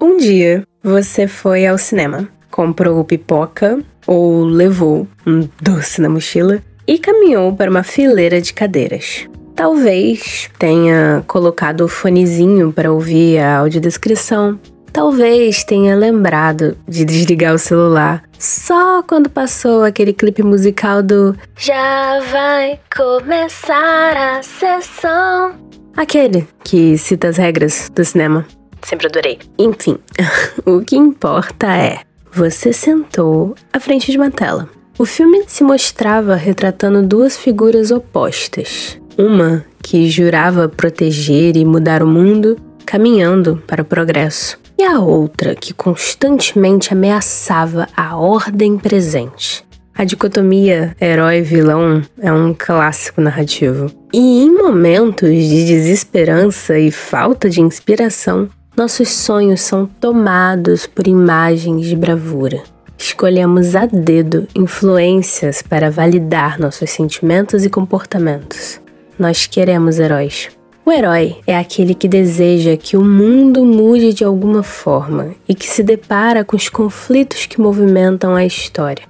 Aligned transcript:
Um 0.00 0.16
dia 0.18 0.62
você 0.82 1.26
foi 1.26 1.66
ao 1.66 1.76
cinema, 1.76 2.28
comprou 2.50 3.04
pipoca 3.04 3.78
ou 4.06 4.44
levou 4.44 5.06
um 5.26 5.48
doce 5.60 6.00
na 6.00 6.08
mochila 6.08 6.62
e 6.86 6.98
caminhou 6.98 7.54
para 7.54 7.70
uma 7.70 7.82
fileira 7.82 8.40
de 8.40 8.54
cadeiras. 8.54 9.28
Talvez 9.54 10.48
tenha 10.58 11.24
colocado 11.26 11.80
o 11.80 11.88
fonezinho 11.88 12.72
para 12.72 12.92
ouvir 12.92 13.38
a 13.38 13.58
audiodescrição. 13.58 14.58
Talvez 14.96 15.62
tenha 15.62 15.94
lembrado 15.94 16.74
de 16.88 17.04
desligar 17.04 17.54
o 17.54 17.58
celular 17.58 18.22
só 18.38 19.02
quando 19.02 19.28
passou 19.28 19.84
aquele 19.84 20.14
clipe 20.14 20.42
musical 20.42 21.02
do 21.02 21.36
Já 21.54 22.18
vai 22.32 22.80
começar 22.96 24.16
a 24.16 24.42
sessão. 24.42 25.54
Aquele 25.94 26.48
que 26.64 26.96
cita 26.96 27.28
as 27.28 27.36
regras 27.36 27.90
do 27.94 28.02
cinema. 28.06 28.46
Sempre 28.80 29.08
adorei. 29.08 29.38
Enfim, 29.58 29.98
o 30.64 30.80
que 30.80 30.96
importa 30.96 31.66
é 31.76 32.00
você 32.32 32.72
sentou 32.72 33.54
à 33.70 33.78
frente 33.78 34.10
de 34.10 34.16
uma 34.16 34.30
tela. 34.30 34.66
O 34.98 35.04
filme 35.04 35.44
se 35.46 35.62
mostrava 35.62 36.36
retratando 36.36 37.06
duas 37.06 37.36
figuras 37.36 37.90
opostas. 37.90 38.98
Uma 39.18 39.62
que 39.82 40.08
jurava 40.08 40.70
proteger 40.70 41.54
e 41.54 41.66
mudar 41.66 42.02
o 42.02 42.06
mundo, 42.06 42.56
caminhando 42.86 43.62
para 43.66 43.82
o 43.82 43.84
progresso, 43.84 44.58
e 44.78 44.84
a 44.84 45.00
outra 45.00 45.54
que 45.54 45.72
constantemente 45.72 46.92
ameaçava 46.92 47.88
a 47.96 48.16
ordem 48.16 48.78
presente. 48.78 49.64
A 49.94 50.04
dicotomia 50.04 50.94
herói-vilão 51.00 52.02
é 52.20 52.30
um 52.30 52.54
clássico 52.56 53.20
narrativo. 53.20 53.90
E 54.12 54.42
em 54.42 54.52
momentos 54.52 55.30
de 55.30 55.64
desesperança 55.64 56.78
e 56.78 56.90
falta 56.90 57.48
de 57.48 57.62
inspiração, 57.62 58.50
nossos 58.76 59.08
sonhos 59.08 59.62
são 59.62 59.86
tomados 59.86 60.86
por 60.86 61.06
imagens 61.06 61.86
de 61.86 61.96
bravura. 61.96 62.62
Escolhemos 62.98 63.74
a 63.74 63.86
dedo 63.86 64.46
influências 64.54 65.62
para 65.62 65.90
validar 65.90 66.58
nossos 66.58 66.90
sentimentos 66.90 67.64
e 67.64 67.70
comportamentos. 67.70 68.78
Nós 69.18 69.46
queremos 69.46 69.98
heróis. 69.98 70.55
O 70.88 70.92
herói 70.92 71.38
é 71.48 71.58
aquele 71.58 71.96
que 71.96 72.06
deseja 72.06 72.76
que 72.76 72.96
o 72.96 73.02
mundo 73.02 73.64
mude 73.64 74.14
de 74.14 74.22
alguma 74.22 74.62
forma 74.62 75.34
e 75.48 75.52
que 75.52 75.66
se 75.66 75.82
depara 75.82 76.44
com 76.44 76.56
os 76.56 76.68
conflitos 76.68 77.44
que 77.44 77.60
movimentam 77.60 78.36
a 78.36 78.46
história. 78.46 79.02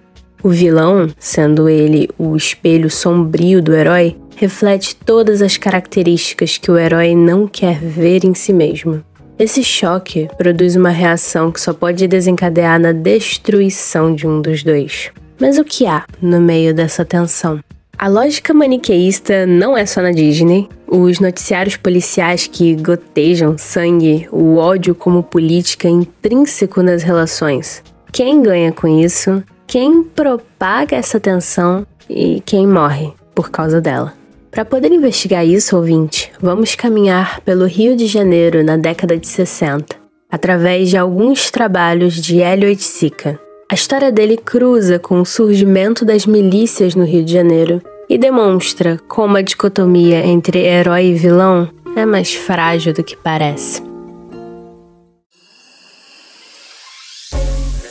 O 0.42 0.48
vilão, 0.48 1.06
sendo 1.18 1.68
ele 1.68 2.08
o 2.16 2.34
espelho 2.34 2.88
sombrio 2.88 3.60
do 3.60 3.74
herói, 3.74 4.16
reflete 4.36 4.96
todas 4.96 5.42
as 5.42 5.58
características 5.58 6.56
que 6.56 6.70
o 6.70 6.78
herói 6.78 7.14
não 7.14 7.46
quer 7.46 7.78
ver 7.78 8.24
em 8.24 8.32
si 8.32 8.54
mesmo. 8.54 9.04
Esse 9.38 9.62
choque 9.62 10.30
produz 10.38 10.76
uma 10.76 10.88
reação 10.88 11.52
que 11.52 11.60
só 11.60 11.74
pode 11.74 12.08
desencadear 12.08 12.80
na 12.80 12.92
destruição 12.92 14.14
de 14.14 14.26
um 14.26 14.40
dos 14.40 14.62
dois. 14.62 15.10
Mas 15.38 15.58
o 15.58 15.64
que 15.64 15.84
há 15.84 16.06
no 16.22 16.40
meio 16.40 16.72
dessa 16.72 17.04
tensão? 17.04 17.60
A 17.98 18.08
lógica 18.08 18.54
maniqueísta 18.54 19.44
não 19.44 19.76
é 19.76 19.84
só 19.84 20.00
na 20.00 20.12
Disney. 20.12 20.68
Os 20.88 21.18
noticiários 21.18 21.76
policiais 21.76 22.46
que 22.46 22.76
gotejam 22.76 23.58
sangue, 23.58 24.28
o 24.30 24.56
ódio 24.56 24.94
como 24.94 25.22
política 25.22 25.88
intrínseco 25.88 26.82
nas 26.82 27.02
relações. 27.02 27.82
Quem 28.12 28.42
ganha 28.42 28.72
com 28.72 28.86
isso? 28.86 29.42
Quem 29.66 30.04
propaga 30.04 30.96
essa 30.96 31.18
tensão 31.18 31.84
e 32.08 32.40
quem 32.46 32.66
morre 32.66 33.12
por 33.34 33.50
causa 33.50 33.80
dela? 33.80 34.14
Para 34.50 34.64
poder 34.64 34.92
investigar 34.92 35.44
isso, 35.44 35.76
ouvinte, 35.76 36.32
vamos 36.40 36.74
caminhar 36.74 37.40
pelo 37.40 37.66
Rio 37.66 37.96
de 37.96 38.06
Janeiro 38.06 38.64
na 38.64 38.76
década 38.76 39.18
de 39.18 39.26
60, 39.26 39.96
através 40.30 40.88
de 40.88 40.96
alguns 40.96 41.50
trabalhos 41.50 42.14
de 42.14 42.40
Hélio 42.40 42.68
Oiticica. 42.68 43.38
A 43.70 43.74
história 43.74 44.12
dele 44.12 44.36
cruza 44.36 44.98
com 44.98 45.20
o 45.20 45.26
surgimento 45.26 46.04
das 46.04 46.24
milícias 46.24 46.94
no 46.94 47.04
Rio 47.04 47.24
de 47.24 47.32
Janeiro 47.32 47.82
e 48.08 48.16
demonstra 48.16 48.98
como 49.08 49.36
a 49.36 49.42
dicotomia 49.42 50.24
entre 50.24 50.58
herói 50.58 51.06
e 51.06 51.14
vilão 51.14 51.68
é 51.96 52.04
mais 52.04 52.34
frágil 52.34 52.92
do 52.92 53.02
que 53.02 53.16
parece. 53.16 53.82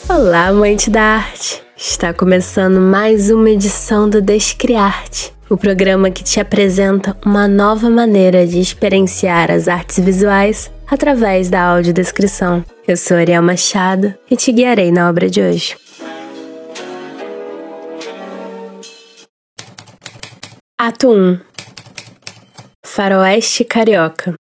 Olá, 0.09 0.47
amante 0.47 0.89
da 0.89 1.01
arte! 1.01 1.63
Está 1.75 2.13
começando 2.13 2.79
mais 2.79 3.29
uma 3.29 3.49
edição 3.49 4.09
do 4.09 4.21
Descriarte 4.21 5.35
o 5.49 5.57
programa 5.57 6.09
que 6.09 6.23
te 6.23 6.39
apresenta 6.39 7.15
uma 7.25 7.47
nova 7.47 7.89
maneira 7.89 8.47
de 8.47 8.59
experienciar 8.59 9.51
as 9.51 9.67
artes 9.67 10.03
visuais 10.03 10.71
através 10.87 11.49
da 11.49 11.61
audiodescrição. 11.61 12.63
Eu 12.87 12.97
sou 12.97 13.17
Ariel 13.17 13.43
Machado 13.43 14.13
e 14.29 14.35
te 14.35 14.51
guiarei 14.51 14.91
na 14.91 15.09
obra 15.09 15.29
de 15.29 15.41
hoje. 15.41 15.75
Ato 20.87 21.09
1 21.09 21.39
Faroeste 22.85 23.63
Carioca 23.63 24.35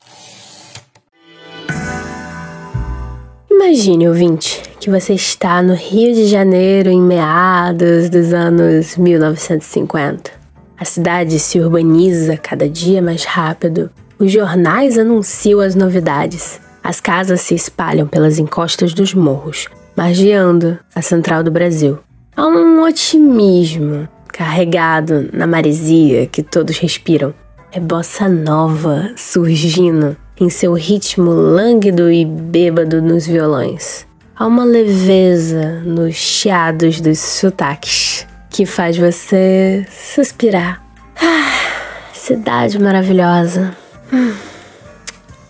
Imagine, 3.50 4.08
ouvinte, 4.08 4.60
que 4.78 4.90
você 4.90 5.14
está 5.14 5.62
no 5.62 5.72
Rio 5.72 6.12
de 6.12 6.26
Janeiro 6.26 6.90
em 6.90 7.00
meados 7.00 8.10
dos 8.10 8.34
anos 8.34 8.94
1950. 8.98 10.32
A 10.78 10.84
cidade 10.84 11.38
se 11.38 11.58
urbaniza 11.58 12.36
cada 12.36 12.68
dia 12.68 13.00
mais 13.00 13.24
rápido. 13.24 13.90
Os 14.18 14.30
jornais 14.30 14.98
anunciam 14.98 15.60
as 15.60 15.74
novidades. 15.74 16.60
As 16.82 17.00
casas 17.00 17.40
se 17.40 17.54
espalham 17.54 18.06
pelas 18.06 18.38
encostas 18.38 18.92
dos 18.92 19.14
morros, 19.14 19.66
margeando 19.96 20.78
a 20.94 21.00
central 21.00 21.42
do 21.42 21.50
Brasil. 21.50 22.00
Há 22.36 22.46
um 22.46 22.82
otimismo 22.82 24.06
carregado 24.34 25.30
na 25.32 25.46
maresia 25.46 26.26
que 26.26 26.42
todos 26.42 26.76
respiram. 26.78 27.32
É 27.70 27.78
bossa 27.78 28.28
nova 28.28 29.12
surgindo 29.16 30.16
em 30.40 30.50
seu 30.50 30.74
ritmo 30.74 31.30
lânguido 31.30 32.10
e 32.10 32.24
bêbado 32.24 33.00
nos 33.00 33.26
violões. 33.26 34.04
Há 34.36 34.46
uma 34.48 34.64
leveza 34.64 35.80
nos 35.84 36.16
chiados 36.16 37.00
dos 37.00 37.20
sotaques 37.20 38.26
que 38.50 38.66
faz 38.66 38.96
você 38.96 39.86
suspirar. 39.88 40.84
Ah, 41.16 42.12
cidade 42.12 42.76
maravilhosa. 42.80 43.76
Hum. 44.12 44.34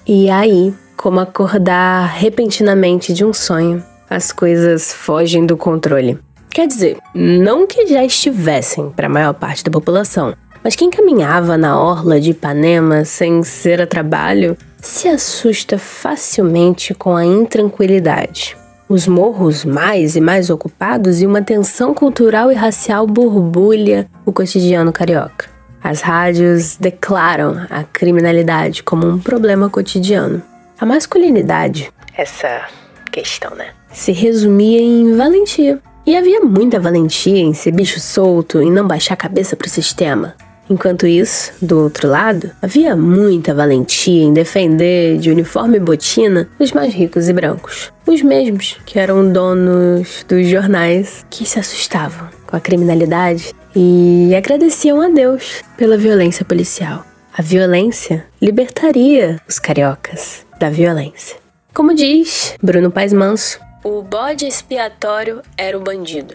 E 0.07 0.29
aí, 0.29 0.75
como 0.95 1.21
acordar 1.21 2.07
repentinamente 2.07 3.15
de 3.15 3.25
um 3.25 3.33
sonho, 3.33 3.83
as 4.11 4.31
coisas 4.31 4.93
fogem 4.93 5.47
do 5.47 5.57
controle. 5.57 6.19
Quer 6.55 6.67
dizer, 6.67 6.97
não 7.15 7.67
que 7.67 7.87
já 7.87 8.03
estivessem 8.03 8.89
para 8.91 9.07
a 9.07 9.11
maior 9.11 9.35
parte 9.35 9.63
da 9.63 9.71
população, 9.71 10.35
mas 10.63 10.75
quem 10.75 10.89
caminhava 10.89 11.59
na 11.59 11.79
orla 11.79 12.19
de 12.19 12.31
Ipanema 12.31 13.05
sem 13.05 13.43
ser 13.43 13.83
a 13.83 13.87
trabalho 13.87 14.57
se 14.81 15.09
assusta 15.09 15.79
facilmente 15.79 16.95
com 16.95 17.15
a 17.15 17.25
intranquilidade 17.25 18.57
os 18.89 19.07
morros 19.09 19.65
mais 19.65 20.15
e 20.15 20.21
mais 20.21 20.51
ocupados 20.51 21.23
e 21.23 21.27
uma 21.27 21.43
tensão 21.43 21.95
cultural 21.95 22.53
e 22.53 22.55
racial 22.55 23.07
borbulha 23.07 24.09
o 24.27 24.33
cotidiano 24.33 24.93
carioca. 24.93 25.49
As 25.83 26.01
rádios 26.01 26.77
declaram 26.77 27.67
a 27.71 27.83
criminalidade 27.85 28.83
como 28.83 29.07
um 29.07 29.19
problema 29.19 29.69
cotidiano. 29.69 30.43
A 30.79 30.87
masculinidade, 30.87 31.93
essa 32.17 32.67
questão, 33.11 33.55
né, 33.55 33.71
se 33.93 34.13
resumia 34.13 34.81
em 34.81 35.17
valentia. 35.17 35.81
E 36.07 36.17
havia 36.17 36.41
muita 36.41 36.79
valentia 36.79 37.41
em 37.41 37.55
ser 37.55 37.71
bicho 37.71 37.99
solto 37.99 38.63
e 38.63 38.71
não 38.71 38.87
baixar 38.87 39.15
a 39.15 39.17
cabeça 39.17 39.57
pro 39.57 39.71
sistema. 39.71 40.35
Enquanto 40.69 41.07
isso, 41.07 41.53
do 41.63 41.83
outro 41.83 42.09
lado, 42.09 42.51
havia 42.61 42.95
muita 42.95 43.55
valentia 43.55 44.23
em 44.23 44.33
defender 44.33 45.17
de 45.19 45.31
uniforme 45.31 45.79
e 45.79 45.81
botina 45.81 46.49
os 46.59 46.73
mais 46.73 46.93
ricos 46.93 47.29
e 47.29 47.33
brancos. 47.33 47.91
Os 48.07 48.21
mesmos 48.21 48.79
que 48.85 48.99
eram 48.99 49.31
donos 49.33 50.25
dos 50.29 50.47
jornais 50.47 51.25
que 51.31 51.47
se 51.47 51.59
assustavam 51.59 52.29
com 52.47 52.57
a 52.57 52.61
criminalidade 52.61 53.55
e 53.75 54.35
agradeciam 54.37 55.01
a 55.01 55.09
Deus 55.09 55.63
pela 55.77 55.97
violência 55.97 56.45
policial. 56.45 57.05
A 57.37 57.41
violência 57.41 58.25
libertaria 58.41 59.41
os 59.49 59.59
cariocas 59.59 60.47
da 60.61 60.69
violência. 60.69 61.37
Como 61.75 61.95
diz 61.95 62.55
Bruno 62.63 62.91
Paes 62.91 63.13
Manso, 63.13 63.59
o 63.85 64.03
bode 64.03 64.47
expiatório 64.47 65.43
era 65.59 65.77
o 65.77 65.81
bandido. 65.81 66.35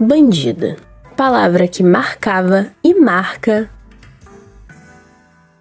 Bandida 0.00 0.76
palavra 1.16 1.66
que 1.66 1.82
marcava 1.82 2.66
e 2.84 2.94
marca 2.94 3.70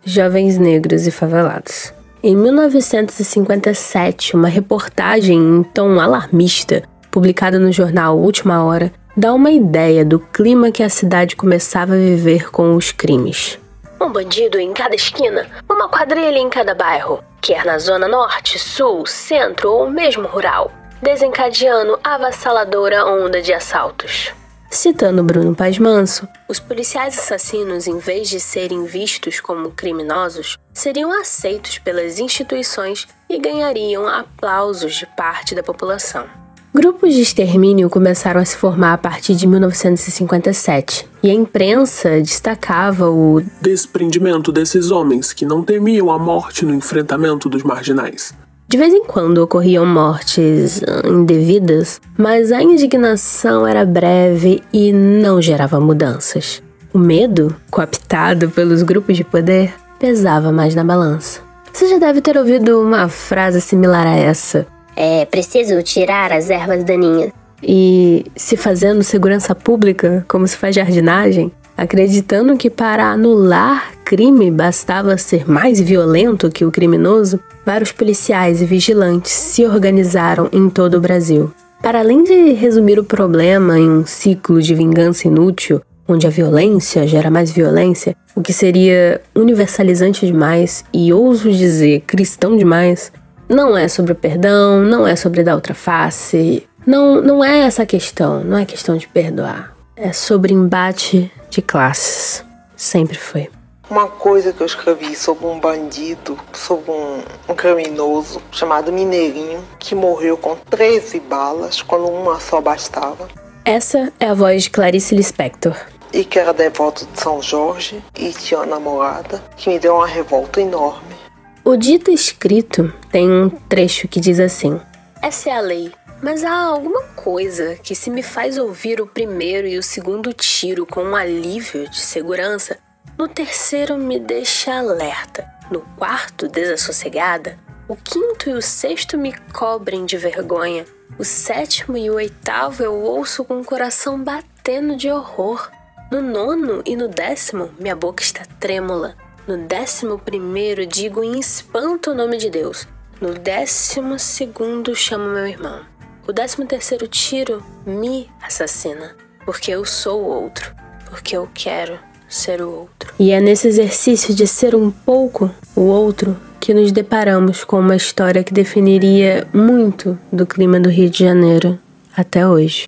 jovens 0.03 0.57
negros 0.57 1.07
e 1.07 1.11
favelados. 1.11 1.93
Em 2.21 2.35
1957, 2.35 4.35
uma 4.35 4.47
reportagem 4.47 5.37
em 5.37 5.63
tom 5.63 5.99
alarmista, 5.99 6.83
publicada 7.09 7.57
no 7.57 7.71
jornal 7.71 8.17
Última 8.17 8.63
Hora, 8.63 8.91
dá 9.15 9.33
uma 9.33 9.51
ideia 9.51 10.03
do 10.03 10.19
clima 10.19 10.71
que 10.71 10.83
a 10.83 10.89
cidade 10.89 11.35
começava 11.35 11.93
a 11.93 11.97
viver 11.97 12.51
com 12.51 12.75
os 12.75 12.91
crimes. 12.91 13.57
Um 14.01 14.11
bandido 14.11 14.59
em 14.59 14.73
cada 14.73 14.95
esquina, 14.95 15.47
uma 15.69 15.87
quadrilha 15.87 16.37
em 16.37 16.49
cada 16.49 16.75
bairro, 16.75 17.23
quer 17.41 17.63
na 17.63 17.77
zona 17.77 18.07
norte, 18.07 18.59
sul, 18.59 19.05
centro 19.05 19.71
ou 19.71 19.89
mesmo 19.89 20.27
rural, 20.27 20.71
desencadeando 21.05 21.99
avassaladora 22.03 23.05
onda 23.05 23.39
de 23.39 23.53
assaltos. 23.53 24.33
Citando 24.71 25.23
Bruno 25.23 25.55
Paz 25.55 25.77
Manso, 25.77 26.27
os 26.49 26.59
policiais 26.59 27.17
assassinos, 27.19 27.85
em 27.85 27.99
vez 27.99 28.27
de 28.27 28.39
serem 28.39 28.85
vistos 28.85 29.39
como 29.39 29.69
criminosos, 29.69 30.57
seriam 30.73 31.11
aceitos 31.11 31.77
pelas 31.77 32.17
instituições 32.17 33.07
e 33.29 33.37
ganhariam 33.37 34.07
aplausos 34.07 34.95
de 34.95 35.05
parte 35.05 35.53
da 35.53 35.61
população. 35.61 36.25
Grupos 36.73 37.13
de 37.13 37.21
extermínio 37.21 37.87
começaram 37.87 38.41
a 38.41 38.45
se 38.45 38.57
formar 38.57 38.93
a 38.93 38.97
partir 38.97 39.35
de 39.35 39.45
1957, 39.45 41.07
e 41.21 41.29
a 41.29 41.33
imprensa 41.33 42.19
destacava 42.19 43.11
o 43.11 43.41
desprendimento 43.61 44.51
desses 44.51 44.89
homens 44.89 45.31
que 45.31 45.45
não 45.45 45.63
temiam 45.63 46.09
a 46.11 46.17
morte 46.17 46.65
no 46.65 46.73
enfrentamento 46.73 47.47
dos 47.47 47.61
marginais. 47.61 48.33
De 48.67 48.77
vez 48.77 48.93
em 48.93 49.03
quando 49.03 49.37
ocorriam 49.37 49.85
mortes 49.85 50.81
ah, 50.83 51.07
indevidas, 51.07 52.01
mas 52.17 52.51
a 52.51 52.63
indignação 52.63 53.67
era 53.67 53.85
breve 53.85 54.63
e 54.73 54.91
não 54.91 55.39
gerava 55.39 55.79
mudanças. 55.79 56.63
O 56.91 56.97
medo, 56.97 57.55
cooptado 57.69 58.49
pelos 58.49 58.81
grupos 58.81 59.15
de 59.15 59.23
poder, 59.23 59.71
pesava 59.99 60.51
mais 60.51 60.73
na 60.73 60.83
balança. 60.83 61.41
Você 61.71 61.87
já 61.87 61.99
deve 61.99 62.21
ter 62.21 62.37
ouvido 62.37 62.81
uma 62.81 63.07
frase 63.07 63.61
similar 63.61 64.07
a 64.07 64.15
essa. 64.15 64.65
É 64.95 65.25
preciso 65.25 65.83
tirar 65.83 66.31
as 66.31 66.49
ervas 66.49 66.83
daninhas. 66.83 67.31
E 67.61 68.25
se 68.35 68.57
fazendo 68.57 69.03
segurança 69.03 69.53
pública, 69.53 70.25
como 70.27 70.47
se 70.47 70.57
faz 70.57 70.75
jardinagem, 70.75 71.51
acreditando 71.77 72.55
que 72.57 72.69
para 72.69 73.11
anular 73.11 73.91
crime 74.05 74.51
bastava 74.51 75.17
ser 75.17 75.49
mais 75.49 75.79
violento 75.81 76.51
que 76.51 76.63
o 76.63 76.71
criminoso, 76.71 77.39
vários 77.65 77.91
policiais 77.91 78.61
e 78.61 78.65
vigilantes 78.65 79.31
se 79.31 79.65
organizaram 79.65 80.47
em 80.51 80.69
todo 80.69 80.95
o 80.95 81.01
Brasil. 81.01 81.51
Para 81.81 81.99
além 81.99 82.23
de 82.23 82.53
resumir 82.53 82.99
o 82.99 83.03
problema 83.03 83.77
em 83.77 83.89
um 83.89 84.05
ciclo 84.05 84.61
de 84.61 84.73
vingança 84.75 85.27
inútil, 85.27 85.81
onde 86.07 86.27
a 86.27 86.29
violência 86.29 87.07
gera 87.07 87.31
mais 87.31 87.51
violência, 87.51 88.15
o 88.35 88.41
que 88.41 88.53
seria 88.53 89.21
universalizante 89.35 90.25
demais 90.25 90.85
e 90.93 91.11
ouso 91.11 91.51
dizer 91.51 92.03
cristão 92.05 92.55
demais, 92.55 93.11
não 93.49 93.77
é 93.77 93.87
sobre 93.87 94.13
perdão, 94.13 94.81
não 94.81 95.07
é 95.07 95.15
sobre 95.15 95.43
dar 95.43 95.55
outra 95.55 95.73
face, 95.73 96.63
não, 96.85 97.21
não 97.21 97.43
é 97.43 97.59
essa 97.59 97.85
questão, 97.85 98.43
não 98.43 98.57
é 98.57 98.65
questão 98.65 98.97
de 98.97 99.07
perdoar. 99.07 99.74
É 99.97 100.11
sobre 100.11 100.53
embate 100.53 101.31
de 101.49 101.61
classes. 101.61 102.43
Sempre 102.75 103.17
foi. 103.17 103.49
Uma 103.89 104.07
coisa 104.07 104.51
que 104.51 104.59
eu 104.59 104.65
escrevi 104.65 105.15
sobre 105.15 105.45
um 105.45 105.57
bandido, 105.57 106.37
sobre 106.51 106.91
um, 106.91 107.19
um, 107.47 107.55
criminoso 107.55 108.41
chamado 108.51 108.91
Mineirinho, 108.91 109.63
que 109.79 109.95
morreu 109.95 110.35
com 110.35 110.55
13 110.55 111.21
balas 111.21 111.81
quando 111.81 112.07
uma 112.07 112.41
só 112.41 112.59
bastava. 112.59 113.29
Essa 113.63 114.11
é 114.19 114.27
a 114.27 114.33
voz 114.33 114.63
de 114.63 114.71
Clarice 114.71 115.15
Lispector. 115.15 115.77
E 116.11 116.25
que 116.25 116.39
era 116.39 116.53
devoto 116.53 117.05
de 117.05 117.21
São 117.21 117.41
Jorge 117.41 118.03
e 118.19 118.33
tinha 118.33 118.59
uma 118.59 118.65
namorada 118.65 119.41
que 119.55 119.69
me 119.69 119.79
deu 119.79 119.95
uma 119.95 120.07
revolta 120.07 120.59
enorme. 120.59 121.15
O 121.63 121.77
dito 121.77 122.11
escrito 122.11 122.93
tem 123.11 123.31
um 123.31 123.49
trecho 123.49 124.09
que 124.09 124.19
diz 124.19 124.41
assim: 124.41 124.79
Essa 125.21 125.51
é 125.51 125.53
a 125.53 125.61
lei, 125.61 125.91
mas 126.21 126.43
há 126.43 126.53
alguma 126.53 127.03
coisa 127.15 127.75
que, 127.75 127.95
se 127.95 128.09
me 128.09 128.23
faz 128.23 128.57
ouvir 128.57 129.01
o 129.01 129.07
primeiro 129.07 129.67
e 129.67 129.77
o 129.77 129.83
segundo 129.83 130.33
tiro 130.33 130.85
com 130.85 131.03
um 131.03 131.15
alívio 131.15 131.89
de 131.89 131.99
segurança, 131.99 132.77
no 133.17 133.29
terceiro, 133.29 133.97
me 133.97 134.19
deixa 134.19 134.77
alerta. 134.77 135.49
No 135.71 135.81
quarto, 135.97 136.49
desassossegada. 136.49 137.57
O 137.87 137.95
quinto 137.95 138.49
e 138.49 138.53
o 138.53 138.61
sexto 138.61 139.17
me 139.17 139.33
cobrem 139.53 140.05
de 140.05 140.17
vergonha. 140.17 140.85
O 141.17 141.23
sétimo 141.23 141.95
e 141.95 142.09
o 142.09 142.15
oitavo 142.15 142.83
eu 142.83 142.93
ouço 142.93 143.45
com 143.45 143.61
o 143.61 143.65
coração 143.65 144.21
batendo 144.21 144.97
de 144.97 145.09
horror. 145.09 145.71
No 146.11 146.21
nono 146.21 146.81
e 146.85 146.95
no 146.95 147.07
décimo, 147.07 147.71
minha 147.79 147.95
boca 147.95 148.21
está 148.21 148.43
trêmula. 148.59 149.15
No 149.47 149.57
décimo 149.57 150.19
primeiro, 150.19 150.85
digo 150.85 151.23
em 151.23 151.39
espanto 151.39 152.11
o 152.11 152.15
nome 152.15 152.37
de 152.37 152.49
Deus. 152.49 152.87
No 153.21 153.33
décimo 153.33 154.19
segundo, 154.19 154.93
chamo 154.93 155.29
meu 155.29 155.47
irmão. 155.47 155.94
O 156.27 156.33
décimo 156.33 156.65
terceiro 156.65 157.07
tiro 157.07 157.63
me 157.85 158.27
assassina, 158.41 159.15
porque 159.45 159.69
eu 159.69 159.85
sou 159.85 160.23
o 160.23 160.27
outro, 160.27 160.73
porque 161.07 161.37
eu 161.37 161.47
quero 161.53 161.99
ser 162.27 162.63
o 162.63 162.71
outro. 162.71 163.13
E 163.19 163.29
é 163.29 163.39
nesse 163.39 163.67
exercício 163.67 164.33
de 164.33 164.47
ser 164.47 164.75
um 164.75 164.89
pouco 164.89 165.53
o 165.75 165.81
outro 165.81 166.35
que 166.59 166.73
nos 166.73 166.91
deparamos 166.91 167.63
com 167.63 167.79
uma 167.79 167.95
história 167.95 168.43
que 168.43 168.51
definiria 168.51 169.47
muito 169.53 170.17
do 170.31 170.47
clima 170.47 170.79
do 170.79 170.89
Rio 170.89 171.11
de 171.11 171.19
Janeiro 171.19 171.77
até 172.17 172.47
hoje. 172.47 172.87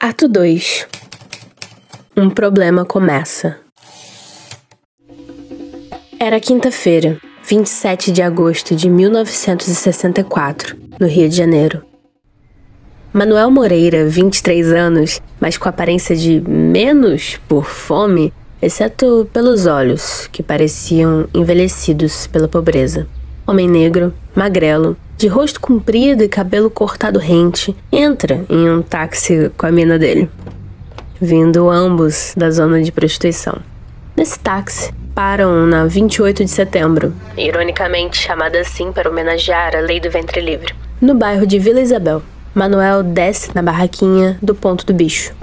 Ato 0.00 0.26
2 0.26 0.88
Um 2.16 2.28
problema 2.28 2.84
começa. 2.84 3.60
Era 6.18 6.40
quinta-feira, 6.40 7.20
27 7.48 8.10
de 8.10 8.22
agosto 8.22 8.74
de 8.74 8.90
1964, 8.90 10.76
no 10.98 11.06
Rio 11.06 11.28
de 11.28 11.36
Janeiro. 11.36 11.80
Manuel 13.12 13.52
Moreira, 13.52 14.04
23 14.04 14.72
anos, 14.72 15.22
mas 15.40 15.56
com 15.56 15.68
aparência 15.68 16.16
de 16.16 16.40
menos 16.40 17.38
por 17.46 17.66
fome, 17.66 18.32
exceto 18.60 19.30
pelos 19.32 19.64
olhos, 19.64 20.28
que 20.32 20.42
pareciam 20.42 21.28
envelhecidos 21.32 22.26
pela 22.26 22.48
pobreza. 22.48 23.06
Homem 23.46 23.68
negro, 23.68 24.12
magrelo, 24.34 24.96
de 25.16 25.28
rosto 25.28 25.60
comprido 25.60 26.24
e 26.24 26.28
cabelo 26.28 26.68
cortado 26.68 27.20
rente, 27.20 27.76
entra 27.92 28.44
em 28.50 28.68
um 28.68 28.82
táxi 28.82 29.52
com 29.56 29.66
a 29.66 29.70
mina 29.70 30.00
dele, 30.00 30.28
vindo 31.20 31.70
ambos 31.70 32.34
da 32.36 32.50
zona 32.50 32.82
de 32.82 32.90
prostituição. 32.90 33.62
Táxi, 34.42 34.92
param 35.14 35.66
na 35.66 35.86
28 35.86 36.44
de 36.44 36.50
setembro, 36.50 37.12
ironicamente 37.36 38.16
chamada 38.16 38.60
assim 38.60 38.92
para 38.92 39.10
homenagear 39.10 39.74
a 39.76 39.80
lei 39.80 40.00
do 40.00 40.10
ventre 40.10 40.40
livre, 40.40 40.74
no 41.00 41.14
bairro 41.14 41.46
de 41.46 41.58
Vila 41.58 41.80
Isabel. 41.80 42.22
Manuel 42.54 43.02
desce 43.02 43.50
na 43.54 43.62
barraquinha 43.62 44.38
do 44.40 44.54
ponto 44.54 44.86
do 44.86 44.94
bicho. 44.94 45.34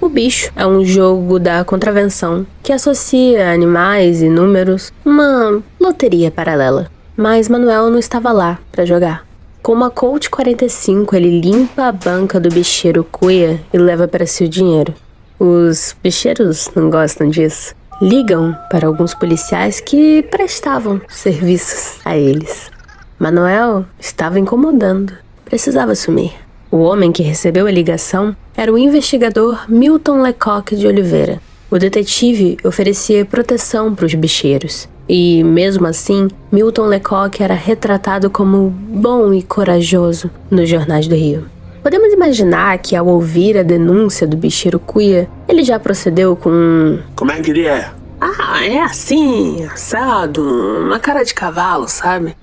O 0.00 0.08
bicho 0.08 0.52
é 0.54 0.66
um 0.66 0.84
jogo 0.84 1.38
da 1.38 1.64
contravenção 1.64 2.46
que 2.62 2.72
associa 2.72 3.50
animais 3.50 4.20
e 4.20 4.28
números, 4.28 4.92
uma 5.04 5.62
loteria 5.80 6.30
paralela. 6.30 6.90
Mas 7.16 7.48
Manuel 7.48 7.90
não 7.90 7.98
estava 7.98 8.30
lá 8.30 8.58
para 8.70 8.84
jogar. 8.84 9.26
Com 9.62 9.72
uma 9.72 9.90
Colt 9.90 10.28
45, 10.28 11.16
ele 11.16 11.40
limpa 11.40 11.84
a 11.84 11.92
banca 11.92 12.38
do 12.38 12.48
bicheiro 12.48 13.02
Cuia 13.02 13.60
e 13.72 13.78
leva 13.78 14.06
para 14.06 14.26
si 14.26 14.44
o 14.44 14.48
dinheiro. 14.48 14.94
Os 15.38 15.96
bicheiros 16.02 16.70
não 16.76 16.90
gostam 16.90 17.28
disso. 17.28 17.77
Ligam 18.00 18.56
para 18.70 18.86
alguns 18.86 19.12
policiais 19.12 19.80
que 19.80 20.22
prestavam 20.30 21.00
serviços 21.08 21.98
a 22.04 22.16
eles. 22.16 22.70
Manuel 23.18 23.84
estava 23.98 24.38
incomodando, 24.38 25.12
precisava 25.44 25.96
sumir. 25.96 26.32
O 26.70 26.76
homem 26.76 27.10
que 27.10 27.24
recebeu 27.24 27.66
a 27.66 27.70
ligação 27.72 28.36
era 28.56 28.72
o 28.72 28.78
investigador 28.78 29.64
Milton 29.68 30.22
Lecoq 30.22 30.76
de 30.76 30.86
Oliveira. 30.86 31.40
O 31.68 31.76
detetive 31.76 32.56
oferecia 32.64 33.24
proteção 33.24 33.92
para 33.92 34.06
os 34.06 34.14
bicheiros. 34.14 34.88
E, 35.08 35.42
mesmo 35.42 35.86
assim, 35.86 36.28
Milton 36.52 36.86
Lecoq 36.86 37.42
era 37.42 37.54
retratado 37.54 38.30
como 38.30 38.70
bom 38.70 39.34
e 39.34 39.42
corajoso 39.42 40.30
nos 40.48 40.68
jornais 40.68 41.08
do 41.08 41.16
Rio. 41.16 41.46
Podemos 41.88 42.12
imaginar 42.12 42.76
que, 42.80 42.94
ao 42.94 43.06
ouvir 43.06 43.56
a 43.56 43.62
denúncia 43.62 44.26
do 44.26 44.36
bicheiro 44.36 44.78
Cuia, 44.78 45.26
ele 45.48 45.64
já 45.64 45.80
procedeu 45.80 46.36
com. 46.36 46.98
Como 47.16 47.32
é 47.32 47.40
que 47.40 47.50
ele 47.50 47.66
é? 47.66 47.90
Ah, 48.20 48.62
é 48.62 48.78
assim, 48.78 49.64
assado, 49.64 50.42
uma 50.82 51.00
cara 51.00 51.22
de 51.22 51.32
cavalo, 51.32 51.88
sabe? 51.88 52.36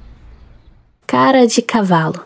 Cara 1.05 1.45
de 1.45 1.61
cavalo. 1.61 2.21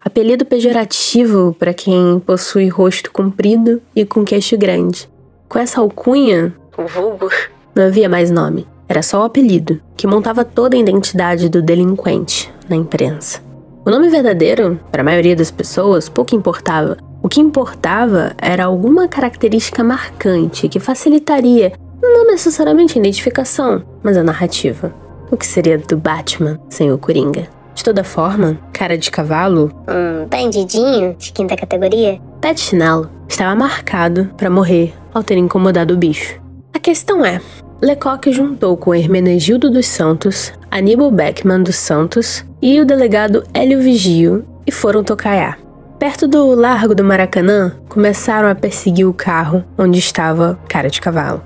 Apelido 0.00 0.44
pejorativo 0.46 1.52
para 1.58 1.74
quem 1.74 2.22
possui 2.24 2.68
rosto 2.68 3.10
comprido 3.10 3.82
e 3.92 4.04
com 4.04 4.24
queixo 4.24 4.56
grande. 4.56 5.10
Com 5.48 5.58
essa 5.58 5.80
alcunha, 5.80 6.54
o 6.78 6.86
vulgo, 6.86 7.28
não 7.74 7.86
havia 7.86 8.08
mais 8.08 8.30
nome. 8.30 8.68
Era 8.88 9.02
só 9.02 9.20
o 9.20 9.24
apelido, 9.24 9.80
que 9.96 10.06
montava 10.06 10.44
toda 10.44 10.76
a 10.76 10.78
identidade 10.78 11.48
do 11.48 11.60
delinquente 11.60 12.54
na 12.68 12.76
imprensa. 12.76 13.44
O 13.86 13.90
nome 13.90 14.08
verdadeiro, 14.08 14.80
para 14.90 15.02
a 15.02 15.04
maioria 15.04 15.36
das 15.36 15.52
pessoas, 15.52 16.08
pouco 16.08 16.34
importava. 16.34 16.96
O 17.22 17.28
que 17.28 17.40
importava 17.40 18.32
era 18.36 18.64
alguma 18.64 19.06
característica 19.06 19.84
marcante 19.84 20.68
que 20.68 20.80
facilitaria 20.80 21.72
não 22.02 22.26
necessariamente 22.26 22.98
a 22.98 23.00
identificação, 23.00 23.84
mas 24.02 24.16
a 24.16 24.24
narrativa. 24.24 24.92
O 25.30 25.36
que 25.36 25.46
seria 25.46 25.78
do 25.78 25.96
Batman 25.96 26.58
sem 26.68 26.90
o 26.90 26.98
Coringa? 26.98 27.46
De 27.76 27.84
toda 27.84 28.02
forma, 28.02 28.58
cara 28.72 28.98
de 28.98 29.08
cavalo, 29.08 29.70
Um 29.86 30.26
bandidinho 30.26 31.14
de 31.16 31.30
quinta 31.30 31.56
categoria? 31.56 32.20
pé 32.40 32.54
de 32.54 32.60
chinelo, 32.62 33.08
estava 33.28 33.54
marcado 33.54 34.30
para 34.36 34.50
morrer 34.50 34.94
ao 35.14 35.22
ter 35.22 35.36
incomodado 35.38 35.94
o 35.94 35.96
bicho. 35.96 36.40
A 36.74 36.80
questão 36.80 37.24
é, 37.24 37.40
Lecoq 37.80 38.32
juntou 38.32 38.74
com 38.74 38.94
Hermenegildo 38.94 39.70
dos 39.70 39.86
Santos, 39.86 40.52
Aníbal 40.70 41.10
Beckman 41.10 41.62
dos 41.62 41.76
Santos 41.76 42.42
e 42.62 42.80
o 42.80 42.86
delegado 42.86 43.44
Hélio 43.52 43.82
Vigio 43.82 44.46
e 44.66 44.72
foram 44.72 45.04
tocaiar. 45.04 45.58
Perto 45.98 46.26
do 46.26 46.54
Largo 46.54 46.94
do 46.94 47.04
Maracanã, 47.04 47.76
começaram 47.88 48.48
a 48.48 48.54
perseguir 48.54 49.06
o 49.06 49.12
carro 49.12 49.62
onde 49.76 49.98
estava 49.98 50.58
cara 50.68 50.88
de 50.88 51.00
cavalo. 51.02 51.42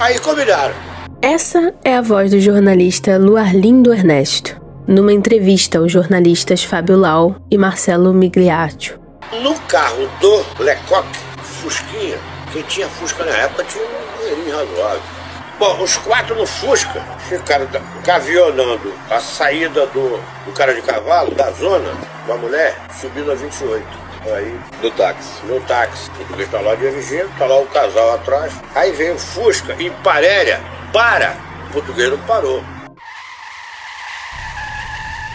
Aí 0.00 0.18
combinaram. 0.18 0.74
Essa 1.20 1.74
é 1.84 1.96
a 1.96 2.02
voz 2.02 2.30
do 2.30 2.40
jornalista 2.40 3.18
Luarlindo 3.18 3.92
Ernesto, 3.92 4.60
numa 4.86 5.12
entrevista 5.12 5.78
aos 5.78 5.92
jornalistas 5.92 6.64
Fábio 6.64 6.96
Lau 6.96 7.36
e 7.50 7.58
Marcelo 7.58 8.12
Migliaccio. 8.14 8.98
No 9.42 9.54
carro 9.60 10.08
do 10.20 10.62
Lecoq, 10.62 11.06
Fusquinha, 11.42 12.18
quem 12.52 12.62
tinha 12.62 12.88
Fusca 12.88 13.24
na 13.24 13.32
época 13.32 13.64
tinha 13.64 13.84
um 13.84 14.18
dinheirinho 14.18 14.56
razoável. 14.56 15.13
Bom, 15.58 15.82
os 15.82 15.96
quatro 15.98 16.34
no 16.34 16.46
Fusca 16.46 17.00
ficaram 17.28 17.66
gavionando 18.04 18.92
a 19.08 19.20
saída 19.20 19.86
do, 19.86 20.20
do 20.44 20.52
cara 20.52 20.74
de 20.74 20.82
cavalo, 20.82 21.30
da 21.32 21.50
zona, 21.52 21.92
da 22.26 22.34
mulher, 22.36 22.76
subindo 23.00 23.30
a 23.30 23.34
28. 23.34 24.04
Aí, 24.34 24.58
Do 24.80 24.90
táxi. 24.92 25.44
no 25.44 25.60
táxi. 25.60 26.08
O 26.08 26.12
português 26.14 26.48
tá 26.50 26.60
lá 26.60 26.74
dirigindo, 26.74 27.28
tá 27.38 27.44
lá 27.46 27.60
o 27.60 27.66
casal 27.66 28.14
atrás. 28.14 28.52
Aí 28.74 28.90
vem 28.92 29.12
o 29.12 29.18
Fusca, 29.18 29.76
em 29.78 29.90
Paréria, 30.02 30.60
para. 30.92 31.36
O 31.68 31.72
português 31.74 32.10
não 32.10 32.18
parou. 32.18 32.64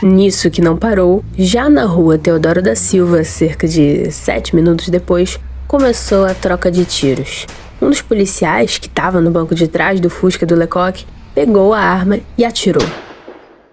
Nisso 0.02 0.50
que 0.50 0.62
não 0.62 0.76
parou, 0.76 1.24
já 1.38 1.70
na 1.70 1.86
rua 1.86 2.18
Teodoro 2.18 2.62
da 2.62 2.76
Silva, 2.76 3.24
cerca 3.24 3.68
de 3.68 4.12
sete 4.12 4.56
minutos 4.56 4.90
depois, 4.90 5.40
começou 5.68 6.26
a 6.26 6.34
troca 6.34 6.72
de 6.72 6.84
tiros. 6.86 7.46
Um 7.82 7.90
dos 7.90 8.02
policiais, 8.02 8.78
que 8.78 8.88
estava 8.88 9.22
no 9.22 9.32
banco 9.32 9.56
de 9.56 9.68
trás 9.68 10.00
do 10.00 10.10
Fusca 10.10 10.46
do 10.46 10.56
Lecoq, 10.56 11.06
pegou 11.34 11.74
a 11.74 11.80
arma 11.80 12.20
e 12.38 12.44
atirou. 12.44 12.86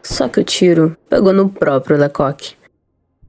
Só 0.02 0.28
que 0.28 0.38
o 0.38 0.44
tiro 0.44 0.96
pegou 1.10 1.32
no 1.32 1.48
próprio 1.48 1.96
Lecoq. 1.96 2.54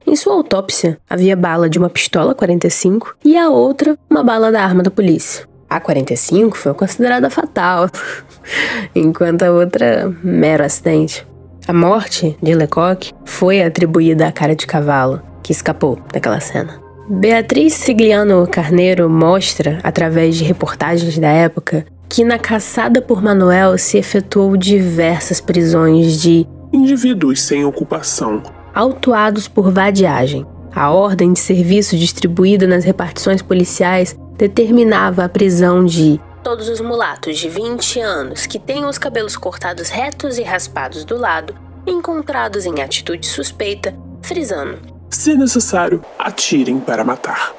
Em 0.06 0.14
sua 0.14 0.34
autópsia, 0.34 0.98
havia 1.10 1.36
bala 1.36 1.68
de 1.68 1.78
uma 1.78 1.90
pistola 1.90 2.34
45 2.34 3.16
e 3.24 3.36
a 3.36 3.50
outra, 3.50 3.98
uma 4.08 4.22
bala 4.22 4.52
da 4.52 4.62
arma 4.62 4.82
da 4.82 4.90
polícia. 4.90 5.46
A 5.68 5.80
45 5.80 6.56
foi 6.56 6.72
considerada 6.72 7.28
fatal, 7.28 7.90
enquanto 8.94 9.42
a 9.42 9.50
outra, 9.50 10.14
mero 10.22 10.64
acidente. 10.64 11.26
A 11.66 11.72
morte 11.74 12.38
de 12.40 12.54
Lecoq 12.54 13.12
foi 13.26 13.60
atribuída 13.60 14.28
à 14.28 14.32
cara 14.32 14.56
de 14.56 14.66
cavalo, 14.66 15.20
que 15.42 15.52
escapou 15.52 15.98
daquela 16.10 16.40
cena. 16.40 16.87
Beatriz 17.10 17.72
Sigliano 17.72 18.46
Carneiro 18.46 19.08
mostra, 19.08 19.80
através 19.82 20.36
de 20.36 20.44
reportagens 20.44 21.18
da 21.18 21.28
época, 21.28 21.86
que 22.06 22.22
na 22.22 22.38
caçada 22.38 23.00
por 23.00 23.22
Manuel 23.22 23.78
se 23.78 23.96
efetuou 23.96 24.58
diversas 24.58 25.40
prisões 25.40 26.20
de 26.20 26.46
Indivíduos 26.70 27.40
sem 27.40 27.64
ocupação. 27.64 28.42
autuados 28.74 29.48
por 29.48 29.72
vadiagem. 29.72 30.46
A 30.70 30.90
ordem 30.90 31.32
de 31.32 31.40
serviço 31.40 31.96
distribuída 31.96 32.66
nas 32.66 32.84
repartições 32.84 33.40
policiais 33.40 34.14
determinava 34.36 35.24
a 35.24 35.30
prisão 35.30 35.86
de 35.86 36.20
todos 36.44 36.68
os 36.68 36.78
mulatos 36.78 37.38
de 37.38 37.48
20 37.48 38.00
anos 38.00 38.44
que 38.44 38.58
tenham 38.58 38.88
os 38.88 38.98
cabelos 38.98 39.34
cortados 39.34 39.88
retos 39.88 40.36
e 40.36 40.42
raspados 40.42 41.06
do 41.06 41.16
lado, 41.16 41.54
encontrados 41.86 42.66
em 42.66 42.82
atitude 42.82 43.26
suspeita, 43.26 43.94
frisando. 44.20 44.97
Se 45.10 45.34
necessário, 45.34 46.02
atirem 46.18 46.78
para 46.78 47.04
matar. 47.04 47.54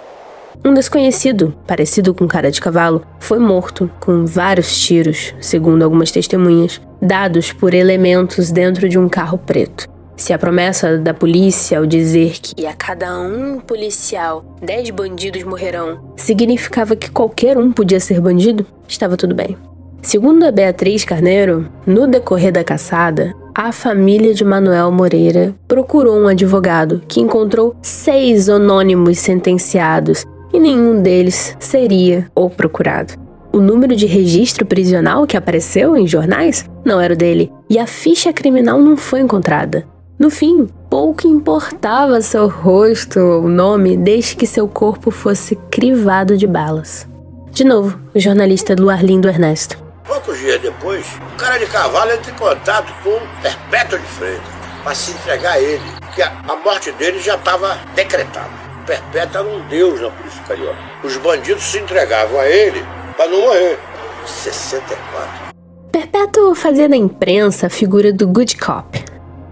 Um 0.64 0.74
desconhecido, 0.74 1.56
parecido 1.66 2.14
com 2.14 2.28
cara 2.28 2.52
de 2.52 2.60
cavalo, 2.60 3.06
foi 3.20 3.40
morto 3.40 3.90
com 4.00 4.26
vários 4.26 4.78
tiros, 4.78 5.34
segundo 5.40 5.84
algumas 5.84 6.12
testemunhas, 6.12 6.82
dados 7.02 7.54
por 7.54 7.74
elementos 7.74 8.52
dentro 8.52 8.90
de 8.90 9.00
um 9.00 9.08
carro 9.08 9.38
preto. 9.38 9.88
Se 10.18 10.34
a 10.34 10.38
promessa 10.38 10.98
da 10.98 11.14
polícia 11.14 11.78
ao 11.78 11.86
dizer 11.86 12.40
que 12.42 12.68
a 12.68 12.74
cada 12.74 13.18
um 13.22 13.62
policial 13.62 14.44
dez 14.62 14.90
bandidos 14.90 15.44
morrerão 15.44 16.14
significava 16.18 16.94
que 16.94 17.10
qualquer 17.10 17.58
um 17.58 17.72
podia 17.72 18.02
ser 18.02 18.20
bandido, 18.20 18.66
estava 18.86 19.16
tudo 19.16 19.34
bem. 19.34 19.56
Segundo 20.02 20.44
a 20.44 20.52
Beatriz 20.52 21.06
Carneiro, 21.06 21.70
no 21.86 22.06
decorrer 22.06 22.52
da 22.52 22.66
caçada, 22.66 23.34
a 23.54 23.72
família 23.72 24.34
de 24.34 24.44
Manuel 24.44 24.92
Moreira 24.92 25.56
procurou 25.68 26.18
um 26.18 26.28
advogado 26.28 27.02
que 27.08 27.20
encontrou 27.20 27.76
seis 27.82 28.50
anônimos 28.50 29.20
sentenciados 29.20 30.26
e 30.54 30.60
nenhum 30.60 31.02
deles 31.02 31.56
seria 31.60 32.30
o 32.36 32.50
procurado. 32.50 33.14
O 33.52 33.60
número 33.60 33.96
de 33.96 34.06
registro 34.06 34.66
prisional 34.66 35.26
que 35.26 35.36
apareceu 35.36 35.98
em 35.98 36.06
jornais 36.06 36.70
não 36.86 37.02
era 37.02 37.14
o 37.14 37.18
dele, 37.18 37.52
e 37.70 37.80
a 37.80 37.88
ficha 37.88 38.32
criminal 38.32 38.80
não 38.80 38.96
foi 38.96 39.22
encontrada. 39.22 39.86
No 40.20 40.30
fim, 40.30 40.68
pouco 40.90 41.28
importava 41.28 42.22
seu 42.22 42.48
rosto 42.48 43.20
ou 43.20 43.48
nome 43.48 43.98
desde 43.98 44.36
que 44.36 44.46
seu 44.46 44.68
corpo 44.68 45.10
fosse 45.10 45.56
crivado 45.72 46.38
de 46.38 46.46
balas. 46.46 47.08
De 47.52 47.64
novo, 47.64 48.00
o 48.14 48.20
jornalista 48.20 48.76
Luarlindo 48.78 49.28
Ernesto. 49.28 49.89
Poucos 50.20 50.40
dias 50.40 50.60
depois, 50.60 51.06
o 51.34 51.38
cara 51.38 51.58
de 51.58 51.66
cavalo 51.66 52.12
entra 52.12 52.30
em 52.30 52.36
contato 52.36 52.94
com 53.04 53.12
o 53.12 53.42
Perpétuo 53.42 53.98
de 53.98 54.06
Freitas 54.06 54.42
para 54.84 54.94
se 54.94 55.12
entregar 55.12 55.54
a 55.54 55.62
ele, 55.62 55.82
que 56.14 56.22
a, 56.22 56.28
a 56.46 56.56
morte 56.58 56.92
dele 56.92 57.22
já 57.22 57.36
estava 57.36 57.80
decretada. 57.96 58.50
O 58.82 58.86
Perpétuo 58.86 59.40
era 59.40 59.48
um 59.48 59.68
deus 59.70 60.02
na 60.02 60.10
polícia 60.10 60.44
carioca. 60.44 60.78
Os 61.06 61.16
bandidos 61.16 61.64
se 61.64 61.80
entregavam 61.80 62.38
a 62.38 62.46
ele 62.50 62.86
para 63.16 63.30
não 63.30 63.42
morrer. 63.44 63.80
64. 64.26 65.54
Perpétuo 65.90 66.54
fazia 66.54 66.90
da 66.90 66.98
imprensa 66.98 67.68
a 67.68 67.70
figura 67.70 68.12
do 68.12 68.28
good 68.28 68.58
cop, 68.58 69.02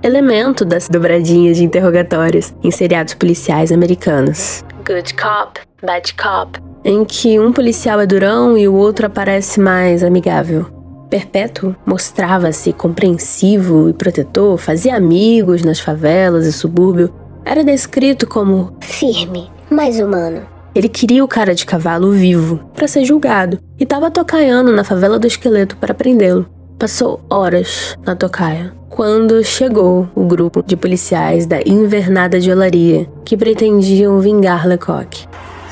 elemento 0.04 0.66
das 0.66 0.90
dobradinhas 0.90 1.56
de 1.56 1.64
interrogatórios 1.64 2.54
em 2.62 2.72
seriados 2.72 3.14
policiais 3.14 3.72
americanos. 3.72 4.66
Good 4.86 5.14
cop, 5.14 5.62
bad 5.82 6.14
cop, 6.16 6.60
em 6.84 7.04
que 7.04 7.40
um 7.40 7.52
policial 7.52 8.00
é 8.00 8.06
durão 8.06 8.58
e 8.58 8.68
o 8.68 8.74
outro 8.74 9.06
aparece 9.06 9.60
mais 9.60 10.04
amigável. 10.04 10.66
Perpétuo 11.10 11.76
mostrava-se 11.86 12.74
compreensivo 12.74 13.90
e 13.90 13.94
protetor, 13.94 14.58
fazia 14.58 14.96
amigos 14.96 15.64
nas 15.64 15.80
favelas 15.80 16.46
e 16.46 16.52
subúrbio. 16.52 17.14
Era 17.46 17.64
descrito 17.64 18.28
como 18.28 18.74
Firme, 18.82 19.50
mais 19.70 20.00
humano. 20.00 20.42
ele 20.76 20.90
queria 20.90 21.24
o 21.24 21.28
cara 21.28 21.56
de 21.56 21.66
cavalo 21.66 22.12
vivo 22.12 22.60
para 22.76 22.88
ser 22.88 23.06
julgado 23.06 23.58
e 23.80 23.84
estava 23.84 24.12
tocaiando 24.12 24.72
na 24.74 24.84
favela 24.84 25.18
do 25.18 25.26
esqueleto 25.26 25.78
para 25.78 25.94
prendê-lo. 25.94 26.46
Passou 26.78 27.22
horas 27.30 27.98
na 28.06 28.16
tocaia 28.16 28.74
quando 28.90 29.44
chegou 29.44 30.10
o 30.14 30.24
grupo 30.26 30.62
de 30.62 30.76
policiais 30.76 31.46
da 31.46 31.60
Invernada 31.66 32.40
de 32.40 32.52
Olaria 32.52 33.08
que 33.24 33.38
pretendiam 33.38 34.20
vingar 34.20 34.68
Lecoq. 34.68 35.28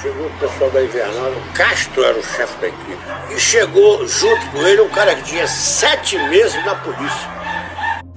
Chegou 0.05 0.27
o 0.27 0.31
pessoal 0.39 0.69
da 0.69 0.83
Invernada, 0.83 1.31
o 1.31 1.53
Castro 1.55 2.03
era 2.03 2.15
o 2.15 2.21
chefe 2.23 2.55
da 2.61 2.67
equipe. 2.67 2.97
E 3.35 3.39
chegou 3.39 4.07
junto 4.07 4.45
com 4.51 4.59
ele 4.67 4.81
um 4.81 4.89
cara 4.89 5.15
que 5.15 5.23
tinha 5.23 5.47
sete 5.47 6.15
meses 6.29 6.63
na 6.63 6.75
polícia. 6.75 7.27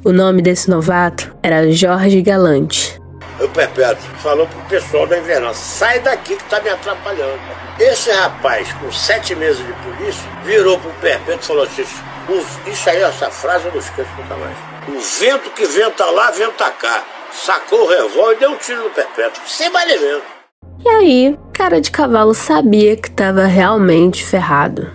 O 0.04 0.12
nome 0.12 0.42
desse 0.42 0.68
novato 0.68 1.34
era 1.42 1.72
Jorge 1.72 2.20
Galante. 2.20 3.00
O 3.40 3.48
Perpétuo 3.48 4.02
falou 4.22 4.46
pro 4.46 4.60
pessoal 4.68 5.06
da 5.06 5.16
Invernada, 5.18 5.54
sai 5.54 6.00
daqui 6.00 6.36
que 6.36 6.44
tá 6.44 6.60
me 6.60 6.68
atrapalhando. 6.68 7.40
Esse 7.80 8.10
rapaz, 8.10 8.70
com 8.74 8.92
sete 8.92 9.34
meses 9.34 9.64
de 9.64 9.72
polícia, 9.72 10.28
virou 10.44 10.78
pro 10.78 10.90
Perpétuo 11.00 11.40
e 11.40 11.46
falou 11.46 11.62
assim, 11.62 11.86
"O- 12.28 12.68
isso 12.70 12.90
aí, 12.90 13.00
essa 13.00 13.30
frase 13.30 13.64
eu 13.64 13.72
não 13.72 13.78
esqueço 13.78 14.10
nunca 14.18 14.34
mais. 14.36 14.56
O 14.88 15.00
vento 15.20 15.48
que 15.52 15.64
venta 15.64 16.04
lá, 16.04 16.30
venta 16.32 16.70
cá. 16.70 17.02
Sacou 17.32 17.84
o 17.84 17.88
revólver 17.88 18.34
e 18.34 18.40
deu 18.40 18.50
um 18.50 18.56
tiro 18.56 18.82
no 18.84 18.90
Perpétuo, 18.90 19.42
sem 19.46 19.70
mais 19.70 19.88
nem 19.88 19.98
menos. 19.98 20.37
E 20.84 20.88
aí, 20.88 21.38
cara 21.52 21.80
de 21.80 21.90
cavalo 21.90 22.34
sabia 22.34 22.96
que 22.96 23.08
estava 23.08 23.46
realmente 23.46 24.24
ferrado. 24.24 24.86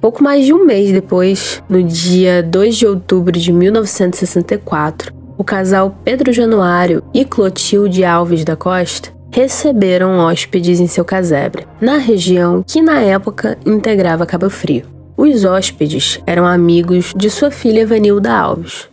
Pouco 0.00 0.22
mais 0.22 0.44
de 0.44 0.52
um 0.52 0.64
mês 0.64 0.92
depois, 0.92 1.62
no 1.68 1.82
dia 1.82 2.42
2 2.42 2.76
de 2.76 2.86
outubro 2.86 3.32
de 3.32 3.52
1964, 3.52 5.12
o 5.38 5.44
casal 5.44 5.96
Pedro 6.04 6.32
Januário 6.32 7.02
e 7.12 7.24
Clotilde 7.24 8.04
Alves 8.04 8.44
da 8.44 8.56
Costa 8.56 9.10
receberam 9.32 10.18
hóspedes 10.18 10.80
em 10.80 10.86
seu 10.86 11.04
casebre, 11.04 11.66
na 11.80 11.96
região 11.96 12.62
que 12.66 12.80
na 12.80 13.00
época 13.00 13.58
integrava 13.66 14.24
Cabo 14.24 14.48
Frio. 14.48 14.86
Os 15.16 15.44
hóspedes 15.44 16.20
eram 16.26 16.46
amigos 16.46 17.12
de 17.16 17.30
sua 17.30 17.50
filha 17.50 17.86
Vanilda 17.86 18.32
Alves. 18.32 18.88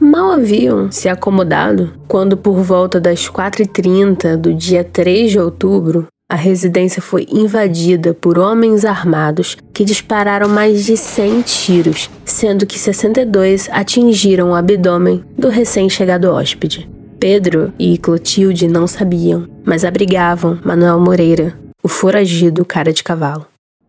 Mal 0.00 0.30
haviam 0.30 0.92
se 0.92 1.08
acomodado 1.08 1.92
quando, 2.06 2.36
por 2.36 2.62
volta 2.62 3.00
das 3.00 3.28
4h30 3.28 4.36
do 4.36 4.54
dia 4.54 4.84
3 4.84 5.32
de 5.32 5.40
outubro, 5.40 6.06
a 6.30 6.36
residência 6.36 7.02
foi 7.02 7.26
invadida 7.32 8.14
por 8.14 8.38
homens 8.38 8.84
armados 8.84 9.56
que 9.72 9.84
dispararam 9.84 10.48
mais 10.48 10.84
de 10.84 10.96
100 10.96 11.42
tiros, 11.42 12.10
sendo 12.24 12.64
que 12.64 12.78
62 12.78 13.68
atingiram 13.72 14.50
o 14.50 14.54
abdômen 14.54 15.24
do 15.36 15.48
recém-chegado 15.48 16.30
hóspede. 16.30 16.88
Pedro 17.18 17.72
e 17.76 17.98
Clotilde 17.98 18.68
não 18.68 18.86
sabiam, 18.86 19.48
mas 19.64 19.84
abrigavam 19.84 20.60
Manuel 20.64 21.00
Moreira, 21.00 21.58
o 21.82 21.88
foragido 21.88 22.64
cara 22.64 22.92
de 22.92 23.02
cavalo. 23.02 23.46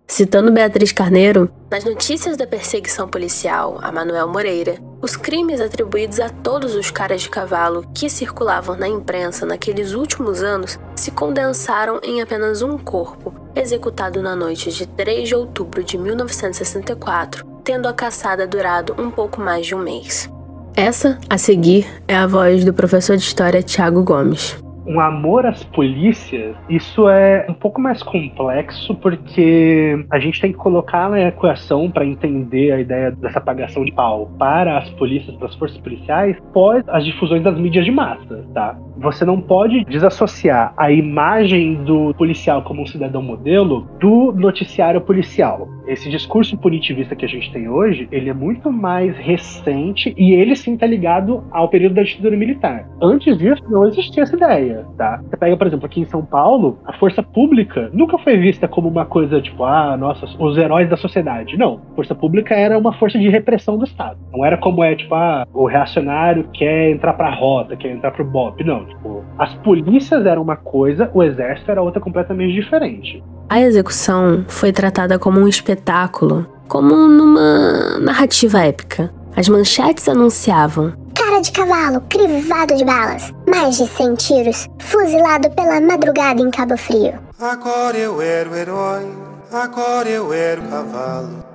Citando 0.09 0.51
Beatriz 0.51 0.91
Carneiro, 0.91 1.51
nas 1.69 1.85
notícias 1.85 2.35
da 2.35 2.47
perseguição 2.47 3.07
policial 3.07 3.77
a 3.79 3.91
Manuel 3.91 4.27
Moreira, 4.27 4.79
os 4.99 5.15
crimes 5.15 5.61
atribuídos 5.61 6.19
a 6.19 6.29
todos 6.29 6.73
os 6.73 6.89
caras 6.89 7.21
de 7.21 7.29
cavalo 7.29 7.85
que 7.93 8.09
circulavam 8.09 8.75
na 8.75 8.87
imprensa 8.87 9.45
naqueles 9.45 9.93
últimos 9.93 10.41
anos 10.41 10.79
se 10.95 11.11
condensaram 11.11 12.01
em 12.03 12.23
apenas 12.23 12.63
um 12.63 12.75
corpo, 12.75 13.31
executado 13.55 14.19
na 14.23 14.35
noite 14.35 14.71
de 14.71 14.87
3 14.87 15.29
de 15.29 15.35
outubro 15.35 15.83
de 15.83 15.95
1964, 15.95 17.45
tendo 17.63 17.87
a 17.87 17.93
caçada 17.93 18.47
durado 18.47 18.95
um 18.97 19.11
pouco 19.11 19.39
mais 19.39 19.67
de 19.67 19.75
um 19.75 19.79
mês. 19.79 20.27
Essa, 20.75 21.19
a 21.29 21.37
seguir, 21.37 21.85
é 22.07 22.15
a 22.15 22.25
voz 22.25 22.65
do 22.65 22.73
professor 22.73 23.15
de 23.15 23.23
história 23.23 23.61
Tiago 23.61 24.01
Gomes 24.01 24.57
um 24.85 24.99
amor 24.99 25.45
às 25.45 25.63
polícias, 25.63 26.55
isso 26.69 27.07
é 27.09 27.45
um 27.49 27.53
pouco 27.53 27.79
mais 27.79 28.01
complexo 28.03 28.95
porque 28.95 30.05
a 30.09 30.19
gente 30.19 30.41
tem 30.41 30.51
que 30.51 30.57
colocar 30.57 31.09
na 31.09 31.21
equação 31.21 31.89
para 31.89 32.05
entender 32.05 32.71
a 32.71 32.79
ideia 32.79 33.11
dessa 33.11 33.39
pagação 33.39 33.83
de 33.83 33.91
pau 33.91 34.31
para 34.37 34.77
as 34.77 34.89
polícias, 34.91 35.35
para 35.35 35.47
as 35.47 35.55
forças 35.55 35.77
policiais, 35.79 36.37
pós 36.53 36.83
as 36.87 37.05
difusões 37.05 37.43
das 37.43 37.57
mídias 37.57 37.85
de 37.85 37.91
massa, 37.91 38.45
tá? 38.53 38.77
Você 38.97 39.23
não 39.23 39.39
pode 39.39 39.85
desassociar 39.85 40.73
a 40.75 40.91
imagem 40.91 41.75
do 41.83 42.13
policial 42.15 42.61
como 42.63 42.81
um 42.81 42.85
cidadão 42.85 43.21
modelo 43.21 43.87
do 43.99 44.33
noticiário 44.33 44.99
policial. 44.99 45.69
Esse 45.87 46.09
discurso 46.09 46.57
punitivista 46.57 47.15
que 47.15 47.25
a 47.25 47.27
gente 47.27 47.51
tem 47.51 47.69
hoje, 47.69 48.07
ele 48.11 48.29
é 48.29 48.33
muito 48.33 48.71
mais 48.71 49.15
recente 49.17 50.13
e 50.17 50.33
ele 50.33 50.55
sim 50.55 50.73
está 50.73 50.85
ligado 50.85 51.43
ao 51.51 51.69
período 51.69 51.95
da 51.95 52.03
ditadura 52.03 52.35
militar. 52.35 52.87
Antes 53.01 53.37
disso, 53.37 53.63
não 53.69 53.87
existia 53.87 54.23
essa 54.23 54.35
ideia, 54.35 54.78
tá? 54.97 55.21
Você 55.29 55.37
pega, 55.37 55.57
por 55.57 55.67
exemplo, 55.67 55.85
aqui 55.85 56.01
em 56.01 56.05
São 56.05 56.23
Paulo, 56.23 56.79
a 56.85 56.93
força 56.93 57.21
pública 57.21 57.89
nunca 57.93 58.17
foi 58.17 58.37
vista 58.37 58.67
como 58.67 58.87
uma 58.87 59.05
coisa 59.05 59.41
tipo, 59.41 59.63
ah, 59.63 59.95
nossa, 59.97 60.25
os 60.39 60.57
heróis 60.57 60.89
da 60.89 60.97
sociedade. 60.97 61.57
Não. 61.57 61.81
A 61.91 61.95
força 61.95 62.15
pública 62.15 62.53
era 62.55 62.77
uma 62.77 62.93
força 62.93 63.17
de 63.17 63.29
repressão 63.29 63.77
do 63.77 63.85
Estado. 63.85 64.17
Não 64.31 64.45
era 64.45 64.57
como 64.57 64.83
é, 64.83 64.95
tipo, 64.95 65.13
ah, 65.15 65.45
o 65.53 65.65
reacionário 65.65 66.47
quer 66.53 66.91
entrar 66.91 67.13
pra 67.13 67.33
rota, 67.33 67.75
quer 67.75 67.91
entrar 67.91 68.11
pro 68.11 68.25
BOP. 68.25 68.63
Não. 68.63 68.85
Tipo, 68.85 69.23
as 69.37 69.53
polícias 69.55 70.25
eram 70.25 70.41
uma 70.41 70.55
coisa, 70.55 71.09
o 71.13 71.23
exército 71.23 71.71
era 71.71 71.81
outra 71.81 72.01
completamente 72.01 72.53
diferente. 72.53 73.23
A 73.49 73.59
execução 73.59 74.45
foi 74.47 74.71
tratada 74.71 75.17
como 75.17 75.39
um 75.39 75.47
espetáculo, 75.47 76.45
como 76.67 76.95
numa 77.07 77.99
narrativa 77.99 78.59
épica. 78.59 79.11
As 79.35 79.49
manchetes 79.49 80.07
anunciavam: 80.07 80.93
De 81.41 81.53
cavalo, 81.53 82.01
crivado 82.09 82.75
de 82.75 82.83
balas, 82.83 83.33
mais 83.47 83.77
de 83.77 83.87
100 83.87 84.15
tiros, 84.15 84.67
fuzilado 84.77 85.49
pela 85.51 85.79
madrugada 85.79 86.41
em 86.41 86.51
Cabo 86.51 86.75
Frio. 86.75 87.13
Agora 87.39 87.97
eu 87.97 88.21
era 88.21 88.49
o 88.49 88.55
herói, 88.55 89.07
agora 89.49 90.09
eu 90.09 90.33
era 90.33 90.59
o 90.59 90.67
cavalo. 90.67 91.45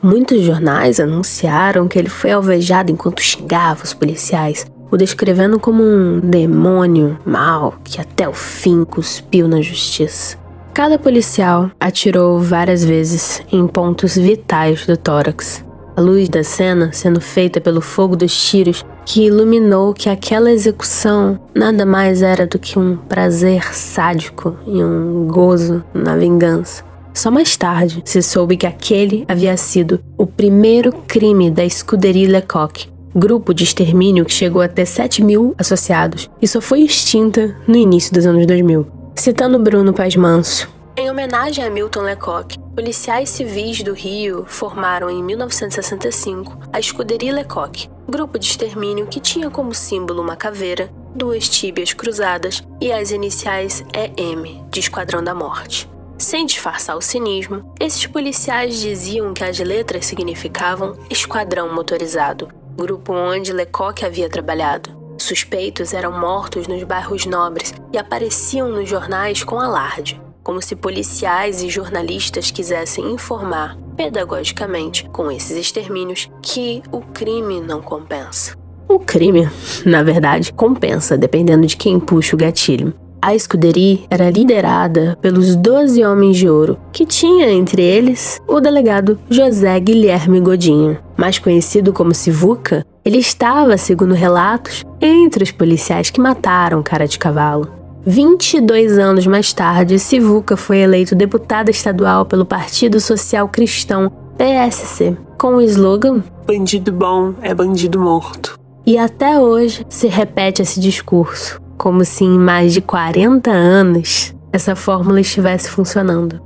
Muitos 0.00 0.40
jornais 0.40 1.00
anunciaram 1.00 1.88
que 1.88 1.98
ele 1.98 2.08
foi 2.08 2.30
alvejado 2.30 2.92
enquanto 2.92 3.22
xingava 3.22 3.82
os 3.82 3.92
policiais, 3.92 4.66
o 4.88 4.96
descrevendo 4.96 5.58
como 5.58 5.82
um 5.82 6.20
demônio 6.20 7.18
mau 7.26 7.74
que 7.82 8.00
até 8.00 8.28
o 8.28 8.32
fim 8.32 8.84
cuspiu 8.84 9.48
na 9.48 9.60
justiça. 9.60 10.38
Cada 10.72 10.96
policial 10.96 11.72
atirou 11.80 12.38
várias 12.38 12.84
vezes 12.84 13.42
em 13.50 13.66
pontos 13.66 14.14
vitais 14.14 14.86
do 14.86 14.96
tórax. 14.96 15.64
A 15.96 16.00
luz 16.00 16.28
da 16.28 16.44
cena 16.44 16.92
sendo 16.92 17.20
feita 17.20 17.60
pelo 17.60 17.80
fogo 17.80 18.16
dos 18.16 18.32
tiros 18.48 18.84
que 19.04 19.26
iluminou 19.26 19.92
que 19.92 20.08
aquela 20.08 20.50
execução 20.50 21.38
nada 21.54 21.84
mais 21.84 22.22
era 22.22 22.46
do 22.46 22.58
que 22.58 22.78
um 22.78 22.96
prazer 22.96 23.74
sádico 23.74 24.56
e 24.66 24.82
um 24.82 25.26
gozo 25.26 25.84
na 25.92 26.16
vingança. 26.16 26.82
Só 27.12 27.30
mais 27.30 27.56
tarde 27.56 28.02
se 28.04 28.20
soube 28.22 28.56
que 28.56 28.66
aquele 28.66 29.24
havia 29.28 29.56
sido 29.56 30.00
o 30.18 30.26
primeiro 30.26 30.92
crime 31.06 31.48
da 31.50 31.64
Escuderie 31.64 32.26
Lecoq, 32.26 32.88
grupo 33.14 33.54
de 33.54 33.62
extermínio 33.62 34.24
que 34.24 34.32
chegou 34.32 34.60
a 34.60 34.68
ter 34.68 34.86
7 34.86 35.22
mil 35.22 35.54
associados 35.56 36.28
e 36.42 36.48
só 36.48 36.60
foi 36.60 36.80
extinta 36.80 37.54
no 37.68 37.76
início 37.76 38.12
dos 38.12 38.26
anos 38.26 38.46
2000. 38.46 38.86
Citando 39.14 39.60
Bruno 39.60 39.92
Paz 39.92 40.16
Manso, 40.16 40.68
em 40.96 41.10
homenagem 41.10 41.64
a 41.64 41.70
Milton 41.70 42.02
Lecoq, 42.02 42.56
policiais 42.74 43.28
civis 43.28 43.82
do 43.82 43.92
Rio 43.92 44.44
formaram 44.46 45.10
em 45.10 45.22
1965 45.22 46.56
a 46.72 46.78
Escuderia 46.78 47.32
Lecoq, 47.32 47.90
grupo 48.08 48.38
de 48.38 48.46
extermínio 48.46 49.06
que 49.08 49.18
tinha 49.18 49.50
como 49.50 49.74
símbolo 49.74 50.22
uma 50.22 50.36
caveira, 50.36 50.88
duas 51.14 51.48
tíbias 51.48 51.92
cruzadas 51.92 52.62
e 52.80 52.92
as 52.92 53.10
iniciais 53.10 53.84
EM, 53.92 54.64
de 54.70 54.80
Esquadrão 54.80 55.22
da 55.22 55.34
Morte. 55.34 55.90
Sem 56.16 56.46
disfarçar 56.46 56.96
o 56.96 57.02
cinismo, 57.02 57.72
esses 57.80 58.06
policiais 58.06 58.78
diziam 58.78 59.34
que 59.34 59.42
as 59.42 59.58
letras 59.58 60.06
significavam 60.06 60.96
Esquadrão 61.10 61.74
Motorizado, 61.74 62.48
grupo 62.76 63.12
onde 63.12 63.52
Lecoq 63.52 64.04
havia 64.04 64.28
trabalhado. 64.28 65.02
Suspeitos 65.18 65.92
eram 65.92 66.12
mortos 66.12 66.68
nos 66.68 66.82
bairros 66.84 67.26
nobres 67.26 67.74
e 67.92 67.98
apareciam 67.98 68.68
nos 68.68 68.88
jornais 68.88 69.42
com 69.42 69.58
alarde, 69.60 70.20
como 70.44 70.60
se 70.60 70.76
policiais 70.76 71.62
e 71.62 71.70
jornalistas 71.70 72.50
quisessem 72.50 73.10
informar, 73.10 73.76
pedagogicamente, 73.96 75.08
com 75.08 75.30
esses 75.30 75.56
extermínios, 75.56 76.30
que 76.42 76.82
o 76.92 77.00
crime 77.00 77.60
não 77.60 77.80
compensa. 77.80 78.54
O 78.86 78.98
crime, 78.98 79.48
na 79.86 80.02
verdade, 80.02 80.52
compensa, 80.52 81.16
dependendo 81.16 81.66
de 81.66 81.76
quem 81.76 81.98
puxa 81.98 82.36
o 82.36 82.38
gatilho. 82.38 82.92
A 83.22 83.34
escuderia 83.34 84.00
era 84.10 84.28
liderada 84.28 85.16
pelos 85.22 85.56
Doze 85.56 86.04
Homens 86.04 86.36
de 86.36 86.46
Ouro, 86.46 86.78
que 86.92 87.06
tinha 87.06 87.50
entre 87.50 87.80
eles 87.80 88.38
o 88.46 88.60
delegado 88.60 89.18
José 89.30 89.80
Guilherme 89.80 90.40
Godinho. 90.40 90.98
Mais 91.16 91.38
conhecido 91.38 91.90
como 91.90 92.12
Sivuca, 92.12 92.84
ele 93.02 93.16
estava, 93.16 93.78
segundo 93.78 94.12
relatos, 94.12 94.84
entre 95.00 95.42
os 95.42 95.50
policiais 95.50 96.10
que 96.10 96.20
mataram 96.20 96.82
cara 96.82 97.08
de 97.08 97.18
cavalo. 97.18 97.83
22 98.06 98.98
anos 98.98 99.26
mais 99.26 99.52
tarde, 99.52 99.98
Sivuca 99.98 100.56
foi 100.56 100.78
eleito 100.78 101.14
deputado 101.14 101.70
estadual 101.70 102.26
pelo 102.26 102.44
Partido 102.44 103.00
Social 103.00 103.48
Cristão, 103.48 104.12
PSC, 104.36 105.16
com 105.38 105.56
o 105.56 105.60
slogan 105.62 106.22
Bandido 106.46 106.92
bom 106.92 107.32
é 107.40 107.54
bandido 107.54 107.98
morto. 107.98 108.58
E 108.84 108.98
até 108.98 109.38
hoje 109.40 109.86
se 109.88 110.08
repete 110.08 110.60
esse 110.60 110.78
discurso 110.78 111.58
como 111.78 112.04
se 112.04 112.24
em 112.24 112.38
mais 112.38 112.74
de 112.74 112.82
40 112.82 113.50
anos 113.50 114.34
essa 114.52 114.76
fórmula 114.76 115.20
estivesse 115.20 115.70
funcionando. 115.70 116.40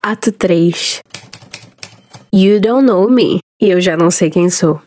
Ato 0.00 0.30
3 0.30 1.00
You 2.32 2.60
don't 2.60 2.86
know 2.86 3.10
me 3.10 3.40
e 3.60 3.70
eu 3.70 3.80
já 3.80 3.96
não 3.96 4.10
sei 4.10 4.30
quem 4.30 4.48
sou. 4.48 4.80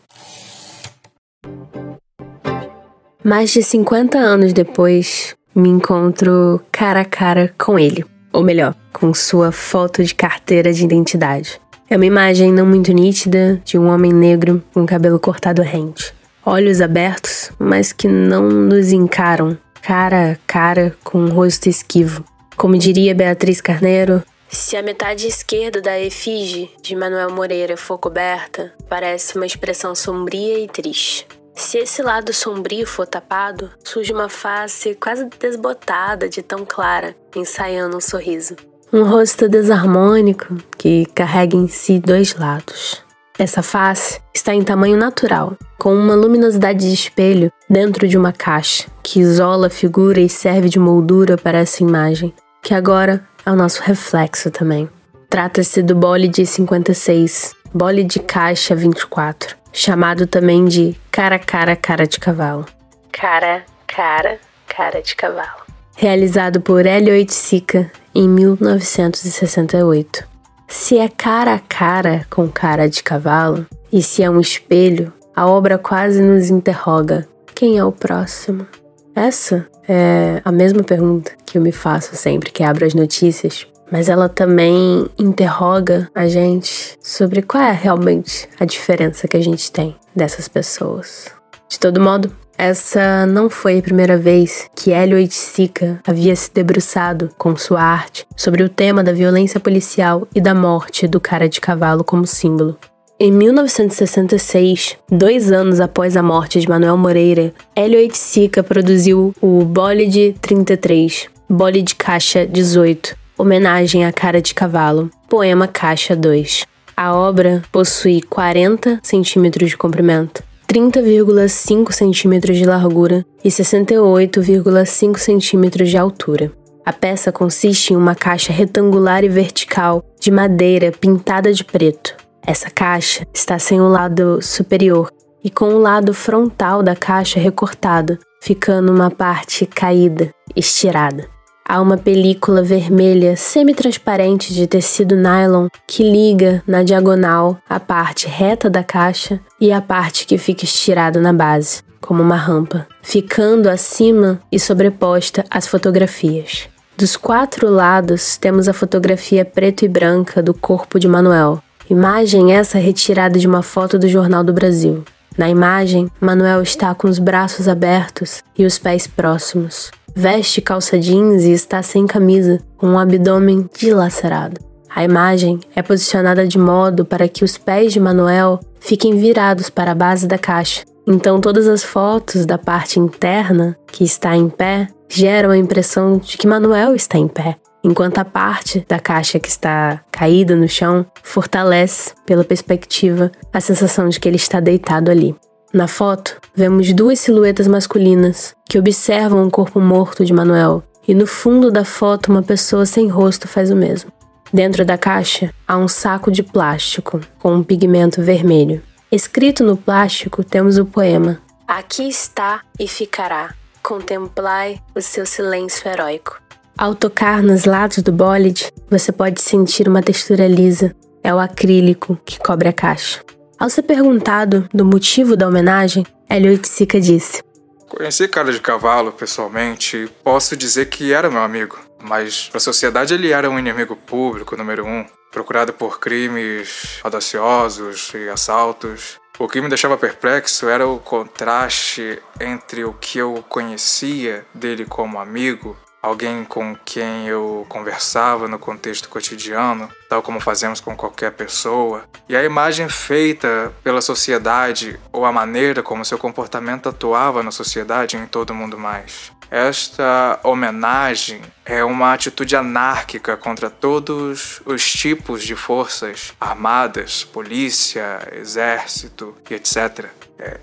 Mais 3.28 3.50
de 3.50 3.62
50 3.62 4.16
anos 4.16 4.54
depois, 4.54 5.36
me 5.54 5.68
encontro 5.68 6.62
cara 6.72 7.02
a 7.02 7.04
cara 7.04 7.54
com 7.58 7.78
ele, 7.78 8.02
ou 8.32 8.42
melhor, 8.42 8.74
com 8.90 9.12
sua 9.12 9.52
foto 9.52 10.02
de 10.02 10.14
carteira 10.14 10.72
de 10.72 10.82
identidade. 10.82 11.60
É 11.90 11.96
uma 11.96 12.06
imagem 12.06 12.50
não 12.50 12.64
muito 12.64 12.90
nítida 12.90 13.60
de 13.66 13.78
um 13.78 13.88
homem 13.88 14.14
negro 14.14 14.64
com 14.72 14.86
cabelo 14.86 15.18
cortado 15.18 15.60
rente 15.60 16.16
olhos 16.46 16.80
abertos, 16.80 17.50
mas 17.58 17.92
que 17.92 18.08
não 18.08 18.48
nos 18.48 18.90
encaram 18.90 19.58
cara 19.82 20.32
a 20.32 20.36
cara 20.46 20.96
com 21.04 21.18
um 21.18 21.28
rosto 21.28 21.68
esquivo. 21.68 22.24
Como 22.56 22.78
diria 22.78 23.14
Beatriz 23.14 23.60
Carneiro, 23.60 24.22
se 24.48 24.74
a 24.74 24.82
metade 24.82 25.26
esquerda 25.26 25.82
da 25.82 26.00
efígie 26.00 26.70
de 26.80 26.96
Manuel 26.96 27.30
Moreira 27.32 27.76
for 27.76 27.98
coberta, 27.98 28.72
parece 28.88 29.36
uma 29.36 29.44
expressão 29.44 29.94
sombria 29.94 30.58
e 30.58 30.66
triste. 30.66 31.26
Se 31.58 31.76
esse 31.76 32.02
lado 32.02 32.32
sombrio 32.32 32.86
for 32.86 33.04
tapado, 33.04 33.68
surge 33.82 34.12
uma 34.12 34.28
face 34.28 34.94
quase 34.94 35.28
desbotada 35.40 36.28
de 36.28 36.40
tão 36.40 36.64
clara, 36.64 37.16
ensaiando 37.34 37.96
um 37.96 38.00
sorriso. 38.00 38.54
Um 38.92 39.02
rosto 39.02 39.48
desarmônico 39.48 40.56
que 40.78 41.04
carrega 41.06 41.56
em 41.56 41.66
si 41.66 41.98
dois 41.98 42.34
lados. 42.36 43.02
Essa 43.36 43.60
face 43.60 44.20
está 44.32 44.54
em 44.54 44.62
tamanho 44.62 44.96
natural, 44.96 45.56
com 45.76 45.92
uma 45.92 46.14
luminosidade 46.14 46.86
de 46.88 46.94
espelho 46.94 47.52
dentro 47.68 48.06
de 48.06 48.16
uma 48.16 48.32
caixa 48.32 48.86
que 49.02 49.18
isola 49.18 49.66
a 49.66 49.70
figura 49.70 50.20
e 50.20 50.28
serve 50.28 50.68
de 50.68 50.78
moldura 50.78 51.36
para 51.36 51.58
essa 51.58 51.82
imagem, 51.82 52.32
que 52.62 52.72
agora 52.72 53.26
é 53.44 53.50
o 53.50 53.56
nosso 53.56 53.82
reflexo 53.82 54.48
também. 54.48 54.88
Trata-se 55.28 55.82
do 55.82 55.96
Bolide 55.96 56.46
56, 56.46 57.54
Bolide 57.74 58.20
Caixa 58.20 58.74
24, 58.76 59.57
chamado 59.72 60.26
também 60.26 60.64
de 60.64 60.96
cara 61.10 61.38
cara 61.38 61.76
cara 61.76 62.06
de 62.06 62.18
cavalo. 62.18 62.66
Cara 63.12 63.64
cara 63.86 64.38
cara 64.66 65.00
de 65.00 65.14
cavalo. 65.16 65.66
Realizado 65.96 66.60
por 66.60 66.86
Hélio 66.86 67.12
Oiticica 67.12 67.90
em 68.14 68.28
1968. 68.28 70.24
Se 70.68 70.98
é 70.98 71.08
cara 71.08 71.54
a 71.54 71.58
cara 71.58 72.26
com 72.30 72.46
cara 72.48 72.88
de 72.88 73.02
cavalo, 73.02 73.66
e 73.92 74.02
se 74.02 74.22
é 74.22 74.30
um 74.30 74.38
espelho, 74.38 75.12
a 75.34 75.46
obra 75.46 75.78
quase 75.78 76.20
nos 76.20 76.50
interroga: 76.50 77.26
quem 77.54 77.78
é 77.78 77.84
o 77.84 77.90
próximo? 77.90 78.66
Essa 79.14 79.66
é 79.88 80.40
a 80.44 80.52
mesma 80.52 80.84
pergunta 80.84 81.32
que 81.44 81.58
eu 81.58 81.62
me 81.62 81.72
faço 81.72 82.14
sempre 82.14 82.50
que 82.50 82.62
abro 82.62 82.84
as 82.84 82.94
notícias, 82.94 83.66
mas 83.90 84.08
ela 84.08 84.28
também 84.28 85.08
interroga 85.18 86.10
a 86.14 86.26
gente 86.28 86.98
sobre 87.02 87.42
qual 87.42 87.62
é 87.62 87.72
realmente 87.72 88.48
a 88.58 88.64
diferença 88.64 89.28
que 89.28 89.36
a 89.36 89.42
gente 89.42 89.70
tem 89.70 89.96
dessas 90.14 90.48
pessoas. 90.48 91.26
De 91.68 91.78
todo 91.78 92.00
modo, 92.00 92.32
essa 92.56 93.24
não 93.24 93.48
foi 93.48 93.78
a 93.78 93.82
primeira 93.82 94.16
vez 94.16 94.68
que 94.74 94.90
Hélio 94.90 95.16
Oiticica 95.16 96.00
havia 96.04 96.34
se 96.34 96.50
debruçado 96.52 97.30
com 97.38 97.56
sua 97.56 97.80
arte 97.80 98.26
sobre 98.36 98.64
o 98.64 98.68
tema 98.68 99.04
da 99.04 99.12
violência 99.12 99.60
policial 99.60 100.26
e 100.34 100.40
da 100.40 100.54
morte 100.54 101.06
do 101.06 101.20
cara 101.20 101.48
de 101.48 101.60
cavalo 101.60 102.02
como 102.02 102.26
símbolo. 102.26 102.76
Em 103.20 103.32
1966, 103.32 104.96
dois 105.10 105.50
anos 105.50 105.80
após 105.80 106.16
a 106.16 106.22
morte 106.22 106.60
de 106.60 106.68
Manuel 106.68 106.96
Moreira, 106.96 107.52
Hélio 107.74 107.98
Oiticica 107.98 108.62
produziu 108.62 109.34
o 109.40 109.64
Bolide 109.64 110.36
33, 110.40 111.28
Bolide 111.50 111.96
Caixa 111.96 112.46
18, 112.46 113.16
homenagem 113.38 114.04
à 114.04 114.12
cara 114.12 114.42
de 114.42 114.52
cavalo, 114.52 115.08
poema 115.28 115.68
Caixa 115.68 116.16
2. 116.16 116.66
A 116.96 117.14
obra 117.14 117.62
possui 117.70 118.20
40 118.20 118.98
centímetros 119.02 119.70
de 119.70 119.76
comprimento, 119.76 120.42
30,5 120.68 121.92
centímetros 121.92 122.56
de 122.56 122.64
largura 122.64 123.24
e 123.44 123.48
68,5 123.48 125.16
centímetros 125.16 125.88
de 125.88 125.96
altura. 125.96 126.52
A 126.84 126.92
peça 126.92 127.30
consiste 127.30 127.92
em 127.92 127.96
uma 127.96 128.14
caixa 128.14 128.52
retangular 128.52 129.22
e 129.22 129.28
vertical 129.28 130.04
de 130.18 130.30
madeira 130.30 130.90
pintada 130.90 131.52
de 131.52 131.64
preto. 131.64 132.16
Essa 132.44 132.70
caixa 132.70 133.26
está 133.32 133.58
sem 133.58 133.80
o 133.80 133.88
lado 133.88 134.40
superior 134.42 135.12
e 135.44 135.50
com 135.50 135.74
o 135.74 135.78
lado 135.78 136.12
frontal 136.12 136.82
da 136.82 136.96
caixa 136.96 137.38
recortado, 137.38 138.18
ficando 138.42 138.92
uma 138.92 139.10
parte 139.10 139.64
caída, 139.66 140.30
estirada. 140.56 141.37
Há 141.68 141.82
uma 141.82 141.98
película 141.98 142.62
vermelha 142.62 143.36
semi-transparente 143.36 144.54
de 144.54 144.66
tecido 144.66 145.14
nylon 145.14 145.68
que 145.86 146.02
liga 146.02 146.62
na 146.66 146.82
diagonal 146.82 147.58
a 147.68 147.78
parte 147.78 148.26
reta 148.26 148.70
da 148.70 148.82
caixa 148.82 149.38
e 149.60 149.70
a 149.70 149.82
parte 149.82 150.26
que 150.26 150.38
fica 150.38 150.64
estirada 150.64 151.20
na 151.20 151.32
base, 151.32 151.82
como 152.00 152.22
uma 152.22 152.36
rampa, 152.36 152.86
ficando 153.02 153.68
acima 153.68 154.40
e 154.50 154.58
sobreposta 154.58 155.44
às 155.50 155.66
fotografias. 155.66 156.68
Dos 156.96 157.16
quatro 157.16 157.68
lados 157.70 158.38
temos 158.38 158.66
a 158.66 158.72
fotografia 158.72 159.44
preto 159.44 159.84
e 159.84 159.88
branca 159.88 160.42
do 160.42 160.54
corpo 160.54 160.98
de 160.98 161.06
Manuel, 161.06 161.62
Imagem 161.90 162.52
essa 162.52 162.76
retirada 162.76 163.38
de 163.38 163.46
uma 163.46 163.62
foto 163.62 163.98
do 163.98 164.06
Jornal 164.06 164.44
do 164.44 164.52
Brasil. 164.52 165.04
Na 165.38 165.48
imagem, 165.48 166.10
Manuel 166.20 166.60
está 166.60 166.94
com 166.94 167.08
os 167.08 167.18
braços 167.18 167.66
abertos 167.66 168.42
e 168.58 168.66
os 168.66 168.78
pés 168.78 169.06
próximos. 169.06 169.90
Veste 170.14 170.60
calça 170.60 170.98
jeans 170.98 171.44
e 171.44 171.52
está 171.52 171.82
sem 171.82 172.06
camisa, 172.06 172.60
com 172.76 172.88
um 172.88 172.98
abdômen 172.98 173.68
dilacerado. 173.78 174.60
A 174.94 175.04
imagem 175.04 175.60
é 175.74 175.82
posicionada 175.82 176.46
de 176.46 176.58
modo 176.58 177.04
para 177.04 177.28
que 177.28 177.44
os 177.44 177.56
pés 177.56 177.92
de 177.92 178.00
Manuel 178.00 178.60
fiquem 178.80 179.16
virados 179.16 179.70
para 179.70 179.92
a 179.92 179.94
base 179.94 180.26
da 180.26 180.38
caixa. 180.38 180.84
Então 181.06 181.40
todas 181.40 181.66
as 181.66 181.84
fotos 181.84 182.44
da 182.44 182.58
parte 182.58 182.98
interna, 182.98 183.76
que 183.86 184.04
está 184.04 184.36
em 184.36 184.48
pé, 184.48 184.88
geram 185.08 185.50
a 185.50 185.56
impressão 185.56 186.18
de 186.18 186.36
que 186.36 186.46
Manuel 186.46 186.94
está 186.94 187.16
em 187.16 187.28
pé 187.28 187.56
enquanto 187.82 188.18
a 188.18 188.24
parte 188.24 188.84
da 188.88 188.98
caixa 188.98 189.38
que 189.38 189.48
está 189.48 190.00
caída 190.10 190.54
no 190.54 190.68
chão 190.68 191.06
fortalece, 191.22 192.12
pela 192.26 192.44
perspectiva, 192.44 193.30
a 193.52 193.60
sensação 193.60 194.08
de 194.08 194.18
que 194.18 194.28
ele 194.28 194.36
está 194.36 194.60
deitado 194.60 195.10
ali. 195.10 195.34
Na 195.72 195.86
foto, 195.86 196.40
vemos 196.54 196.92
duas 196.94 197.20
silhuetas 197.20 197.66
masculinas 197.66 198.54
que 198.68 198.78
observam 198.78 199.46
o 199.46 199.50
corpo 199.50 199.78
morto 199.78 200.24
de 200.24 200.32
Manuel, 200.32 200.82
e 201.06 201.14
no 201.14 201.26
fundo 201.26 201.70
da 201.70 201.84
foto, 201.84 202.30
uma 202.30 202.42
pessoa 202.42 202.86
sem 202.86 203.08
rosto 203.08 203.46
faz 203.46 203.70
o 203.70 203.76
mesmo. 203.76 204.10
Dentro 204.52 204.82
da 204.84 204.96
caixa, 204.96 205.52
há 205.66 205.76
um 205.76 205.86
saco 205.86 206.30
de 206.30 206.42
plástico 206.42 207.20
com 207.38 207.54
um 207.54 207.62
pigmento 207.62 208.22
vermelho. 208.22 208.82
Escrito 209.12 209.62
no 209.62 209.76
plástico, 209.76 210.42
temos 210.42 210.78
o 210.78 210.86
poema: 210.86 211.38
Aqui 211.66 212.08
está 212.08 212.62
e 212.78 212.88
ficará. 212.88 213.54
Contemplai 213.82 214.80
o 214.94 215.02
seu 215.02 215.26
silêncio 215.26 215.86
heróico. 215.88 216.40
Ao 216.76 216.94
tocar 216.94 217.42
nos 217.42 217.64
lados 217.64 217.98
do 217.98 218.12
bólide, 218.12 218.72
você 218.88 219.12
pode 219.12 219.42
sentir 219.42 219.88
uma 219.88 220.02
textura 220.02 220.46
lisa. 220.46 220.94
É 221.22 221.34
o 221.34 221.38
acrílico 221.38 222.18
que 222.24 222.38
cobre 222.38 222.68
a 222.68 222.72
caixa. 222.72 223.20
Ao 223.58 223.68
ser 223.68 223.82
perguntado 223.82 224.68
do 224.72 224.84
motivo 224.84 225.36
da 225.36 225.48
homenagem, 225.48 226.06
Hélio 226.30 226.52
Oiticica 226.52 227.00
disse: 227.00 227.42
Conheci 227.88 228.28
Cara 228.28 228.52
de 228.52 228.60
Cavalo 228.60 229.10
pessoalmente 229.10 230.08
posso 230.22 230.56
dizer 230.56 230.86
que 230.86 231.12
era 231.12 231.28
meu 231.28 231.42
amigo, 231.42 231.76
mas 232.00 232.48
para 232.48 232.58
a 232.58 232.60
sociedade 232.60 233.14
ele 233.14 233.32
era 233.32 233.50
um 233.50 233.58
inimigo 233.58 233.96
público 233.96 234.56
número 234.56 234.86
um, 234.86 235.04
procurado 235.32 235.72
por 235.72 235.98
crimes 235.98 237.00
audaciosos 237.02 238.12
e 238.14 238.28
assaltos. 238.28 239.18
O 239.40 239.48
que 239.48 239.60
me 239.60 239.68
deixava 239.68 239.96
perplexo 239.96 240.68
era 240.68 240.86
o 240.86 241.00
contraste 241.00 242.20
entre 242.40 242.84
o 242.84 242.92
que 242.92 243.18
eu 243.18 243.44
conhecia 243.48 244.46
dele 244.54 244.84
como 244.84 245.18
amigo 245.18 245.76
alguém 246.08 246.44
com 246.44 246.74
quem 246.84 247.26
eu 247.28 247.66
conversava 247.68 248.48
no 248.48 248.58
contexto 248.58 249.08
cotidiano, 249.08 249.88
tal 250.08 250.22
como 250.22 250.40
fazemos 250.40 250.80
com 250.80 250.96
qualquer 250.96 251.32
pessoa, 251.32 252.04
e 252.28 252.36
a 252.36 252.42
imagem 252.42 252.88
feita 252.88 253.72
pela 253.84 254.00
sociedade 254.00 254.98
ou 255.12 255.24
a 255.24 255.32
maneira 255.32 255.82
como 255.82 256.04
seu 256.04 256.18
comportamento 256.18 256.88
atuava 256.88 257.42
na 257.42 257.50
sociedade 257.50 258.16
e 258.16 258.20
em 258.20 258.26
todo 258.26 258.54
mundo 258.54 258.78
mais. 258.78 259.32
Esta 259.50 260.38
homenagem 260.44 261.40
é 261.64 261.82
uma 261.82 262.12
atitude 262.12 262.54
anárquica 262.54 263.34
contra 263.34 263.70
todos 263.70 264.60
os 264.66 264.92
tipos 264.92 265.42
de 265.42 265.56
forças 265.56 266.34
armadas, 266.38 267.24
polícia, 267.24 268.28
exército 268.32 269.34
e 269.48 269.54
etc. 269.54 270.06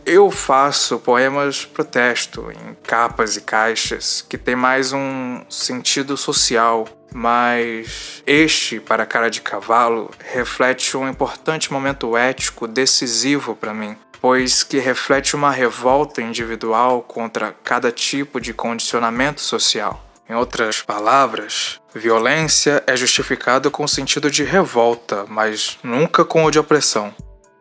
Eu 0.05 0.31
faço 0.31 0.99
poemas 0.99 1.65
protesto 1.65 2.51
em 2.51 2.75
capas 2.83 3.35
e 3.35 3.41
caixas 3.41 4.25
que 4.27 4.37
tem 4.37 4.55
mais 4.55 4.93
um 4.93 5.41
sentido 5.49 6.15
social, 6.15 6.87
mas 7.13 8.23
este, 8.25 8.79
para 8.79 9.05
Cara 9.05 9.29
de 9.29 9.41
Cavalo, 9.41 10.11
reflete 10.19 10.95
um 10.95 11.09
importante 11.09 11.73
momento 11.73 12.15
ético 12.15 12.67
decisivo 12.67 13.55
para 13.55 13.73
mim 13.73 13.97
pois 14.21 14.63
que 14.63 14.79
reflete 14.79 15.35
uma 15.35 15.51
revolta 15.51 16.19
individual 16.19 17.03
contra 17.03 17.55
cada 17.63 17.91
tipo 17.91 18.41
de 18.41 18.55
condicionamento 18.55 19.39
social. 19.39 20.03
Em 20.27 20.33
outras 20.33 20.81
palavras, 20.81 21.79
violência 21.93 22.83
é 22.87 22.97
justificada 22.97 23.69
com 23.69 23.83
o 23.83 23.87
sentido 23.87 24.31
de 24.31 24.43
revolta, 24.43 25.25
mas 25.27 25.77
nunca 25.83 26.25
com 26.25 26.43
o 26.43 26.49
de 26.49 26.57
opressão. 26.57 27.13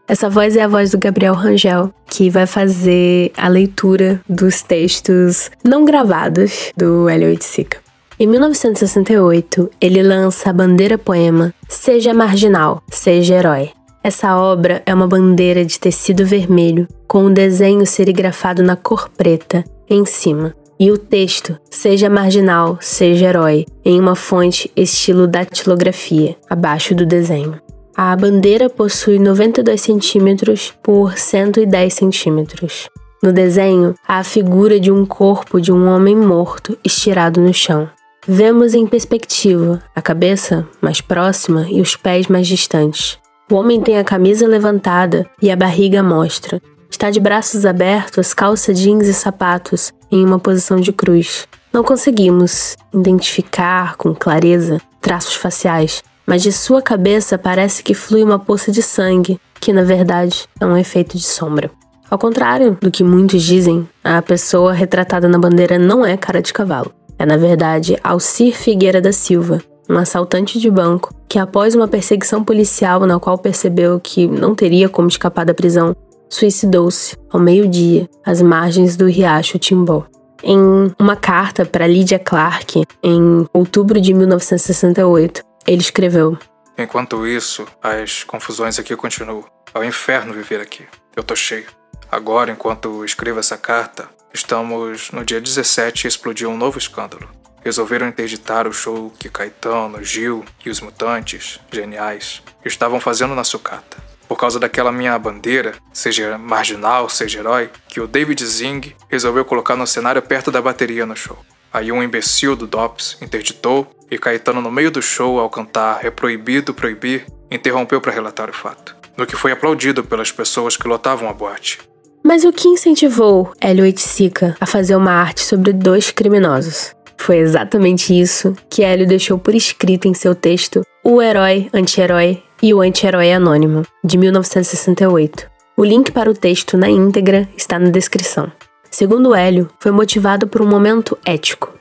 Essa 0.07 0.29
voz 0.29 0.57
é 0.57 0.63
a 0.63 0.69
voz 0.69 0.91
do 0.91 0.99
Gabriel 0.99 1.35
Rangel, 1.35 1.93
que 2.07 2.29
vai 2.29 2.47
fazer 2.47 3.33
a 3.37 3.49
leitura 3.49 4.21
dos 4.29 4.63
textos 4.63 5.51
não 5.65 5.85
gravados 5.85 6.73
do 6.77 7.09
Hélio 7.09 7.29
Oiticica. 7.29 7.79
Em 8.19 8.27
1968, 8.27 9.71
ele 9.81 10.03
lança 10.03 10.51
a 10.51 10.53
bandeira 10.53 10.97
poema 10.97 11.53
Seja 11.69 12.15
Marginal, 12.15 12.83
Seja 12.91 13.35
Herói, 13.35 13.71
essa 14.05 14.37
obra 14.37 14.83
é 14.85 14.93
uma 14.93 15.09
bandeira 15.09 15.65
de 15.65 15.81
tecido 15.81 16.27
vermelho 16.27 16.87
com 17.09 17.25
um 17.25 17.33
desenho 17.33 17.87
serigrafado 17.87 18.63
na 18.63 18.77
cor 18.77 19.09
preta 19.09 19.65
em 19.89 20.05
cima. 20.05 20.55
E 20.79 20.91
o 20.91 20.99
texto, 20.99 21.59
seja 21.71 22.11
marginal, 22.11 22.77
seja 22.83 23.29
herói, 23.29 23.65
em 23.83 23.99
uma 23.99 24.15
fonte 24.15 24.71
estilo 24.77 25.27
datilografia, 25.27 26.37
abaixo 26.51 26.95
do 26.95 27.07
desenho. 27.07 27.59
A 27.97 28.17
bandeira 28.17 28.69
possui 28.69 29.21
92 29.21 29.81
centímetros 29.81 30.75
por 30.83 31.17
110 31.17 31.95
centímetros. 31.95 32.89
No 33.23 33.33
desenho, 33.33 33.95
há 34.07 34.19
a 34.19 34.25
figura 34.25 34.81
de 34.81 34.91
um 34.91 35.07
corpo 35.07 35.61
de 35.61 35.71
um 35.71 35.87
homem 35.87 36.17
morto 36.17 36.77
estirado 36.85 37.41
no 37.41 37.55
chão. 37.55 37.89
Vemos 38.27 38.75
em 38.75 38.85
perspectiva 38.85 39.81
a 39.95 40.03
cabeça 40.03 40.67
mais 40.81 41.01
próxima 41.01 41.69
e 41.71 41.81
os 41.81 41.95
pés 41.95 42.27
mais 42.27 42.49
distantes. 42.49 43.17
O 43.49 43.55
homem 43.55 43.81
tem 43.81 43.97
a 43.97 44.05
camisa 44.05 44.49
levantada 44.49 45.25
e 45.41 45.49
a 45.49 45.57
barriga 45.57 46.03
mostra. 46.03 46.61
Está 46.91 47.11
de 47.11 47.21
braços 47.21 47.65
abertos, 47.65 48.35
calça 48.35 48.75
jeans 48.75 49.07
e 49.07 49.15
sapatos, 49.15 49.93
em 50.11 50.25
uma 50.25 50.41
posição 50.41 50.81
de 50.81 50.93
cruz. 50.93 51.47
Não 51.73 51.85
conseguimos 51.85 52.77
identificar 52.93 53.97
com 53.97 54.13
clareza 54.13 54.81
traços 55.01 55.35
faciais, 55.35 56.03
mas 56.27 56.43
de 56.43 56.53
sua 56.53 56.81
cabeça 56.81 57.39
parece 57.39 57.83
que 57.83 57.95
flui 57.95 58.23
uma 58.23 58.39
poça 58.39 58.71
de 58.73 58.83
sangue, 58.83 59.41
que 59.61 59.73
na 59.73 59.83
verdade 59.83 60.47
é 60.61 60.67
um 60.67 60.77
efeito 60.77 61.17
de 61.17 61.25
sombra. 61.25 61.71
Ao 62.11 62.19
contrário 62.19 62.77
do 62.81 62.91
que 62.91 63.03
muitos 63.03 63.43
dizem, 63.43 63.89
a 64.03 64.21
pessoa 64.23 64.73
retratada 64.73 65.27
na 65.27 65.39
bandeira 65.39 65.79
não 65.79 66.05
é 66.05 66.17
cara 66.17 66.41
de 66.41 66.53
cavalo. 66.53 66.93
É, 67.19 67.25
na 67.25 67.37
verdade, 67.37 67.99
Alcir 68.03 68.55
Figueira 68.55 69.01
da 69.01 69.13
Silva, 69.13 69.61
um 69.89 69.97
assaltante 69.97 70.59
de 70.59 70.71
banco 70.71 71.15
que, 71.29 71.39
após 71.39 71.75
uma 71.75 71.89
perseguição 71.89 72.45
policial 72.45 73.01
na 73.07 73.19
qual 73.19 73.39
percebeu 73.39 73.99
que 74.01 74.27
não 74.27 74.55
teria 74.55 74.89
como 74.89 75.09
escapar 75.09 75.45
da 75.45 75.55
prisão, 75.55 75.97
suicidou-se 76.29 77.17
ao 77.31 77.41
meio-dia 77.41 78.09
às 78.25 78.43
margens 78.43 78.97
do 78.97 79.07
riacho 79.07 79.59
Timbó. 79.59 80.05
Em 80.43 80.59
uma 80.99 81.17
carta 81.17 81.65
para 81.65 81.87
Lydia 81.87 82.19
Clark, 82.19 82.83
em 83.03 83.47
outubro 83.53 84.01
de 84.01 84.13
1968, 84.13 85.43
ele 85.67 85.81
escreveu: 85.81 86.39
Enquanto 86.77 87.27
isso, 87.27 87.67
as 87.83 88.25
confusões 88.25 88.79
aqui 88.79 88.97
continuam. 88.97 89.45
É 89.73 89.79
o 89.79 89.85
inferno 89.85 90.33
viver 90.33 90.61
aqui. 90.61 90.87
Eu 91.17 91.23
tô 91.23 91.35
cheio. 91.35 91.67
Agora, 92.11 92.53
enquanto 92.53 93.05
escrevo 93.05 93.41
essa 93.41 93.57
carta, 93.57 94.09
estamos 94.33 95.11
no 95.11 95.25
dia 95.25 95.41
17 95.41 96.05
e 96.05 96.09
explodiu 96.09 96.51
um 96.51 96.57
novo 96.57 96.79
escândalo. 96.79 97.29
Resolveram 97.65 98.07
interditar 98.07 98.69
o 98.69 98.73
show 98.73 99.13
que 99.19 99.29
Caetano, 99.29 100.05
Gil 100.05 100.45
e 100.65 100.71
os 100.71 100.81
Mutantes, 100.81 101.59
geniais, 101.73 102.43
estavam 102.65 103.01
fazendo 103.01 103.35
na 103.35 103.43
sucata. 103.43 103.97
Por 104.29 104.37
causa 104.37 104.59
daquela 104.59 104.93
minha 104.93 105.19
bandeira, 105.19 105.75
seja 105.93 106.37
marginal, 106.39 107.09
seja 107.09 107.41
herói, 107.41 107.71
que 107.89 108.01
o 108.01 108.07
David 108.07 108.45
Zing 108.45 108.95
resolveu 109.09 109.45
colocar 109.45 109.77
no 109.77 109.87
cenário 109.87 110.23
perto 110.23 110.51
da 110.51 110.61
bateria 110.61 111.07
no 111.07 111.17
show. 111.17 111.39
Aí 111.73 111.91
um 111.91 112.03
imbecil 112.03 112.55
do 112.55 112.67
DOPS 112.67 113.19
interditou 113.21 113.91
e 114.15 114.19
Caetano, 114.19 114.61
no 114.61 114.71
meio 114.71 114.91
do 114.91 115.03
show, 115.03 115.39
ao 115.39 115.51
cantar 115.51 116.05
É 116.05 116.11
proibido 116.11 116.73
proibir, 116.73 117.27
interrompeu 117.51 118.01
para 118.01 118.13
relatar 118.13 118.49
o 118.49 118.53
fato. 118.53 118.97
No 119.17 119.27
que 119.27 119.37
foi 119.37 119.53
aplaudido 119.53 120.05
pelas 120.05 120.31
pessoas 120.31 120.77
que 120.77 120.89
lotavam 120.89 121.29
a 121.29 121.33
boate. 121.33 121.81
Mas 122.23 122.45
o 122.45 122.53
que 122.53 122.69
incentivou 122.69 123.53
Hélio 123.61 123.85
Oiticica 123.85 124.57
a 124.61 124.67
fazer 124.67 124.97
uma 124.97 125.13
arte 125.13 125.43
sobre 125.43 125.73
dois 125.73 126.11
criminosos? 126.11 126.95
Foi 127.17 127.39
exatamente 127.39 128.19
isso 128.19 128.55
que 128.71 128.83
Hélio 128.83 129.07
deixou 129.07 129.39
por 129.39 129.55
escrito 129.55 130.09
em 130.09 130.15
seu 130.15 130.35
texto 130.35 130.83
O 131.03 131.21
Herói, 131.21 131.69
Anti-Herói 131.73 132.43
e 132.63 132.73
o 132.73 132.81
Anti-Herói 132.81 133.33
Anônimo, 133.33 133.83
de 134.03 134.17
1968. 134.17 135.51
O 135.77 135.85
link 135.85 136.13
para 136.13 136.31
o 136.31 136.35
texto 136.35 136.77
na 136.77 136.89
íntegra 136.89 137.49
está 137.57 137.79
na 137.79 137.91
descrição. 137.91 138.51
Segundo 138.91 139.35
Hélio, 139.35 139.69
foi 139.81 139.91
motivado 139.91 140.47
por 140.47 140.63
um 140.63 140.67
momento 140.67 141.19
ético. 141.25 141.75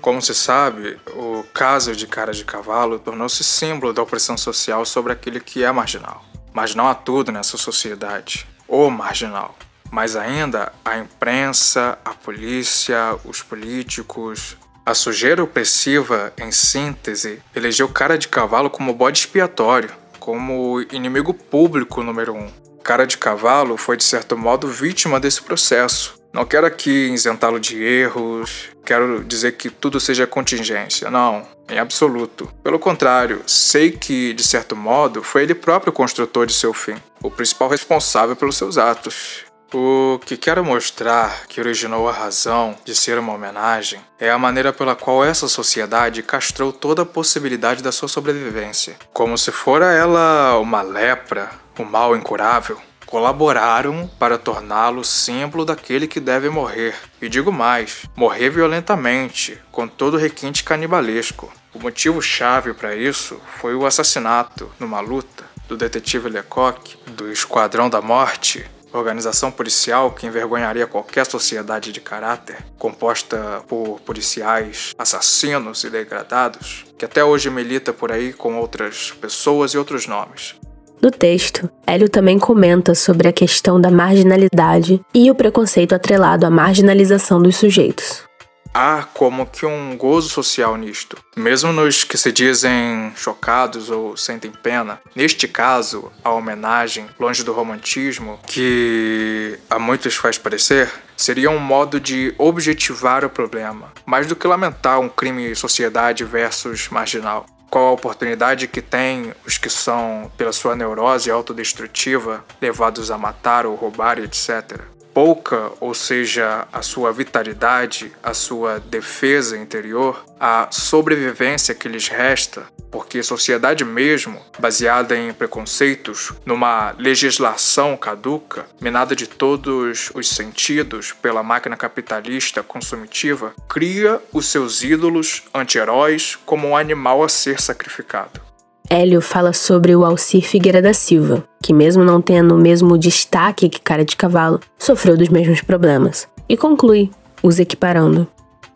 Como 0.00 0.22
se 0.22 0.34
sabe, 0.34 0.98
o 1.08 1.44
caso 1.52 1.94
de 1.94 2.06
cara 2.06 2.32
de 2.32 2.44
cavalo 2.44 2.98
tornou-se 2.98 3.42
símbolo 3.42 3.92
da 3.92 4.02
opressão 4.02 4.38
social 4.38 4.84
sobre 4.84 5.12
aquele 5.12 5.40
que 5.40 5.64
é 5.64 5.72
marginal. 5.72 6.24
Marginal 6.52 6.88
a 6.88 6.94
tudo 6.94 7.32
nessa 7.32 7.56
sociedade 7.56 8.46
o 8.68 8.90
marginal. 8.90 9.56
Mas 9.90 10.14
ainda 10.14 10.72
a 10.84 10.98
imprensa, 10.98 11.98
a 12.04 12.12
polícia, 12.12 13.18
os 13.24 13.42
políticos, 13.42 14.56
a 14.84 14.94
sujeira 14.94 15.42
opressiva, 15.42 16.32
em 16.38 16.52
síntese, 16.52 17.42
elegeu 17.54 17.88
cara 17.88 18.18
de 18.18 18.28
cavalo 18.28 18.70
como 18.70 18.92
bode 18.92 19.18
expiatório, 19.18 19.90
como 20.18 20.80
inimigo 20.92 21.32
público 21.32 22.02
número 22.02 22.34
um. 22.34 22.50
Cara 22.82 23.06
de 23.06 23.18
cavalo 23.18 23.76
foi, 23.76 23.96
de 23.96 24.04
certo 24.04 24.36
modo, 24.36 24.68
vítima 24.68 25.18
desse 25.18 25.42
processo. 25.42 26.17
Não 26.32 26.44
quero 26.44 26.66
aqui 26.66 27.08
isentá-lo 27.08 27.58
de 27.58 27.82
erros, 27.82 28.68
quero 28.84 29.24
dizer 29.24 29.52
que 29.52 29.70
tudo 29.70 29.98
seja 29.98 30.26
contingência. 30.26 31.10
Não, 31.10 31.46
em 31.68 31.78
absoluto. 31.78 32.52
Pelo 32.62 32.78
contrário, 32.78 33.42
sei 33.46 33.90
que, 33.90 34.32
de 34.32 34.44
certo 34.44 34.76
modo, 34.76 35.22
foi 35.22 35.42
ele 35.42 35.54
próprio 35.54 35.90
o 35.90 35.94
construtor 35.94 36.46
de 36.46 36.52
seu 36.52 36.72
fim, 36.72 36.96
o 37.22 37.30
principal 37.30 37.68
responsável 37.68 38.36
pelos 38.36 38.56
seus 38.56 38.78
atos. 38.78 39.46
O 39.72 40.18
que 40.24 40.38
quero 40.38 40.64
mostrar 40.64 41.46
que 41.46 41.60
originou 41.60 42.08
a 42.08 42.12
razão 42.12 42.74
de 42.86 42.94
ser 42.94 43.18
uma 43.18 43.34
homenagem 43.34 44.00
é 44.18 44.30
a 44.30 44.38
maneira 44.38 44.72
pela 44.72 44.96
qual 44.96 45.22
essa 45.22 45.46
sociedade 45.46 46.22
castrou 46.22 46.72
toda 46.72 47.02
a 47.02 47.06
possibilidade 47.06 47.82
da 47.82 47.92
sua 47.92 48.08
sobrevivência, 48.08 48.96
como 49.12 49.36
se 49.36 49.52
fora 49.52 49.92
ela 49.92 50.58
uma 50.58 50.80
lepra, 50.80 51.50
um 51.78 51.84
mal 51.84 52.16
incurável 52.16 52.80
colaboraram 53.08 54.08
para 54.18 54.36
torná-lo 54.36 55.02
símbolo 55.02 55.64
daquele 55.64 56.06
que 56.06 56.20
deve 56.20 56.50
morrer. 56.50 56.94
E 57.20 57.28
digo 57.28 57.50
mais, 57.50 58.02
morrer 58.14 58.50
violentamente, 58.50 59.58
com 59.72 59.88
todo 59.88 60.18
requinte 60.18 60.62
canibalesco. 60.62 61.50
O 61.74 61.78
motivo-chave 61.78 62.74
para 62.74 62.94
isso 62.94 63.40
foi 63.60 63.74
o 63.74 63.86
assassinato, 63.86 64.70
numa 64.78 65.00
luta, 65.00 65.44
do 65.66 65.76
detetive 65.76 66.28
Lecoq, 66.28 66.98
do 67.06 67.32
Esquadrão 67.32 67.88
da 67.88 68.00
Morte, 68.00 68.64
organização 68.92 69.50
policial 69.50 70.10
que 70.10 70.26
envergonharia 70.26 70.86
qualquer 70.86 71.26
sociedade 71.26 71.92
de 71.92 72.00
caráter, 72.00 72.56
composta 72.78 73.62
por 73.68 74.00
policiais 74.00 74.94
assassinos 74.98 75.84
e 75.84 75.90
degradados, 75.90 76.86
que 76.98 77.04
até 77.04 77.24
hoje 77.24 77.50
milita 77.50 77.92
por 77.92 78.10
aí 78.12 78.32
com 78.32 78.56
outras 78.56 79.12
pessoas 79.12 79.72
e 79.72 79.78
outros 79.78 80.06
nomes. 80.06 80.57
No 81.00 81.12
texto, 81.12 81.70
Hélio 81.86 82.08
também 82.08 82.38
comenta 82.38 82.92
sobre 82.94 83.28
a 83.28 83.32
questão 83.32 83.80
da 83.80 83.90
marginalidade 83.90 85.00
e 85.14 85.30
o 85.30 85.34
preconceito 85.34 85.94
atrelado 85.94 86.44
à 86.44 86.50
marginalização 86.50 87.40
dos 87.40 87.56
sujeitos. 87.56 88.26
Há 88.74 89.04
como 89.14 89.46
que 89.46 89.64
um 89.64 89.96
gozo 89.96 90.28
social 90.28 90.76
nisto, 90.76 91.16
mesmo 91.36 91.72
nos 91.72 92.04
que 92.04 92.18
se 92.18 92.30
dizem 92.30 93.12
chocados 93.16 93.90
ou 93.90 94.16
sentem 94.16 94.50
pena. 94.50 95.00
Neste 95.16 95.48
caso, 95.48 96.12
a 96.22 96.30
homenagem, 96.30 97.06
longe 97.18 97.42
do 97.42 97.52
romantismo, 97.52 98.38
que 98.46 99.58
a 99.70 99.78
muitos 99.78 100.16
faz 100.16 100.36
parecer, 100.36 100.90
seria 101.16 101.50
um 101.50 101.58
modo 101.58 101.98
de 101.98 102.34
objetivar 102.38 103.24
o 103.24 103.30
problema, 103.30 103.92
mais 104.04 104.26
do 104.26 104.36
que 104.36 104.46
lamentar 104.46 105.00
um 105.00 105.08
crime 105.08 105.54
sociedade 105.54 106.24
versus 106.24 106.88
marginal 106.88 107.46
qual 107.70 107.88
a 107.88 107.92
oportunidade 107.92 108.66
que 108.66 108.80
tem 108.80 109.32
os 109.46 109.58
que 109.58 109.70
são, 109.70 110.30
pela 110.36 110.52
sua 110.52 110.74
neurose 110.74 111.30
autodestrutiva, 111.30 112.44
levados 112.60 113.10
a 113.10 113.18
matar 113.18 113.66
ou 113.66 113.74
roubar, 113.74 114.18
etc. 114.18 114.80
Pouca, 115.12 115.72
ou 115.80 115.94
seja, 115.94 116.66
a 116.72 116.82
sua 116.82 117.12
vitalidade, 117.12 118.12
a 118.22 118.32
sua 118.32 118.78
defesa 118.78 119.56
interior, 119.56 120.24
a 120.38 120.68
sobrevivência 120.70 121.74
que 121.74 121.88
lhes 121.88 122.08
resta, 122.08 122.66
porque 122.90 123.22
sociedade 123.22 123.84
mesmo, 123.84 124.40
baseada 124.58 125.16
em 125.16 125.32
preconceitos, 125.32 126.32
numa 126.44 126.94
legislação 126.98 127.96
caduca, 127.96 128.66
minada 128.80 129.14
de 129.14 129.26
todos 129.26 130.10
os 130.14 130.28
sentidos 130.28 131.12
pela 131.12 131.42
máquina 131.42 131.76
capitalista 131.76 132.62
consumitiva, 132.62 133.54
cria 133.68 134.20
os 134.32 134.46
seus 134.46 134.82
ídolos 134.82 135.42
anti-heróis 135.52 136.36
como 136.46 136.68
um 136.68 136.76
animal 136.76 137.22
a 137.22 137.28
ser 137.28 137.60
sacrificado. 137.60 138.47
Hélio 138.90 139.20
fala 139.20 139.52
sobre 139.52 139.94
o 139.94 140.02
Alcir 140.02 140.42
Figueira 140.42 140.80
da 140.80 140.94
Silva, 140.94 141.44
que 141.62 141.74
mesmo 141.74 142.02
não 142.02 142.22
tendo 142.22 142.54
o 142.54 142.58
mesmo 142.58 142.96
destaque 142.96 143.68
que 143.68 143.80
Cara 143.80 144.02
de 144.02 144.16
Cavalo, 144.16 144.60
sofreu 144.78 145.14
dos 145.14 145.28
mesmos 145.28 145.60
problemas, 145.60 146.26
e 146.48 146.56
conclui, 146.56 147.10
os 147.42 147.58
equiparando. 147.58 148.26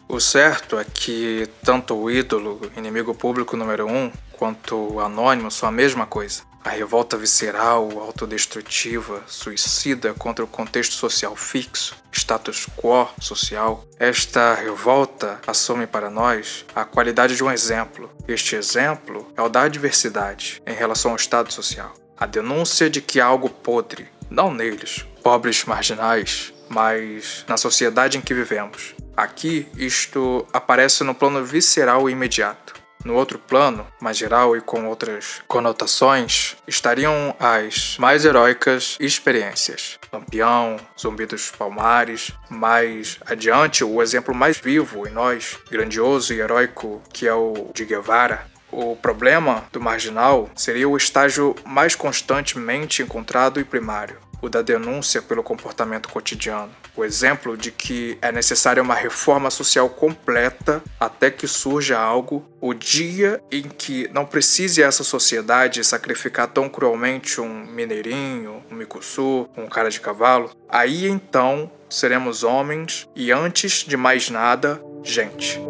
O 0.06 0.20
certo 0.20 0.78
é 0.78 0.84
que 0.84 1.48
tanto 1.64 1.94
o 1.94 2.10
ídolo, 2.10 2.60
inimigo 2.76 3.14
público 3.14 3.56
número 3.56 3.86
um, 3.86 4.10
quanto 4.32 4.76
o 4.76 5.00
anônimo 5.00 5.50
são 5.50 5.70
a 5.70 5.72
mesma 5.72 6.04
coisa. 6.04 6.42
A 6.64 6.70
revolta 6.70 7.16
visceral, 7.16 7.90
autodestrutiva, 7.98 9.22
suicida 9.26 10.14
contra 10.14 10.44
o 10.44 10.48
contexto 10.48 10.94
social 10.94 11.34
fixo, 11.34 11.96
status 12.12 12.68
quo 12.76 13.08
social, 13.20 13.84
esta 13.98 14.54
revolta 14.54 15.40
assume 15.44 15.88
para 15.88 16.08
nós 16.08 16.64
a 16.74 16.84
qualidade 16.84 17.34
de 17.34 17.42
um 17.42 17.50
exemplo. 17.50 18.08
Este 18.28 18.54
exemplo 18.54 19.26
é 19.36 19.42
o 19.42 19.48
da 19.48 19.62
adversidade 19.62 20.62
em 20.64 20.74
relação 20.74 21.10
ao 21.10 21.16
estado 21.16 21.52
social. 21.52 21.94
A 22.16 22.26
denúncia 22.26 22.88
de 22.88 23.00
que 23.00 23.20
há 23.20 23.26
algo 23.26 23.50
podre, 23.50 24.08
não 24.30 24.54
neles, 24.54 25.04
pobres 25.22 25.64
marginais, 25.64 26.52
mas 26.68 27.44
na 27.48 27.56
sociedade 27.56 28.16
em 28.16 28.20
que 28.20 28.32
vivemos. 28.32 28.94
Aqui, 29.16 29.66
isto 29.76 30.46
aparece 30.52 31.02
no 31.02 31.14
plano 31.14 31.44
visceral 31.44 32.08
e 32.08 32.12
imediato. 32.12 32.81
No 33.04 33.14
outro 33.14 33.38
plano, 33.38 33.86
mais 34.00 34.16
geral 34.16 34.56
e 34.56 34.60
com 34.60 34.86
outras 34.86 35.42
conotações, 35.48 36.56
estariam 36.66 37.34
as 37.38 37.96
mais 37.98 38.24
heróicas 38.24 38.96
experiências. 39.00 39.98
Lampião, 40.12 40.76
Zumbi 40.98 41.26
dos 41.26 41.50
Palmares, 41.50 42.32
mais 42.48 43.18
adiante, 43.26 43.82
o 43.82 44.00
exemplo 44.00 44.34
mais 44.34 44.56
vivo 44.56 45.06
em 45.06 45.10
nós, 45.10 45.58
grandioso 45.70 46.32
e 46.32 46.40
heróico, 46.40 47.02
que 47.12 47.26
é 47.26 47.34
o 47.34 47.70
de 47.74 47.84
Guevara, 47.84 48.46
o 48.72 48.96
problema 48.96 49.64
do 49.70 49.80
marginal 49.80 50.48
seria 50.56 50.88
o 50.88 50.96
estágio 50.96 51.54
mais 51.66 51.94
constantemente 51.94 53.02
encontrado 53.02 53.60
e 53.60 53.64
primário, 53.64 54.18
o 54.42 54.48
da 54.48 54.60
denúncia 54.60 55.22
pelo 55.22 55.42
comportamento 55.42 56.08
cotidiano. 56.08 56.70
O 56.96 57.04
exemplo 57.04 57.56
de 57.56 57.70
que 57.70 58.18
é 58.20 58.30
necessária 58.32 58.82
uma 58.82 58.94
reforma 58.94 59.48
social 59.48 59.88
completa 59.88 60.82
até 61.00 61.30
que 61.30 61.46
surja 61.46 61.98
algo, 61.98 62.44
o 62.60 62.74
dia 62.74 63.40
em 63.50 63.62
que 63.62 64.10
não 64.12 64.26
precise 64.26 64.82
essa 64.82 65.04
sociedade 65.04 65.82
sacrificar 65.84 66.48
tão 66.48 66.68
cruelmente 66.68 67.40
um 67.40 67.64
mineirinho, 67.64 68.62
um 68.70 68.74
micuçu, 68.74 69.48
um 69.56 69.66
cara 69.66 69.88
de 69.88 70.00
cavalo, 70.00 70.50
aí 70.68 71.06
então 71.06 71.70
seremos 71.88 72.42
homens 72.42 73.08
e 73.14 73.30
antes 73.30 73.84
de 73.84 73.96
mais 73.96 74.28
nada, 74.28 74.82
gente. 75.04 75.60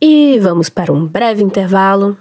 E 0.00 0.38
vamos 0.40 0.68
para 0.68 0.92
um 0.92 1.06
breve 1.06 1.42
intervalo. 1.42 2.18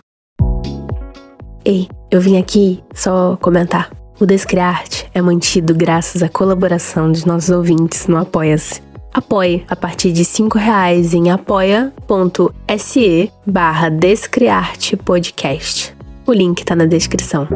Ei, 1.65 1.89
eu 2.11 2.21
vim 2.21 2.37
aqui 2.37 2.83
só 2.93 3.37
comentar. 3.41 3.89
O 4.19 4.25
Descriarte 4.25 5.09
é 5.13 5.21
mantido 5.21 5.73
graças 5.73 6.23
à 6.23 6.29
colaboração 6.29 7.11
de 7.11 7.27
nossos 7.27 7.49
ouvintes 7.49 8.07
no 8.07 8.17
Apoia-se. 8.17 8.81
Apoie 9.13 9.65
a 9.69 9.75
partir 9.75 10.11
de 10.11 10.23
R$ 10.23 10.49
reais 10.55 11.13
em 11.13 11.31
apoia.se 11.31 13.31
barra 13.45 13.89
Descriarte 13.89 14.97
Podcast. 14.97 15.95
O 16.25 16.33
link 16.33 16.63
tá 16.63 16.75
na 16.75 16.85
descrição. 16.85 17.47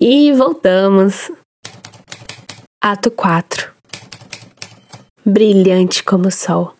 E 0.00 0.32
voltamos. 0.32 1.30
Ato 2.82 3.10
4 3.10 3.70
Brilhante 5.24 6.02
como 6.02 6.28
o 6.28 6.32
sol. 6.32 6.74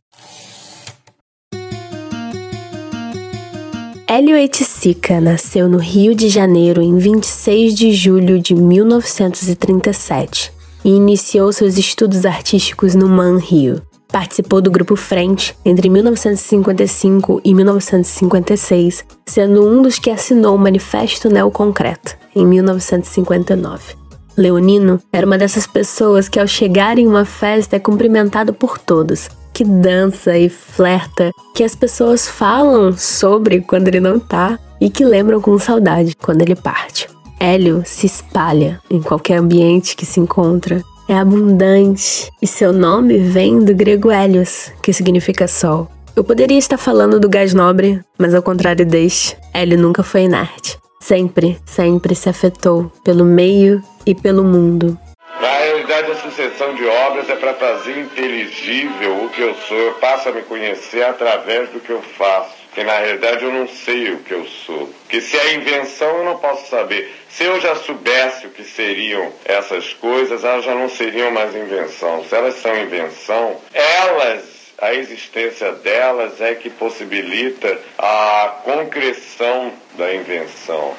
Hélio 4.15 4.37
Eticica 4.37 5.23
nasceu 5.23 5.71
no 5.71 5.79
Rio 5.79 6.15
de 6.15 6.29
Janeiro 6.29 6.83
em 6.83 6.99
26 6.99 7.75
de 7.75 7.93
julho 7.95 8.39
de 8.39 8.55
1937 8.55 10.53
e 10.85 10.91
iniciou 10.91 11.51
seus 11.51 11.79
estudos 11.79 12.27
artísticos 12.27 12.95
no 12.95 13.09
MAN 13.09 13.39
Rio. 13.39 13.81
Participou 14.09 14.61
do 14.61 14.71
Grupo 14.71 14.97
Frente 14.97 15.57
entre 15.65 15.89
1955 15.89 17.41
e 17.43 17.55
1956, 17.55 19.03
sendo 19.25 19.67
um 19.67 19.81
dos 19.81 19.99
que 19.99 20.11
assinou 20.11 20.57
o 20.57 20.59
Manifesto 20.59 21.31
Neoconcreto, 21.31 22.15
em 22.37 22.45
1959. 22.45 24.02
Leonino 24.37 25.01
era 25.13 25.27
uma 25.27 25.37
dessas 25.39 25.67
pessoas 25.67 26.29
que, 26.29 26.41
ao 26.41 26.47
chegar 26.47 26.99
em 26.99 27.07
uma 27.07 27.25
festa, 27.25 27.77
é 27.77 27.79
cumprimentado 27.79 28.53
por 28.53 28.79
todos, 28.79 29.29
que 29.53 29.65
dança 29.65 30.37
e 30.37 30.49
flerta, 30.49 31.31
que 31.55 31.63
as 31.63 31.75
pessoas 31.75 32.27
falam 32.27 32.97
sobre 32.97 33.61
quando 33.61 33.89
ele 33.89 34.01
não 34.01 34.19
tá 34.19 34.59
e 34.81 34.89
que 34.89 35.05
lembram 35.05 35.41
com 35.41 35.59
saudade 35.59 36.17
quando 36.17 36.43
ele 36.43 36.57
parte. 36.57 37.09
Hélio 37.39 37.83
se 37.85 38.07
espalha 38.07 38.81
em 38.91 39.03
qualquer 39.03 39.39
ambiente 39.39 39.97
que 39.97 40.07
se 40.07 40.21
encontra. 40.21 40.83
É 41.09 41.19
abundante 41.19 42.31
e 42.41 42.47
seu 42.47 42.73
nome 42.73 43.19
vem 43.19 43.59
do 43.59 43.75
grego 43.75 44.11
Hélios, 44.11 44.73
que 44.81 44.93
significa 44.93 45.49
sol. 45.49 45.89
Eu 46.15 46.23
poderia 46.23 46.59
estar 46.59 46.79
falando 46.79 47.19
do 47.19 47.29
gás 47.29 47.53
nobre, 47.53 48.01
mas 48.19 48.35
ao 48.35 48.43
contrário 48.43 48.87
deste, 48.87 49.37
Hélio 49.53 49.79
nunca 49.79 50.03
foi 50.03 50.23
inerte. 50.23 50.82
Sempre, 51.03 51.59
sempre 51.67 52.15
se 52.15 52.29
afetou 52.29 52.93
pelo 53.03 53.25
meio 53.25 53.83
e 54.07 54.15
pelo 54.15 54.45
mundo 54.45 54.97
verdade, 55.93 56.13
a 56.13 56.17
sucessão 56.17 56.75
de 56.75 56.87
obras 56.87 57.29
é 57.29 57.37
para 57.37 57.55
fazer 57.55 57.99
inteligível 57.99 59.25
o 59.25 59.29
que 59.29 59.41
eu 59.41 59.55
sou. 59.55 59.77
Eu 59.77 59.93
passo 59.95 60.29
a 60.29 60.33
me 60.33 60.43
conhecer 60.43 61.03
através 61.05 61.69
do 61.71 61.81
que 61.81 61.91
eu 61.91 62.01
faço. 62.01 62.63
Que 62.75 62.83
na 62.83 62.99
realidade 62.99 63.45
eu 63.45 63.53
não 63.53 63.69
sei 63.69 64.13
o 64.13 64.19
que 64.21 64.33
eu 64.33 64.47
sou. 64.47 64.89
Que 65.09 65.21
se 65.21 65.37
é 65.37 65.55
invenção 65.55 66.09
eu 66.19 66.25
não 66.25 66.39
posso 66.39 66.71
saber. 66.71 67.15
Se 67.29 67.45
eu 67.45 67.61
já 67.61 67.77
soubesse 67.77 68.47
o 68.47 68.51
que 68.51 68.65
seriam 68.65 69.31
essas 69.45 69.93
coisas, 69.93 70.43
elas 70.43 70.65
já 70.65 70.75
não 70.75 70.89
seriam 70.89 71.31
mais 71.31 71.55
invenção. 71.55 72.25
Se 72.25 72.35
elas 72.35 72.55
são 72.55 72.75
invenção, 72.81 73.61
elas 73.75 74.52
a 74.83 74.93
existência 74.93 75.71
delas 75.75 76.41
é 76.41 76.57
que 76.57 76.69
possibilita 76.69 77.79
a 77.97 78.57
concreção 78.65 79.73
da 79.97 80.13
invenção. 80.13 80.95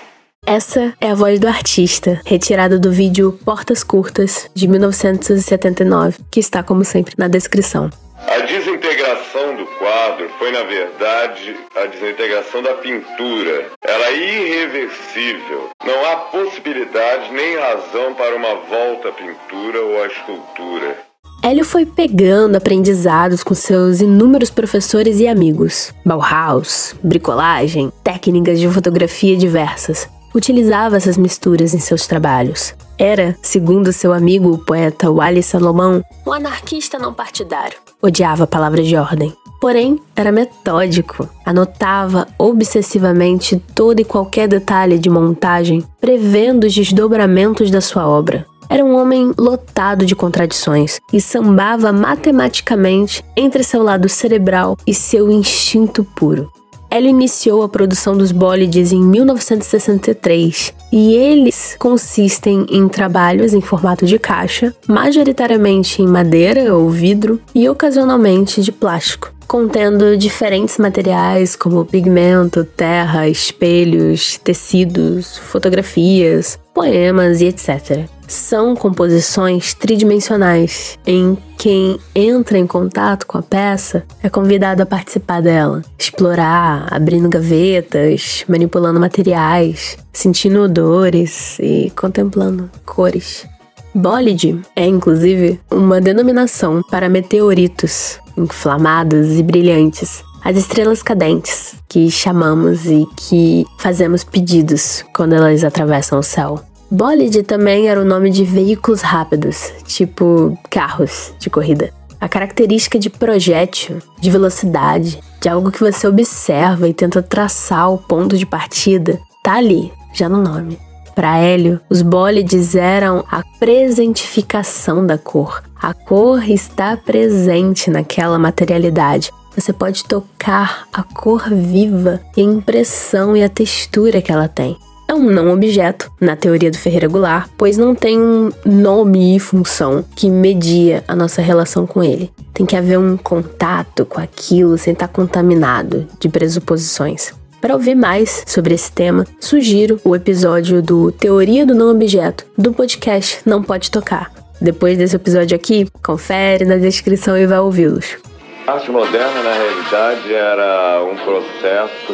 Essa 0.45 0.93
é 1.01 1.11
a 1.11 1.15
voz 1.15 1.37
do 1.37 1.49
artista, 1.49 2.21
retirada 2.25 2.79
do 2.79 2.91
vídeo 2.91 3.37
Portas 3.43 3.83
Curtas, 3.83 4.49
de 4.53 4.69
1979, 4.69 6.17
que 6.31 6.39
está, 6.39 6.63
como 6.63 6.85
sempre, 6.85 7.13
na 7.17 7.27
descrição. 7.27 7.89
A 8.25 8.39
desintegração 8.39 9.55
do 9.57 9.65
quadro 9.65 10.29
foi, 10.39 10.51
na 10.51 10.63
verdade, 10.63 11.57
a 11.75 11.85
desintegração 11.85 12.63
da 12.63 12.75
pintura. 12.75 13.71
Ela 13.81 14.07
é 14.07 14.17
irreversível. 14.17 15.71
Não 15.85 16.05
há 16.05 16.15
possibilidade 16.15 17.33
nem 17.33 17.57
razão 17.57 18.13
para 18.13 18.33
uma 18.33 18.55
volta 18.55 19.09
à 19.09 19.11
pintura 19.11 19.81
ou 19.81 20.01
à 20.01 20.07
escultura. 20.07 21.12
Hélio 21.43 21.65
foi 21.65 21.85
pegando 21.85 22.55
aprendizados 22.55 23.43
com 23.43 23.53
seus 23.53 23.99
inúmeros 23.99 24.49
professores 24.49 25.19
e 25.19 25.27
amigos. 25.27 25.93
Bauhaus, 26.05 26.95
bricolagem, 27.03 27.91
técnicas 28.01 28.61
de 28.61 28.69
fotografia 28.69 29.35
diversas 29.35 30.07
utilizava 30.33 30.97
essas 30.97 31.17
misturas 31.17 31.73
em 31.73 31.79
seus 31.79 32.07
trabalhos. 32.07 32.73
Era, 32.97 33.35
segundo 33.41 33.93
seu 33.93 34.13
amigo 34.13 34.51
o 34.51 34.57
poeta 34.57 35.11
Wally 35.11 35.43
Salomão, 35.43 36.03
um 36.25 36.33
anarquista 36.33 36.97
não 36.97 37.13
partidário. 37.13 37.77
Odiava 38.01 38.43
a 38.43 38.47
palavra 38.47 38.83
de 38.83 38.95
ordem. 38.95 39.33
Porém, 39.59 39.97
era 40.15 40.31
metódico. 40.31 41.29
Anotava 41.45 42.27
obsessivamente 42.37 43.61
todo 43.73 43.99
e 44.01 44.03
qualquer 44.05 44.47
detalhe 44.47 44.99
de 44.99 45.09
montagem, 45.09 45.83
prevendo 46.01 46.65
os 46.65 46.73
desdobramentos 46.73 47.71
da 47.71 47.79
sua 47.79 48.05
obra. 48.05 48.45
Era 48.73 48.83
um 48.83 48.95
homem 48.95 49.31
lotado 49.37 50.03
de 50.03 50.15
contradições 50.15 50.99
e 51.13 51.21
sambava 51.21 51.93
matematicamente 51.93 53.23
entre 53.37 53.63
seu 53.63 53.83
lado 53.83 54.09
cerebral 54.09 54.75
e 54.87 54.95
seu 54.95 55.31
instinto 55.31 56.03
puro. 56.03 56.51
Ela 56.89 57.05
iniciou 57.05 57.61
a 57.61 57.69
produção 57.69 58.17
dos 58.17 58.31
bólides 58.31 58.91
em 58.91 58.99
1963 58.99 60.73
e 60.91 61.13
eles 61.13 61.75
consistem 61.77 62.65
em 62.67 62.87
trabalhos 62.87 63.53
em 63.53 63.61
formato 63.61 64.07
de 64.07 64.17
caixa, 64.17 64.75
majoritariamente 64.87 66.01
em 66.01 66.07
madeira 66.07 66.73
ou 66.73 66.89
vidro 66.89 67.39
e 67.53 67.69
ocasionalmente 67.69 68.59
de 68.59 68.71
plástico 68.71 69.31
contendo 69.45 70.17
diferentes 70.17 70.79
materiais 70.79 71.55
como 71.55 71.85
pigmento, 71.85 72.63
terra, 72.63 73.29
espelhos, 73.29 74.39
tecidos, 74.43 75.37
fotografias, 75.37 76.57
poemas 76.73 77.39
e 77.39 77.45
etc. 77.45 78.09
São 78.33 78.75
composições 78.75 79.75
tridimensionais 79.75 80.97
em 81.05 81.37
quem 81.55 81.99
entra 82.15 82.57
em 82.57 82.65
contato 82.65 83.27
com 83.27 83.37
a 83.37 83.43
peça 83.43 84.03
é 84.23 84.27
convidado 84.27 84.81
a 84.81 84.87
participar 84.87 85.39
dela, 85.39 85.83
explorar, 85.99 86.87
abrindo 86.91 87.29
gavetas, 87.29 88.43
manipulando 88.49 88.99
materiais, 88.99 89.99
sentindo 90.11 90.63
odores 90.63 91.59
e 91.59 91.93
contemplando 91.95 92.71
cores. 92.83 93.45
Bólide 93.93 94.59
é, 94.75 94.87
inclusive, 94.87 95.59
uma 95.69 96.01
denominação 96.01 96.81
para 96.89 97.07
meteoritos 97.07 98.19
inflamados 98.35 99.37
e 99.37 99.43
brilhantes, 99.43 100.23
as 100.43 100.57
estrelas 100.57 101.03
cadentes, 101.03 101.75
que 101.87 102.09
chamamos 102.09 102.87
e 102.87 103.05
que 103.15 103.63
fazemos 103.77 104.23
pedidos 104.23 105.05
quando 105.13 105.33
elas 105.33 105.63
atravessam 105.63 106.17
o 106.17 106.23
céu. 106.23 106.72
Bólide 106.93 107.41
também 107.41 107.87
era 107.87 107.99
o 107.99 108.05
nome 108.05 108.29
de 108.29 108.43
veículos 108.43 109.01
rápidos, 109.01 109.73
tipo 109.83 110.55
carros 110.69 111.33
de 111.39 111.49
corrida. 111.49 111.91
A 112.21 112.29
característica 112.29 112.99
de 112.99 113.09
projétil, 113.09 113.97
de 114.21 114.29
velocidade, 114.29 115.19
de 115.41 115.49
algo 115.49 115.71
que 115.71 115.79
você 115.79 116.05
observa 116.07 116.87
e 116.87 116.93
tenta 116.93 117.23
traçar 117.23 117.91
o 117.91 117.97
ponto 117.97 118.37
de 118.37 118.45
partida, 118.45 119.19
tá 119.43 119.55
ali, 119.55 119.91
já 120.13 120.29
no 120.29 120.39
nome. 120.39 120.77
Para 121.15 121.39
Hélio, 121.39 121.81
os 121.89 122.03
bólides 122.03 122.75
eram 122.75 123.25
a 123.27 123.41
presentificação 123.57 125.03
da 125.03 125.17
cor. 125.17 125.63
A 125.81 125.95
cor 125.95 126.47
está 126.47 126.95
presente 126.95 127.89
naquela 127.89 128.37
materialidade. 128.37 129.31
Você 129.55 129.73
pode 129.73 130.03
tocar 130.03 130.87
a 130.93 131.01
cor 131.01 131.49
viva 131.49 132.21
e 132.37 132.41
a 132.41 132.43
impressão 132.43 133.35
e 133.35 133.43
a 133.43 133.49
textura 133.49 134.21
que 134.21 134.31
ela 134.31 134.47
tem. 134.47 134.77
É 135.13 135.15
um 135.15 135.29
não 135.29 135.53
objeto 135.53 136.11
na 136.19 136.35
teoria 136.35 136.71
do 136.71 136.77
Ferreira 136.79 137.07
Goulart, 137.07 137.47
pois 137.55 137.77
não 137.77 137.93
tem 137.93 138.19
um 138.19 138.51
nome 138.65 139.35
e 139.35 139.39
função 139.39 140.03
que 140.15 140.27
media 140.27 141.03
a 141.07 141.15
nossa 141.15 141.39
relação 141.39 141.85
com 141.85 142.03
ele. 142.03 142.31
Tem 142.51 142.65
que 142.65 142.75
haver 142.75 142.97
um 142.97 143.15
contato 143.15 144.07
com 144.07 144.19
aquilo 144.19 144.75
sem 144.75 144.91
estar 144.91 145.07
contaminado 145.07 146.07
de 146.19 146.27
presuposições. 146.27 147.31
Para 147.61 147.75
ouvir 147.75 147.93
mais 147.93 148.43
sobre 148.47 148.73
esse 148.73 148.91
tema, 148.91 149.23
sugiro 149.39 150.01
o 150.03 150.15
episódio 150.15 150.81
do 150.81 151.11
Teoria 151.11 151.63
do 151.63 151.75
Não 151.75 151.91
Objeto 151.91 152.43
do 152.57 152.73
podcast 152.73 153.39
Não 153.45 153.61
Pode 153.61 153.91
Tocar. 153.91 154.31
Depois 154.59 154.97
desse 154.97 155.15
episódio 155.15 155.55
aqui, 155.55 155.87
confere 156.01 156.65
na 156.65 156.77
descrição 156.77 157.37
e 157.37 157.45
vai 157.45 157.59
ouvi-los. 157.59 158.17
A 158.65 158.71
arte 158.71 158.89
moderna, 158.89 159.43
na 159.43 159.53
realidade, 159.53 160.33
era 160.33 161.03
um 161.03 161.15
processo 161.17 162.13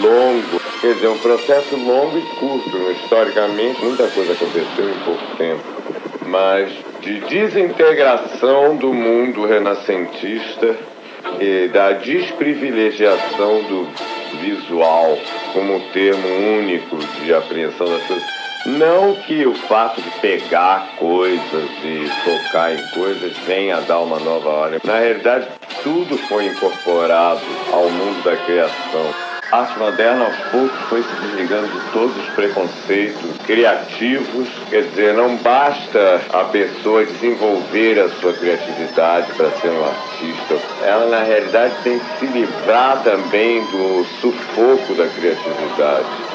longo, 0.00 0.60
quer 0.80 0.94
dizer, 0.94 1.08
um 1.08 1.18
processo 1.18 1.76
longo 1.76 2.18
e 2.18 2.22
curto. 2.36 2.90
Historicamente, 2.92 3.84
muita 3.84 4.08
coisa 4.08 4.32
aconteceu 4.32 4.90
em 4.90 4.98
pouco 5.04 5.36
tempo, 5.36 5.62
mas 6.26 6.72
de 7.00 7.20
desintegração 7.20 8.76
do 8.76 8.92
mundo 8.92 9.46
renascentista 9.46 10.76
e 11.40 11.68
da 11.68 11.92
desprivilegiação 11.92 13.62
do 13.62 13.88
visual 14.40 15.18
como 15.52 15.80
termo 15.92 16.28
único 16.58 16.96
de 16.96 17.32
apreensão 17.32 17.86
das 17.86 18.02
coisas. 18.06 18.38
Não 18.66 19.14
que 19.14 19.46
o 19.46 19.54
fato 19.54 20.02
de 20.02 20.10
pegar 20.20 20.96
coisas 20.98 21.70
e 21.82 22.10
tocar 22.24 22.74
em 22.74 22.88
coisas 22.88 23.32
venha 23.46 23.76
a 23.76 23.80
dar 23.80 24.00
uma 24.00 24.18
nova 24.18 24.48
ordem. 24.48 24.80
Na 24.84 24.98
realidade, 24.98 25.48
tudo 25.82 26.18
foi 26.28 26.46
incorporado 26.46 27.40
ao 27.72 27.88
mundo 27.88 28.22
da 28.24 28.36
criação. 28.36 29.27
A 29.50 29.60
arte 29.60 29.78
moderna, 29.78 30.26
aos 30.26 30.36
poucos, 30.50 30.78
foi 30.90 31.02
se 31.02 31.08
desligando 31.22 31.68
de 31.68 31.80
todos 31.90 32.14
os 32.18 32.28
preconceitos 32.34 33.38
criativos. 33.46 34.46
Quer 34.68 34.82
dizer, 34.82 35.14
não 35.14 35.36
basta 35.36 36.20
a 36.34 36.44
pessoa 36.44 37.06
desenvolver 37.06 37.98
a 37.98 38.10
sua 38.20 38.34
criatividade 38.34 39.32
para 39.32 39.50
ser 39.52 39.70
um 39.70 39.84
artista. 39.86 40.58
Ela, 40.84 41.06
na 41.06 41.22
realidade, 41.22 41.74
tem 41.82 41.98
que 41.98 42.18
se 42.18 42.26
livrar 42.26 43.02
também 43.02 43.64
do 43.64 44.04
sufoco 44.20 44.94
da 44.94 45.06
criatividade. 45.08 46.27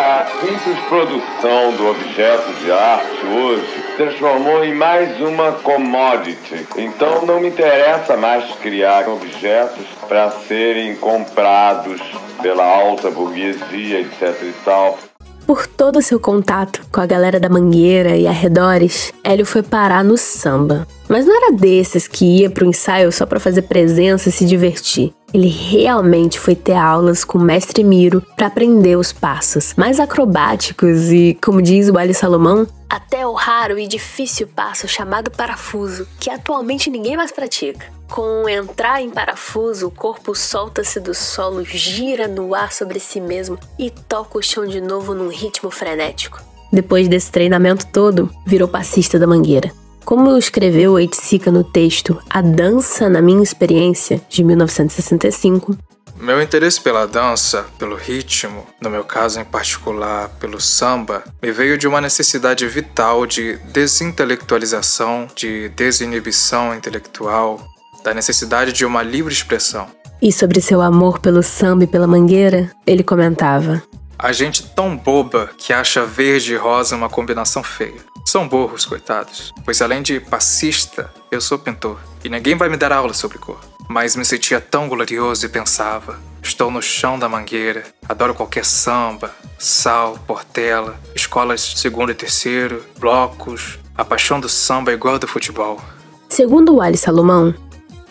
A 0.00 0.26
simples 0.40 0.78
produção 0.88 1.72
do 1.76 1.88
objeto 1.88 2.52
de 2.62 2.70
arte 2.70 3.26
hoje 3.26 3.84
transformou 3.96 4.64
em 4.64 4.72
mais 4.72 5.20
uma 5.20 5.50
commodity. 5.50 6.64
Então 6.76 7.26
não 7.26 7.40
me 7.40 7.48
interessa 7.48 8.16
mais 8.16 8.48
criar 8.62 9.08
objetos 9.08 9.84
para 10.08 10.30
serem 10.30 10.94
comprados 10.94 12.00
pela 12.40 12.64
alta 12.64 13.10
burguesia, 13.10 14.02
etc 14.02 14.40
e 14.40 14.54
tal. 14.64 14.96
Por 15.44 15.66
todo 15.66 15.98
o 15.98 16.02
seu 16.02 16.20
contato 16.20 16.86
com 16.92 17.00
a 17.00 17.06
galera 17.06 17.40
da 17.40 17.48
Mangueira 17.48 18.16
e 18.16 18.28
arredores, 18.28 19.12
Hélio 19.24 19.44
foi 19.44 19.64
parar 19.64 20.04
no 20.04 20.16
samba. 20.16 20.86
Mas 21.08 21.26
não 21.26 21.34
era 21.34 21.56
desses 21.56 22.06
que 22.06 22.42
ia 22.42 22.50
pro 22.50 22.66
ensaio 22.66 23.10
só 23.10 23.26
para 23.26 23.40
fazer 23.40 23.62
presença 23.62 24.28
e 24.28 24.32
se 24.32 24.44
divertir. 24.44 25.12
Ele 25.32 25.48
realmente 25.48 26.40
foi 26.40 26.54
ter 26.54 26.74
aulas 26.74 27.22
com 27.22 27.36
o 27.36 27.42
mestre 27.42 27.84
Miro 27.84 28.22
para 28.34 28.46
aprender 28.46 28.96
os 28.96 29.12
passos 29.12 29.74
mais 29.76 30.00
acrobáticos 30.00 31.12
e, 31.12 31.36
como 31.42 31.60
diz 31.60 31.90
o 31.90 31.98
Ali 31.98 32.14
Salomão, 32.14 32.66
até 32.88 33.26
o 33.26 33.34
raro 33.34 33.78
e 33.78 33.86
difícil 33.86 34.48
passo 34.48 34.88
chamado 34.88 35.30
parafuso, 35.30 36.08
que 36.18 36.30
atualmente 36.30 36.88
ninguém 36.88 37.16
mais 37.16 37.30
pratica. 37.30 37.86
Com 38.08 38.48
entrar 38.48 39.02
em 39.02 39.10
parafuso, 39.10 39.88
o 39.88 39.90
corpo 39.90 40.34
solta-se 40.34 40.98
do 40.98 41.12
solo, 41.12 41.62
gira 41.62 42.26
no 42.26 42.54
ar 42.54 42.72
sobre 42.72 42.98
si 42.98 43.20
mesmo 43.20 43.58
e 43.78 43.90
toca 43.90 44.38
o 44.38 44.42
chão 44.42 44.66
de 44.66 44.80
novo 44.80 45.14
num 45.14 45.28
ritmo 45.28 45.70
frenético. 45.70 46.42
Depois 46.72 47.06
desse 47.06 47.30
treinamento 47.30 47.86
todo, 47.86 48.30
virou 48.46 48.66
passista 48.66 49.18
da 49.18 49.26
mangueira. 49.26 49.70
Como 50.08 50.38
escreveu 50.38 50.98
Eitsica 50.98 51.52
no 51.52 51.62
texto 51.62 52.18
A 52.30 52.40
Dança 52.40 53.10
na 53.10 53.20
Minha 53.20 53.42
Experiência, 53.42 54.18
de 54.26 54.42
1965, 54.42 55.76
meu 56.18 56.40
interesse 56.40 56.80
pela 56.80 57.06
dança, 57.06 57.66
pelo 57.78 57.94
ritmo, 57.94 58.66
no 58.80 58.88
meu 58.88 59.04
caso 59.04 59.38
em 59.38 59.44
particular 59.44 60.30
pelo 60.40 60.58
samba, 60.58 61.22
me 61.42 61.52
veio 61.52 61.76
de 61.76 61.86
uma 61.86 62.00
necessidade 62.00 62.66
vital 62.66 63.26
de 63.26 63.58
desintelectualização, 63.70 65.28
de 65.36 65.68
desinibição 65.68 66.74
intelectual, 66.74 67.60
da 68.02 68.14
necessidade 68.14 68.72
de 68.72 68.86
uma 68.86 69.02
livre 69.02 69.34
expressão. 69.34 69.88
E 70.22 70.32
sobre 70.32 70.62
seu 70.62 70.80
amor 70.80 71.18
pelo 71.18 71.42
samba 71.42 71.84
e 71.84 71.86
pela 71.86 72.06
mangueira, 72.06 72.70
ele 72.86 73.04
comentava: 73.04 73.82
A 74.18 74.32
gente 74.32 74.70
tão 74.70 74.96
boba 74.96 75.50
que 75.58 75.70
acha 75.70 76.06
verde 76.06 76.54
e 76.54 76.56
rosa 76.56 76.96
uma 76.96 77.10
combinação 77.10 77.62
feia. 77.62 78.07
São 78.28 78.46
burros, 78.46 78.84
coitados. 78.84 79.54
Pois 79.64 79.80
além 79.80 80.02
de 80.02 80.20
passista, 80.20 81.10
eu 81.30 81.40
sou 81.40 81.58
pintor. 81.58 81.98
E 82.22 82.28
ninguém 82.28 82.54
vai 82.54 82.68
me 82.68 82.76
dar 82.76 82.92
aula 82.92 83.14
sobre 83.14 83.38
cor. 83.38 83.58
Mas 83.88 84.14
me 84.16 84.22
sentia 84.22 84.60
tão 84.60 84.86
glorioso 84.86 85.46
e 85.46 85.48
pensava: 85.48 86.20
estou 86.42 86.70
no 86.70 86.82
chão 86.82 87.18
da 87.18 87.26
mangueira, 87.26 87.84
adoro 88.06 88.34
qualquer 88.34 88.66
samba, 88.66 89.34
sal, 89.58 90.18
portela, 90.26 91.00
escolas 91.14 91.62
segundo 91.78 92.12
e 92.12 92.14
terceiro, 92.14 92.84
blocos. 92.98 93.78
A 93.96 94.04
paixão 94.04 94.38
do 94.38 94.48
samba 94.48 94.90
é 94.90 94.94
igual 94.94 95.18
do 95.18 95.26
futebol. 95.26 95.80
Segundo 96.28 96.74
o 96.74 96.82
Ali 96.82 96.98
Salomão, 96.98 97.54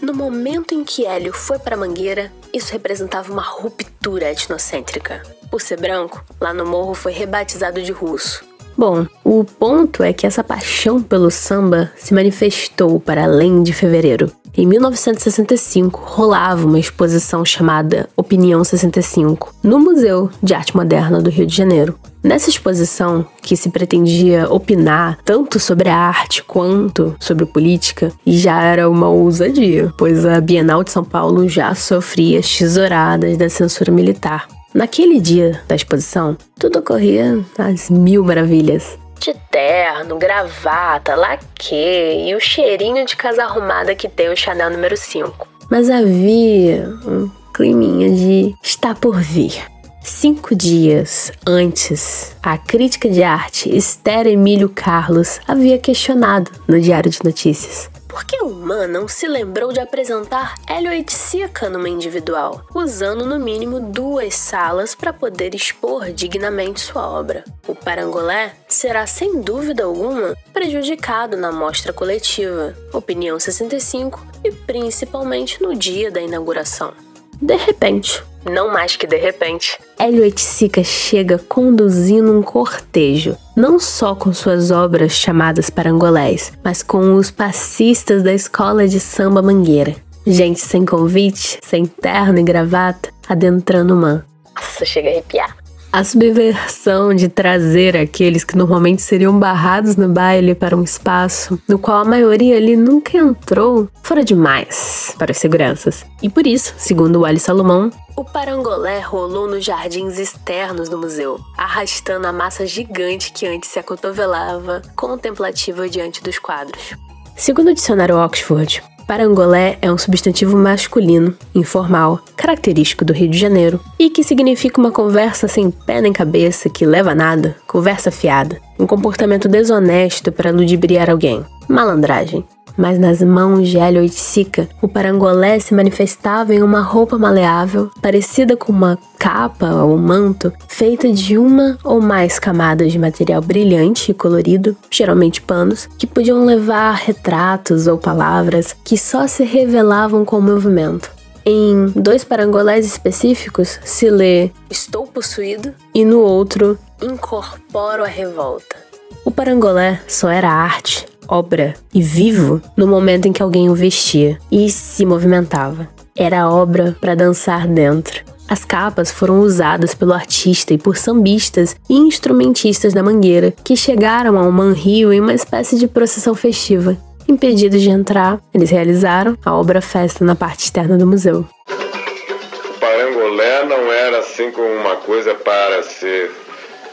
no 0.02 0.16
momento 0.16 0.74
em 0.74 0.84
que 0.84 1.06
Hélio 1.06 1.32
foi 1.32 1.60
para 1.60 1.78
Mangueira, 1.78 2.34
isso 2.52 2.72
representava 2.72 3.32
uma 3.32 3.44
ruptura 3.44 4.32
etnocêntrica. 4.32 5.22
Por 5.52 5.62
ser 5.62 5.80
branco, 5.80 6.26
lá 6.42 6.56
no 6.56 6.66
morro 6.66 6.96
foi 6.96 7.12
rebatizado 7.12 7.84
de 7.84 7.92
russo. 7.92 8.57
Bom, 8.78 9.08
o 9.24 9.44
ponto 9.44 10.04
é 10.04 10.14
que 10.14 10.28
essa 10.28 10.44
paixão 10.44 11.02
pelo 11.02 11.32
samba 11.32 11.92
se 11.98 12.14
manifestou 12.14 13.00
para 13.00 13.24
além 13.24 13.64
de 13.64 13.74
fevereiro. 13.74 14.32
Em 14.56 14.66
1965, 14.66 16.00
rolava 16.04 16.66
uma 16.66 16.80
exposição 16.80 17.44
chamada 17.44 18.08
Opinião 18.16 18.64
65, 18.64 19.54
no 19.64 19.80
Museu 19.80 20.30
de 20.42 20.54
Arte 20.54 20.76
Moderna 20.76 21.22
do 21.22 21.30
Rio 21.30 21.46
de 21.46 21.56
Janeiro. 21.56 21.98
Nessa 22.24 22.50
exposição, 22.50 23.26
que 23.42 23.56
se 23.56 23.70
pretendia 23.70 24.52
opinar 24.52 25.18
tanto 25.24 25.60
sobre 25.60 25.90
a 25.90 25.96
arte 25.96 26.44
quanto 26.44 27.16
sobre 27.20 27.46
política, 27.46 28.12
já 28.26 28.62
era 28.62 28.90
uma 28.90 29.10
ousadia, 29.10 29.94
pois 29.98 30.26
a 30.26 30.42
Bienal 30.42 30.84
de 30.84 30.92
São 30.92 31.04
Paulo 31.04 31.48
já 31.48 31.74
sofria 31.74 32.42
tesouradas 32.42 33.38
da 33.38 33.50
censura 33.50 33.92
militar. 33.92 34.48
Naquele 34.78 35.20
dia 35.20 35.60
da 35.68 35.74
exposição, 35.74 36.38
tudo 36.60 36.78
ocorria 36.78 37.44
às 37.58 37.90
mil 37.90 38.24
maravilhas. 38.24 38.96
De 39.20 39.34
terno, 39.50 40.20
gravata, 40.20 41.16
laque 41.16 41.74
e 41.74 42.36
o 42.36 42.40
cheirinho 42.40 43.04
de 43.04 43.16
casa 43.16 43.44
arrumada 43.44 43.96
que 43.96 44.08
tem 44.08 44.30
o 44.30 44.38
Chanel 44.38 44.70
número 44.70 44.96
5. 44.96 45.48
Mas 45.72 45.90
havia 45.90 46.94
um 47.08 47.28
climinha 47.52 48.12
de 48.12 48.54
estar 48.62 48.94
por 48.94 49.20
vir. 49.20 49.60
Cinco 50.04 50.56
dias 50.56 51.32
antes, 51.44 52.36
a 52.44 52.56
crítica 52.56 53.10
de 53.10 53.24
arte 53.24 53.76
Esther 53.76 54.28
Emílio 54.28 54.70
Carlos 54.70 55.40
havia 55.48 55.80
questionado 55.80 56.52
no 56.68 56.80
Diário 56.80 57.10
de 57.10 57.24
Notícias 57.24 57.90
por 58.08 58.24
que 58.24 58.42
o 58.42 58.50
Man 58.50 58.88
não 58.88 59.08
se 59.08 59.28
lembrou 59.28 59.74
de 59.74 59.80
apresentar 59.80 60.56
Hélio 60.68 60.92
Eitsica 60.92 61.70
numa 61.70 61.90
individual, 61.90 62.66
usando 62.74 63.26
no 63.26 63.40
mínimo 63.40 63.80
duas 63.80 64.34
salas 64.36 64.96
para 64.96 65.12
poder 65.12 65.54
expor 65.54 66.12
dignamente 66.12 66.80
sua 66.80 67.08
obra? 67.08 67.44
O 67.68 67.76
Parangolé 67.76 68.56
será, 68.68 69.06
sem 69.06 69.42
dúvida 69.42 69.84
alguma, 69.84 70.36
prejudicado 70.54 71.36
na 71.36 71.52
mostra 71.52 71.92
coletiva, 71.92 72.76
Opinião 72.94 73.40
65 73.40 74.26
e 74.44 74.52
principalmente 74.52 75.62
no 75.62 75.76
dia 75.76 76.10
da 76.10 76.22
inauguração. 76.22 76.94
De 77.42 77.56
repente, 77.56 78.24
não 78.50 78.72
mais 78.72 78.96
que 78.96 79.06
de 79.06 79.18
repente, 79.18 79.80
Hélio 80.00 80.24
Eitsica 80.24 80.84
chega 80.84 81.38
conduzindo 81.38 82.38
um 82.38 82.42
cortejo, 82.42 83.38
não 83.56 83.80
só 83.80 84.16
com 84.16 84.34
suas 84.34 84.72
obras 84.72 85.14
chamadas 85.14 85.70
parangolés, 85.70 86.54
mas 86.64 86.82
com 86.82 87.16
os 87.16 87.32
passistas 87.32 88.24
da 88.24 88.34
escola 88.34 88.88
de 88.88 89.00
samba 89.00 89.42
Mangueira. 89.42 89.96
Gente 90.26 90.60
sem 90.60 90.86
convite, 90.86 91.60
sem 91.64 91.86
terno 91.86 92.40
e 92.40 92.44
gravata, 92.44 93.10
adentrando 93.28 93.94
o 93.94 93.98
man. 93.98 94.24
Nossa, 94.56 94.86
chega 94.86 95.10
a 95.10 95.12
arrepiar. 95.12 95.56
A 95.92 96.04
subversão 96.04 97.14
de 97.14 97.30
trazer 97.30 97.96
aqueles 97.96 98.44
que 98.44 98.58
normalmente 98.58 99.02
seriam 99.02 99.40
barrados 99.40 99.96
no 99.96 100.10
baile 100.10 100.54
para 100.54 100.76
um 100.76 100.84
espaço 100.84 101.60
no 101.68 101.80
qual 101.80 102.02
a 102.02 102.06
maioria 102.06 102.58
ali 102.58 102.76
nunca 102.76 103.18
entrou 103.18 103.88
fora 104.04 104.24
demais 104.24 105.16
para 105.18 105.32
os 105.32 105.38
seguranças. 105.38 106.06
E 106.22 106.30
por 106.30 106.46
isso, 106.46 106.74
segundo 106.78 107.22
o 107.22 107.26
Ali 107.26 107.40
Salomão, 107.40 107.90
o 108.16 108.24
parangolé 108.24 109.00
rolou 109.00 109.48
nos 109.48 109.64
jardins 109.64 110.20
externos 110.20 110.90
do 110.90 110.98
museu, 110.98 111.40
arrastando 111.58 112.28
a 112.28 112.34
massa 112.34 112.66
gigante 112.66 113.32
que 113.32 113.48
antes 113.48 113.70
se 113.70 113.80
acotovelava, 113.80 114.82
contemplativa 114.96 115.88
diante 115.88 116.22
dos 116.22 116.38
quadros. 116.38 116.96
Segundo 117.36 117.70
o 117.70 117.74
dicionário 117.74 118.18
Oxford, 118.18 118.84
Parangolé 119.08 119.78
é 119.82 119.90
um 119.90 119.98
substantivo 119.98 120.58
masculino, 120.58 121.34
informal, 121.56 122.20
característico 122.36 123.06
do 123.06 123.14
Rio 123.14 123.30
de 123.30 123.38
Janeiro 123.38 123.80
e 123.98 124.10
que 124.10 124.22
significa 124.22 124.82
uma 124.82 124.92
conversa 124.92 125.48
sem 125.48 125.72
pé 125.72 126.02
nem 126.02 126.12
cabeça 126.12 126.70
que 126.70 126.86
leva 126.86 127.12
a 127.12 127.16
nada, 127.16 127.56
conversa 127.66 128.12
fiada, 128.12 128.60
um 128.78 128.86
comportamento 128.86 129.48
desonesto 129.48 130.30
para 130.30 130.52
ludibriar 130.52 131.10
alguém, 131.10 131.42
malandragem. 131.70 132.46
Mas 132.78 133.00
nas 133.00 133.22
mãos 133.22 133.68
de 133.68 133.78
Hélio 133.78 134.02
Oiticica, 134.02 134.70
o 134.82 134.88
parangolé 134.88 135.60
se 135.60 135.74
manifestava 135.74 136.54
em 136.54 136.62
uma 136.62 136.82
roupa 136.82 137.18
maleável, 137.18 137.90
parecida 138.02 138.56
com 138.56 138.72
uma 138.72 139.00
capa 139.18 139.84
ou 139.84 139.98
manto, 139.98 140.54
feita 140.68 141.12
de 141.12 141.38
uma 141.38 141.78
ou 141.84 142.00
mais 142.00 142.38
camadas 142.38 142.92
de 142.92 143.00
material 143.00 143.42
brilhante 143.42 144.12
e 144.12 144.14
colorido, 144.14 144.78
geralmente 144.92 145.42
panos, 145.42 145.90
que 145.98 146.06
podiam 146.06 146.46
levar 146.46 146.94
retratos 146.94 147.88
ou 147.88 147.98
palavras 147.98 148.76
que 148.84 148.98
só 148.98 149.28
se 149.28 149.44
revelavam 149.44 150.24
com 150.24 150.38
o 150.38 150.42
movimento. 150.42 151.12
Em 151.44 151.88
dois 151.96 152.24
parangolés 152.24 152.86
específicos 152.86 153.80
se 153.84 154.10
lê 154.10 154.52
Estou 154.70 155.08
possuído 155.08 155.74
e 155.96 156.04
no 156.04 156.20
outro 156.20 156.78
Incorporo 157.02 158.04
a 158.04 158.08
revolta. 158.08 158.76
O 159.24 159.32
parangolé 159.32 160.02
só 160.08 160.30
era 160.30 160.50
arte, 160.50 161.06
obra 161.28 161.74
e 161.94 162.02
vivo 162.02 162.62
no 162.76 162.88
momento 162.88 163.28
em 163.28 163.34
que 163.34 163.42
alguém 163.42 163.70
o 163.70 163.76
vestia 163.76 164.38
e 164.52 164.70
se 164.70 165.06
movimentava. 165.06 165.88
Era 166.16 166.50
obra 166.50 166.96
para 167.00 167.16
dançar 167.16 167.68
dentro. 167.68 168.24
As 168.50 168.64
capas 168.64 169.12
foram 169.12 169.42
usadas 169.42 169.94
pelo 169.94 170.14
artista 170.14 170.74
e 170.74 170.78
por 170.78 170.96
sambistas 170.96 171.76
e 171.90 171.96
instrumentistas 171.96 172.94
da 172.94 173.04
Mangueira, 173.04 173.54
que 173.64 173.76
chegaram 173.76 174.38
ao 174.40 174.52
Manrio 174.52 175.12
em 175.12 175.20
uma 175.20 175.34
espécie 175.34 175.78
de 175.78 175.88
procissão 175.88 176.34
festiva. 176.34 176.98
Impedidos 177.28 177.82
de 177.82 177.90
entrar, 177.90 178.40
eles 178.54 178.70
realizaram 178.70 179.38
a 179.46 179.54
obra 179.54 179.82
festa 179.82 180.24
na 180.24 180.34
parte 180.34 180.64
externa 180.64 180.98
do 180.98 181.06
museu. 181.06 181.46
O 181.70 182.80
parangolé 182.80 183.66
não 183.66 183.92
era 183.92 184.20
assim 184.20 184.50
como 184.52 184.68
uma 184.68 184.96
coisa 184.96 185.36
para 185.36 185.84
ser 185.84 186.32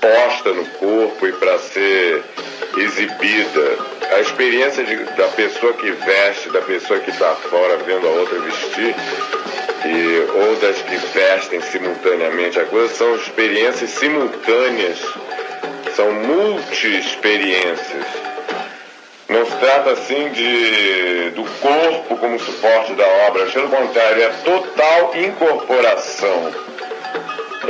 posta 0.04 0.52
no 0.52 0.66
corpo 0.66 1.26
e 1.26 1.32
para 1.32 1.58
ser 1.58 2.22
exibida. 2.76 3.78
A 4.14 4.20
experiência 4.20 4.84
de, 4.84 4.96
da 4.96 5.28
pessoa 5.28 5.72
que 5.72 5.90
veste, 5.90 6.50
da 6.50 6.60
pessoa 6.60 7.00
que 7.00 7.10
está 7.10 7.34
fora 7.36 7.78
vendo 7.78 8.06
a 8.06 8.10
outra 8.10 8.38
vestir, 8.40 8.94
e, 9.86 10.30
ou 10.30 10.56
das 10.56 10.76
que 10.82 10.96
vestem 10.96 11.60
simultaneamente 11.62 12.60
a 12.60 12.66
coisa, 12.66 12.94
são 12.94 13.14
experiências 13.16 13.90
simultâneas, 13.90 14.98
são 15.96 16.12
multi-experiências. 16.12 18.04
Não 19.26 19.46
se 19.46 19.56
trata 19.56 19.92
assim 19.92 20.28
de, 20.30 21.30
do 21.30 21.44
corpo 21.60 22.16
como 22.18 22.38
suporte 22.38 22.92
da 22.92 23.06
obra, 23.26 23.46
pelo 23.46 23.70
contrário, 23.70 24.22
é 24.22 24.28
total 24.44 25.12
incorporação 25.16 26.52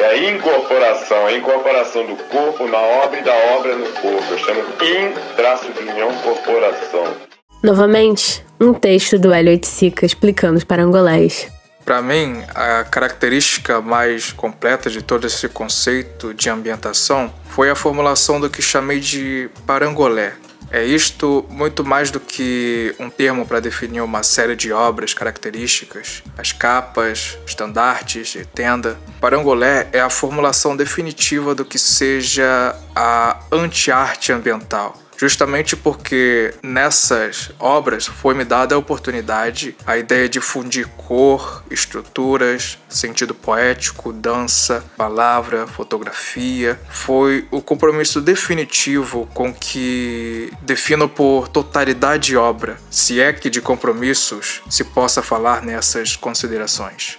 é 0.00 0.06
a 0.06 0.30
incorporação, 0.30 1.26
a 1.26 1.32
incorporação 1.32 2.06
do 2.06 2.16
corpo 2.24 2.66
na 2.66 2.78
obra 2.78 3.20
e 3.20 3.22
da 3.22 3.34
obra 3.56 3.76
no 3.76 3.86
corpo. 3.86 4.24
Eu 4.30 4.38
chamo 4.38 4.60
in 4.82 5.12
traço 5.36 5.72
de 5.72 5.80
união 5.80 6.12
corporação. 6.22 7.16
Novamente, 7.62 8.44
um 8.60 8.74
texto 8.74 9.18
do 9.18 9.32
Hélio 9.32 9.50
Oiticica 9.50 10.04
explicando 10.04 10.58
os 10.58 10.64
parangolés. 10.64 11.50
Para 11.84 12.00
mim, 12.00 12.42
a 12.54 12.84
característica 12.84 13.80
mais 13.80 14.32
completa 14.32 14.88
de 14.88 15.02
todo 15.02 15.26
esse 15.26 15.48
conceito 15.48 16.32
de 16.32 16.48
ambientação 16.48 17.32
foi 17.50 17.68
a 17.68 17.74
formulação 17.74 18.40
do 18.40 18.48
que 18.48 18.62
chamei 18.62 18.98
de 18.98 19.50
parangolé, 19.66 20.32
é 20.74 20.84
isto 20.84 21.46
muito 21.48 21.84
mais 21.84 22.10
do 22.10 22.18
que 22.18 22.92
um 22.98 23.08
termo 23.08 23.46
para 23.46 23.60
definir 23.60 24.00
uma 24.00 24.24
série 24.24 24.56
de 24.56 24.72
obras 24.72 25.14
características, 25.14 26.24
as 26.36 26.50
capas, 26.50 27.38
estandartes 27.46 28.34
e 28.34 28.44
tenda. 28.44 28.98
Parangolé 29.20 29.86
é 29.92 30.00
a 30.00 30.10
formulação 30.10 30.76
definitiva 30.76 31.54
do 31.54 31.64
que 31.64 31.78
seja 31.78 32.74
a 32.92 33.38
anti-arte 33.52 34.32
ambiental 34.32 35.03
justamente 35.16 35.76
porque 35.76 36.54
nessas 36.62 37.50
obras 37.58 38.06
foi-me 38.06 38.44
dada 38.44 38.74
a 38.74 38.78
oportunidade, 38.78 39.76
a 39.86 39.96
ideia 39.96 40.28
de 40.28 40.40
fundir 40.40 40.86
cor, 40.96 41.64
estruturas, 41.70 42.78
sentido 42.88 43.34
poético, 43.34 44.12
dança, 44.12 44.84
palavra, 44.96 45.66
fotografia. 45.66 46.80
Foi 46.88 47.46
o 47.50 47.60
compromisso 47.60 48.20
definitivo 48.20 49.28
com 49.34 49.52
que 49.52 50.52
defino 50.62 51.08
por 51.08 51.48
totalidade 51.48 52.28
de 52.28 52.36
obra, 52.36 52.78
se 52.90 53.20
é 53.20 53.32
que 53.32 53.50
de 53.50 53.60
compromissos 53.60 54.62
se 54.70 54.84
possa 54.84 55.22
falar 55.22 55.62
nessas 55.62 56.16
considerações. 56.16 57.18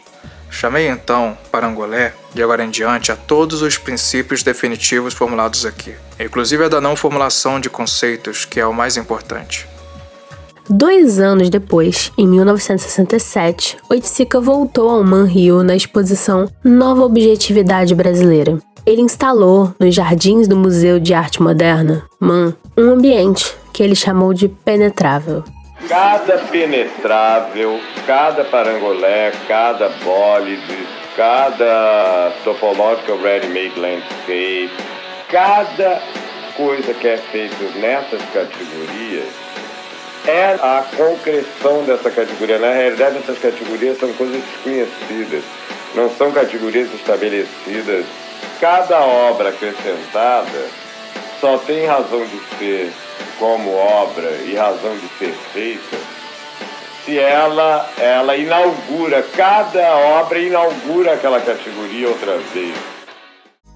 Chamei 0.56 0.88
então 0.88 1.38
Parangolé, 1.52 2.14
de 2.34 2.42
agora 2.42 2.64
em 2.64 2.70
diante, 2.70 3.12
a 3.12 3.16
todos 3.18 3.62
os 3.62 3.78
princípios 3.78 4.42
definitivos 4.42 5.14
formulados 5.14 5.66
aqui, 5.66 5.94
inclusive 6.18 6.64
a 6.64 6.70
da 6.70 6.80
não 6.80 6.96
formulação 6.96 7.60
de 7.60 7.70
conceitos, 7.70 8.46
que 8.46 8.58
é 8.58 8.66
o 8.66 8.74
mais 8.74 8.96
importante. 8.96 9.68
Dois 10.70 11.20
anos 11.20 11.50
depois, 11.50 12.10
em 12.18 12.26
1967, 12.26 13.78
Oiticica 13.90 14.40
voltou 14.40 14.90
ao 14.90 15.04
Manrio 15.04 15.62
na 15.62 15.76
exposição 15.76 16.50
Nova 16.64 17.04
Objetividade 17.04 17.94
Brasileira. 17.94 18.58
Ele 18.86 19.02
instalou, 19.02 19.76
nos 19.78 19.94
jardins 19.94 20.48
do 20.48 20.56
Museu 20.56 21.02
de 21.02 21.14
Arte 21.14 21.44
Moderna, 21.44 22.06
MAN, 22.18 22.56
um 22.78 22.92
ambiente 22.92 23.54
que 23.74 23.84
ele 23.84 23.94
chamou 23.94 24.34
de 24.34 24.48
penetrável, 24.48 25.44
Cada 25.88 26.38
penetrável, 26.50 27.80
cada 28.08 28.44
parangolé, 28.46 29.32
cada 29.48 29.90
bólide, 30.04 30.88
cada 31.16 32.32
topological 32.44 33.18
ready-made 33.18 33.80
landscape, 33.80 34.72
cada 35.30 36.02
coisa 36.58 36.94
que 36.94 37.08
é 37.08 37.18
feita 37.18 37.64
nessas 37.80 38.22
categorias 38.34 39.46
é 40.28 40.58
a 40.60 40.84
concreção 40.96 41.84
dessa 41.84 42.10
categoria. 42.10 42.58
Na 42.58 42.72
realidade, 42.72 43.18
essas 43.18 43.38
categorias 43.38 44.00
são 44.00 44.12
coisas 44.14 44.42
desconhecidas, 44.44 45.44
não 45.94 46.10
são 46.16 46.32
categorias 46.32 46.92
estabelecidas. 46.94 48.06
Cada 48.60 49.02
obra 49.02 49.50
acrescentada 49.50 50.66
só 51.40 51.58
tem 51.60 51.86
razão 51.86 52.26
de 52.26 52.58
ser 52.58 52.92
como 53.40 53.74
obra 53.74 54.30
e 54.46 54.56
razão 54.56 54.96
de 54.98 55.08
ser 55.18 55.34
feita, 55.54 55.98
se 57.06 57.20
ela, 57.20 57.90
ela 58.00 58.36
inaugura, 58.36 59.24
cada 59.36 59.96
obra 59.96 60.40
inaugura 60.40 61.14
aquela 61.14 61.40
categoria 61.40 62.08
outra 62.08 62.38
vez. 62.54 62.76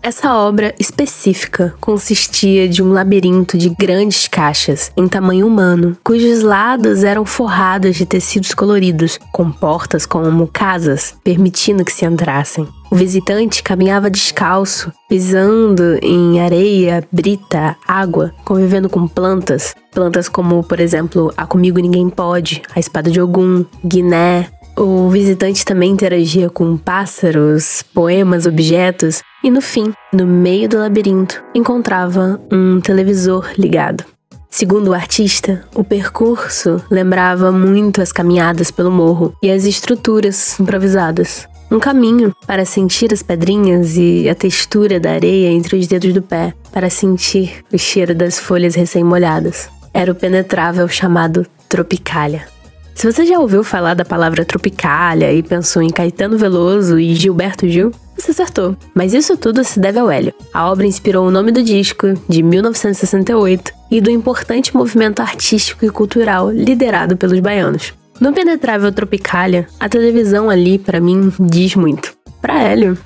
Essa 0.02 0.34
obra 0.34 0.74
específica 0.80 1.76
consistia 1.82 2.70
de 2.70 2.82
um 2.82 2.94
labirinto 2.94 3.58
de 3.58 3.70
grandes 3.70 4.30
caixas 4.30 4.94
em 4.96 5.10
tamanho 5.10 5.46
humano, 5.46 5.98
cujos 6.02 6.42
lados 6.42 7.04
eram 7.04 7.26
forrados 7.26 7.98
de 7.98 8.06
tecidos 8.06 8.54
coloridos, 8.54 9.20
com 9.34 9.52
portas 9.52 10.06
como 10.06 10.48
casas, 10.48 11.16
permitindo 11.22 11.84
que 11.84 11.92
se 11.92 12.06
entrassem. 12.06 12.66
O 12.92 12.96
visitante 12.96 13.62
caminhava 13.62 14.10
descalço, 14.10 14.92
pisando 15.08 16.00
em 16.02 16.40
areia, 16.40 17.04
brita, 17.12 17.76
água, 17.88 18.34
convivendo 18.44 18.90
com 18.90 19.08
plantas. 19.08 19.76
Plantas 19.92 20.28
como, 20.28 20.64
por 20.64 20.80
exemplo, 20.80 21.32
a 21.38 21.46
Comigo 21.46 21.80
Ninguém 21.80 22.10
Pode, 22.10 22.64
a 22.76 22.80
Espada 22.80 23.12
de 23.12 23.22
Ogum, 23.22 23.64
Guiné, 23.86 24.50
o 24.80 25.10
visitante 25.10 25.66
também 25.66 25.92
interagia 25.92 26.50
com 26.50 26.78
pássaros, 26.78 27.84
poemas, 27.94 28.46
objetos 28.46 29.22
e, 29.44 29.52
no 29.52 29.62
fim, 29.62 29.94
no 30.14 30.26
meio 30.26 30.70
do 30.70 30.78
labirinto, 30.78 31.44
encontrava 31.54 32.40
um 32.52 32.80
televisor 32.80 33.52
ligado. 33.58 34.06
Segundo 34.50 34.90
o 34.90 34.94
artista, 34.94 35.64
o 35.76 35.84
percurso 35.84 36.82
lembrava 36.90 37.52
muito 37.52 38.02
as 38.02 38.12
caminhadas 38.12 38.72
pelo 38.72 38.90
morro 38.90 39.34
e 39.44 39.52
as 39.52 39.66
estruturas 39.66 40.60
improvisadas. 40.60 41.49
Um 41.72 41.80
caminho 41.80 42.36
para 42.48 42.66
sentir 42.66 43.14
as 43.14 43.22
pedrinhas 43.22 43.96
e 43.96 44.28
a 44.28 44.34
textura 44.34 45.00
da 45.00 45.12
areia 45.12 45.50
entre 45.50 45.76
os 45.76 45.86
dedos 45.86 46.14
do 46.14 46.22
pé, 46.22 46.54
para 46.72 46.90
sentir 46.90 47.64
o 47.72 47.78
cheiro 47.78 48.16
das 48.16 48.40
folhas 48.40 48.74
recém-molhadas. 48.74 49.70
Era 49.94 50.12
o 50.12 50.16
penetrável 50.16 50.88
chamado 50.88 51.46
Tropicália. 51.68 52.48
Se 52.96 53.10
você 53.10 53.26
já 53.26 53.40
ouviu 53.40 53.64
falar 53.64 53.94
da 53.94 54.04
palavra 54.04 54.44
tropicália 54.44 55.32
e 55.32 55.42
pensou 55.42 55.82
em 55.82 55.90
Caetano 55.90 56.38
Veloso 56.38 57.00
e 57.00 57.16
Gilberto 57.16 57.66
Gil, 57.66 57.92
você 58.18 58.32
acertou. 58.32 58.76
Mas 58.94 59.14
isso 59.14 59.38
tudo 59.38 59.64
se 59.64 59.80
deve 59.80 60.00
ao 60.00 60.12
Hélio. 60.12 60.34
A 60.54 60.70
obra 60.70 60.86
inspirou 60.86 61.26
o 61.26 61.32
nome 61.32 61.52
do 61.52 61.64
disco, 61.64 62.08
de 62.28 62.44
1968, 62.44 63.72
e 63.90 64.02
do 64.02 64.12
importante 64.12 64.76
movimento 64.76 65.22
artístico 65.22 65.86
e 65.86 65.90
cultural 65.90 66.52
liderado 66.52 67.16
pelos 67.16 67.40
baianos. 67.40 67.94
No 68.20 68.34
Penetrável 68.34 68.92
Tropicália, 68.92 69.70
a 69.80 69.88
televisão 69.88 70.50
ali, 70.50 70.78
para 70.78 71.00
mim, 71.00 71.32
diz 71.40 71.74
muito. 71.74 72.14
Para 72.42 72.62
Hélio, 72.62 72.98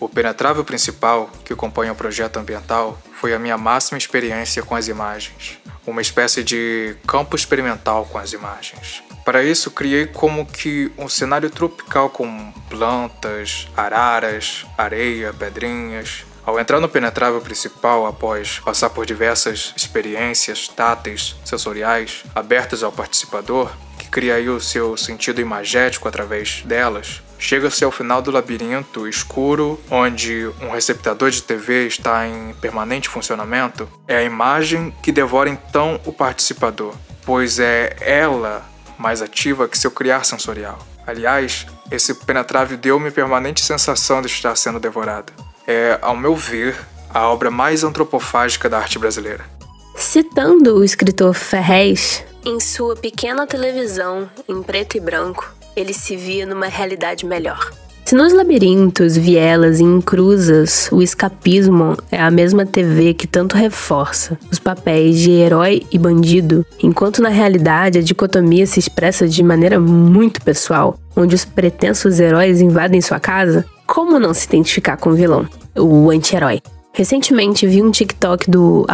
o 0.00 0.08
penetrável 0.08 0.64
principal 0.64 1.30
que 1.44 1.54
compõe 1.54 1.88
o 1.88 1.94
projeto 1.94 2.38
ambiental 2.38 2.98
foi 3.12 3.32
a 3.32 3.38
minha 3.38 3.56
máxima 3.56 3.96
experiência 3.96 4.64
com 4.64 4.74
as 4.74 4.88
imagens, 4.88 5.56
uma 5.86 6.02
espécie 6.02 6.42
de 6.42 6.96
campo 7.06 7.36
experimental 7.36 8.06
com 8.06 8.18
as 8.18 8.32
imagens. 8.32 9.04
Para 9.24 9.44
isso, 9.44 9.70
criei 9.70 10.06
como 10.06 10.44
que 10.44 10.90
um 10.98 11.08
cenário 11.08 11.48
tropical 11.48 12.10
com 12.10 12.52
plantas, 12.68 13.68
araras, 13.76 14.66
areia, 14.76 15.32
pedrinhas. 15.32 16.24
Ao 16.44 16.58
entrar 16.58 16.80
no 16.80 16.88
penetrável 16.88 17.40
principal, 17.40 18.04
após 18.06 18.58
passar 18.60 18.90
por 18.90 19.06
diversas 19.06 19.72
experiências 19.76 20.66
táteis, 20.66 21.36
sensoriais, 21.44 22.24
abertas 22.34 22.82
ao 22.82 22.92
participador, 22.92 23.70
que 24.06 24.10
cria 24.10 24.36
aí 24.36 24.48
o 24.48 24.60
seu 24.60 24.96
sentido 24.96 25.40
imagético 25.40 26.06
através 26.08 26.62
delas, 26.64 27.22
chega-se 27.38 27.84
ao 27.84 27.90
final 27.90 28.22
do 28.22 28.30
labirinto 28.30 29.06
escuro, 29.08 29.80
onde 29.90 30.48
um 30.62 30.70
receptador 30.70 31.30
de 31.30 31.42
TV 31.42 31.86
está 31.86 32.26
em 32.26 32.54
permanente 32.54 33.08
funcionamento. 33.08 33.88
É 34.06 34.18
a 34.18 34.22
imagem 34.22 34.94
que 35.02 35.10
devora 35.10 35.50
então 35.50 36.00
o 36.04 36.12
participador, 36.12 36.94
pois 37.24 37.58
é 37.58 37.96
ela 38.00 38.64
mais 38.96 39.20
ativa 39.20 39.68
que 39.68 39.76
seu 39.76 39.90
criar 39.90 40.24
sensorial. 40.24 40.78
Aliás, 41.06 41.66
esse 41.90 42.14
penetrável 42.14 42.76
deu-me 42.76 43.10
permanente 43.10 43.60
sensação 43.60 44.22
de 44.22 44.28
estar 44.28 44.56
sendo 44.56 44.80
devorada. 44.80 45.32
É, 45.66 45.98
ao 46.00 46.16
meu 46.16 46.34
ver, 46.34 46.76
a 47.12 47.28
obra 47.28 47.50
mais 47.50 47.84
antropofágica 47.84 48.68
da 48.68 48.78
arte 48.78 48.98
brasileira. 48.98 49.44
Citando 49.96 50.76
o 50.76 50.84
escritor 50.84 51.34
Ferrez, 51.34 52.24
em 52.46 52.60
sua 52.60 52.94
pequena 52.94 53.44
televisão 53.44 54.30
em 54.48 54.62
preto 54.62 54.96
e 54.96 55.00
branco, 55.00 55.52
ele 55.74 55.92
se 55.92 56.16
via 56.16 56.46
numa 56.46 56.66
realidade 56.66 57.26
melhor. 57.26 57.72
Se 58.04 58.14
nos 58.14 58.32
labirintos, 58.32 59.16
vielas 59.16 59.80
e 59.80 59.82
encruzas 59.82 60.88
o 60.92 61.02
escapismo 61.02 61.96
é 62.08 62.20
a 62.20 62.30
mesma 62.30 62.64
TV 62.64 63.14
que 63.14 63.26
tanto 63.26 63.56
reforça 63.56 64.38
os 64.48 64.60
papéis 64.60 65.18
de 65.18 65.32
herói 65.32 65.84
e 65.90 65.98
bandido, 65.98 66.64
enquanto 66.80 67.20
na 67.20 67.30
realidade 67.30 67.98
a 67.98 68.02
dicotomia 68.02 68.64
se 68.64 68.78
expressa 68.78 69.26
de 69.26 69.42
maneira 69.42 69.80
muito 69.80 70.40
pessoal, 70.40 70.96
onde 71.16 71.34
os 71.34 71.44
pretensos 71.44 72.20
heróis 72.20 72.60
invadem 72.60 73.00
sua 73.00 73.18
casa, 73.18 73.64
como 73.88 74.20
não 74.20 74.32
se 74.32 74.46
identificar 74.46 74.96
com 74.96 75.10
o 75.10 75.14
vilão, 75.14 75.48
o 75.74 76.08
anti-herói? 76.10 76.62
Recentemente 76.96 77.66
vi 77.66 77.82
um 77.82 77.90
TikTok 77.90 78.50
do 78.50 78.86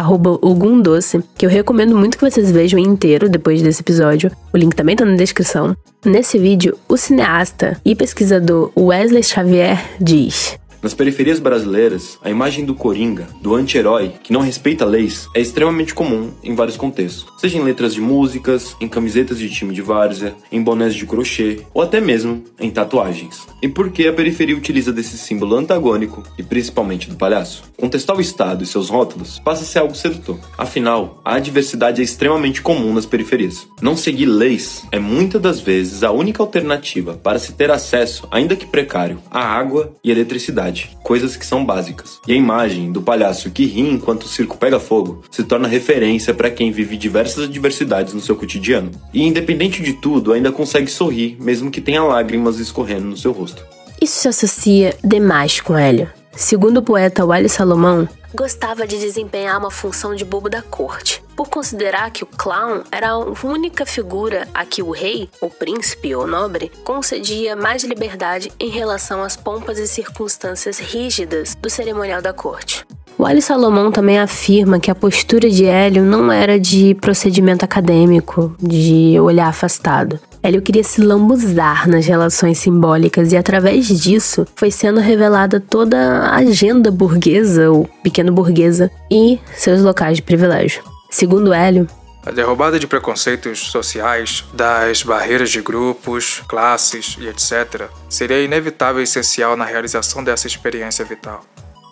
Doce, 0.83 1.23
que 1.37 1.45
eu 1.45 1.49
recomendo 1.49 1.95
muito 1.95 2.17
que 2.17 2.29
vocês 2.29 2.51
vejam 2.51 2.77
inteiro 2.77 3.29
depois 3.29 3.61
desse 3.61 3.79
episódio. 3.79 4.29
O 4.53 4.57
link 4.57 4.75
também 4.75 4.93
tá 4.93 5.05
na 5.05 5.15
descrição. 5.15 5.73
Nesse 6.03 6.37
vídeo, 6.37 6.77
o 6.89 6.97
cineasta 6.97 7.79
e 7.85 7.95
pesquisador 7.95 8.73
Wesley 8.77 9.23
Xavier 9.23 9.81
diz: 10.01 10.59
nas 10.83 10.93
periferias 10.93 11.39
brasileiras, 11.39 12.19
a 12.21 12.29
imagem 12.29 12.65
do 12.65 12.75
coringa, 12.75 13.25
do 13.41 13.55
anti-herói, 13.55 14.11
que 14.21 14.33
não 14.33 14.41
respeita 14.41 14.83
leis, 14.83 15.29
é 15.33 15.39
extremamente 15.39 15.95
comum 15.95 16.31
em 16.43 16.53
vários 16.53 16.75
contextos, 16.75 17.25
seja 17.37 17.57
em 17.57 17.63
letras 17.63 17.93
de 17.93 18.01
músicas, 18.01 18.75
em 18.81 18.87
camisetas 18.89 19.39
de 19.39 19.49
time 19.49 19.73
de 19.73 19.81
várzea, 19.81 20.35
em 20.51 20.61
bonés 20.61 20.93
de 20.93 21.05
crochê 21.05 21.61
ou 21.73 21.81
até 21.81 22.01
mesmo 22.01 22.43
em 22.59 22.69
tatuagens. 22.69 23.47
E 23.61 23.69
por 23.69 23.91
que 23.91 24.07
a 24.07 24.13
periferia 24.13 24.57
utiliza 24.57 24.91
desse 24.91 25.17
símbolo 25.17 25.55
antagônico 25.55 26.21
e 26.37 26.43
principalmente 26.43 27.09
do 27.09 27.15
palhaço? 27.15 27.63
Contestar 27.77 28.17
o 28.17 28.21
Estado 28.21 28.63
e 28.63 28.67
seus 28.67 28.89
rótulos 28.89 29.39
passa 29.39 29.63
a 29.63 29.65
ser 29.65 29.79
algo 29.79 29.95
sedutor. 29.95 30.37
Afinal, 30.57 31.21
a 31.23 31.35
adversidade 31.35 32.01
é 32.01 32.03
extremamente 32.03 32.61
comum 32.61 32.93
nas 32.93 33.05
periferias. 33.05 33.65
Não 33.81 33.95
seguir 33.95 34.25
leis 34.25 34.83
é 34.91 34.99
muitas 34.99 35.41
das 35.41 35.61
vezes 35.61 36.03
a 36.03 36.11
única 36.11 36.43
alternativa 36.43 37.13
para 37.13 37.39
se 37.39 37.53
ter 37.53 37.71
acesso, 37.71 38.27
ainda 38.29 38.55
que 38.55 38.65
precário, 38.65 39.19
à 39.31 39.39
água 39.39 39.93
e 40.03 40.11
eletricidade 40.11 40.72
coisas 41.01 41.35
que 41.35 41.45
são 41.45 41.65
básicas. 41.65 42.19
E 42.27 42.33
a 42.33 42.35
imagem 42.35 42.91
do 42.91 43.01
palhaço 43.01 43.51
que 43.51 43.65
ri 43.65 43.81
enquanto 43.81 44.23
o 44.23 44.27
circo 44.27 44.57
pega 44.57 44.79
fogo 44.79 45.21
se 45.31 45.43
torna 45.43 45.67
referência 45.67 46.33
para 46.33 46.51
quem 46.51 46.71
vive 46.71 46.97
diversas 46.97 47.45
adversidades 47.45 48.13
no 48.13 48.21
seu 48.21 48.35
cotidiano. 48.35 48.91
E 49.13 49.23
independente 49.23 49.81
de 49.81 49.93
tudo, 49.93 50.33
ainda 50.33 50.51
consegue 50.51 50.89
sorrir, 50.89 51.37
mesmo 51.39 51.71
que 51.71 51.81
tenha 51.81 52.03
lágrimas 52.03 52.59
escorrendo 52.59 53.05
no 53.05 53.17
seu 53.17 53.31
rosto. 53.31 53.63
Isso 54.01 54.19
se 54.19 54.27
associa 54.27 54.95
demais 55.03 55.61
com 55.61 55.77
Hélio. 55.77 56.09
Segundo 56.35 56.77
o 56.77 56.83
poeta 56.83 57.25
Wally 57.25 57.47
Salomão, 57.47 58.09
gostava 58.33 58.87
de 58.87 58.97
desempenhar 58.97 59.59
uma 59.59 59.69
função 59.69 60.15
de 60.15 60.25
bobo 60.25 60.49
da 60.49 60.63
corte, 60.63 61.23
por 61.35 61.47
considerar 61.47 62.09
que 62.09 62.23
o 62.23 62.27
clown 62.27 62.81
era 62.91 63.11
a 63.11 63.17
única 63.17 63.85
figura 63.85 64.47
a 64.53 64.65
que 64.65 64.81
o 64.81 64.89
rei, 64.89 65.29
o 65.39 65.49
príncipe 65.49 66.15
ou 66.15 66.25
nobre, 66.25 66.71
concedia 66.83 67.55
mais 67.55 67.83
liberdade 67.83 68.51
em 68.59 68.69
relação 68.69 69.23
às 69.23 69.35
pompas 69.35 69.77
e 69.77 69.87
circunstâncias 69.87 70.79
rígidas 70.79 71.55
do 71.55 71.69
cerimonial 71.69 72.21
da 72.21 72.33
corte. 72.33 72.83
Wally 73.19 73.41
Salomão 73.41 73.91
também 73.91 74.19
afirma 74.19 74.79
que 74.79 74.89
a 74.89 74.95
postura 74.95 75.47
de 75.47 75.65
Hélio 75.65 76.03
não 76.03 76.31
era 76.31 76.59
de 76.59 76.95
procedimento 76.95 77.63
acadêmico, 77.63 78.55
de 78.59 79.19
olhar 79.19 79.47
afastado, 79.47 80.19
Hélio 80.43 80.61
queria 80.61 80.83
se 80.83 80.99
lambuzar 80.99 81.87
nas 81.87 82.05
relações 82.05 82.57
simbólicas 82.57 83.31
e 83.31 83.37
através 83.37 83.87
disso 83.87 84.45
foi 84.57 84.69
sendo 84.69 84.99
revelada 84.99 85.57
toda 85.57 85.97
a 85.97 86.35
agenda 86.35 86.91
burguesa 86.91 87.71
ou 87.71 87.87
pequeno 88.03 88.29
burguesa 88.29 88.91
e 89.09 89.39
seus 89.55 89.81
locais 89.81 90.17
de 90.17 90.21
privilégio. 90.21 90.83
Segundo 91.09 91.53
Hélio, 91.53 91.87
a 92.25 92.31
derrubada 92.31 92.77
de 92.77 92.87
preconceitos 92.87 93.71
sociais, 93.71 94.43
das 94.53 95.01
barreiras 95.03 95.49
de 95.49 95.61
grupos, 95.61 96.41
classes 96.47 97.17
e 97.19 97.27
etc., 97.27 97.89
seria 98.09 98.43
inevitável 98.43 98.99
e 98.99 99.03
essencial 99.03 99.55
na 99.55 99.63
realização 99.63 100.21
dessa 100.21 100.45
experiência 100.45 101.05
vital. 101.05 101.41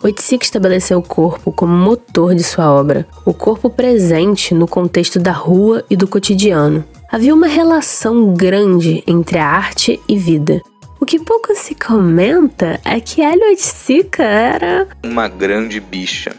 Oiticic 0.02 0.44
estabeleceu 0.44 0.98
o 0.98 1.02
corpo 1.02 1.52
como 1.52 1.72
motor 1.72 2.34
de 2.34 2.42
sua 2.42 2.70
obra, 2.70 3.06
o 3.24 3.32
corpo 3.32 3.70
presente 3.70 4.52
no 4.52 4.66
contexto 4.66 5.18
da 5.18 5.32
rua 5.32 5.84
e 5.88 5.96
do 5.96 6.08
cotidiano, 6.08 6.84
havia 7.12 7.34
uma 7.34 7.46
relação 7.46 8.32
grande 8.32 9.04
entre 9.06 9.38
a 9.38 9.46
arte 9.46 10.00
e 10.08 10.16
vida. 10.16 10.62
O 10.98 11.04
que 11.04 11.18
pouco 11.18 11.54
se 11.54 11.74
comenta 11.74 12.80
é 12.82 12.98
que 13.00 13.20
Hélio 13.20 13.48
Oiticica 13.48 14.22
era. 14.22 14.88
Uma 15.04 15.28
grande 15.28 15.78
bicha. 15.78 16.34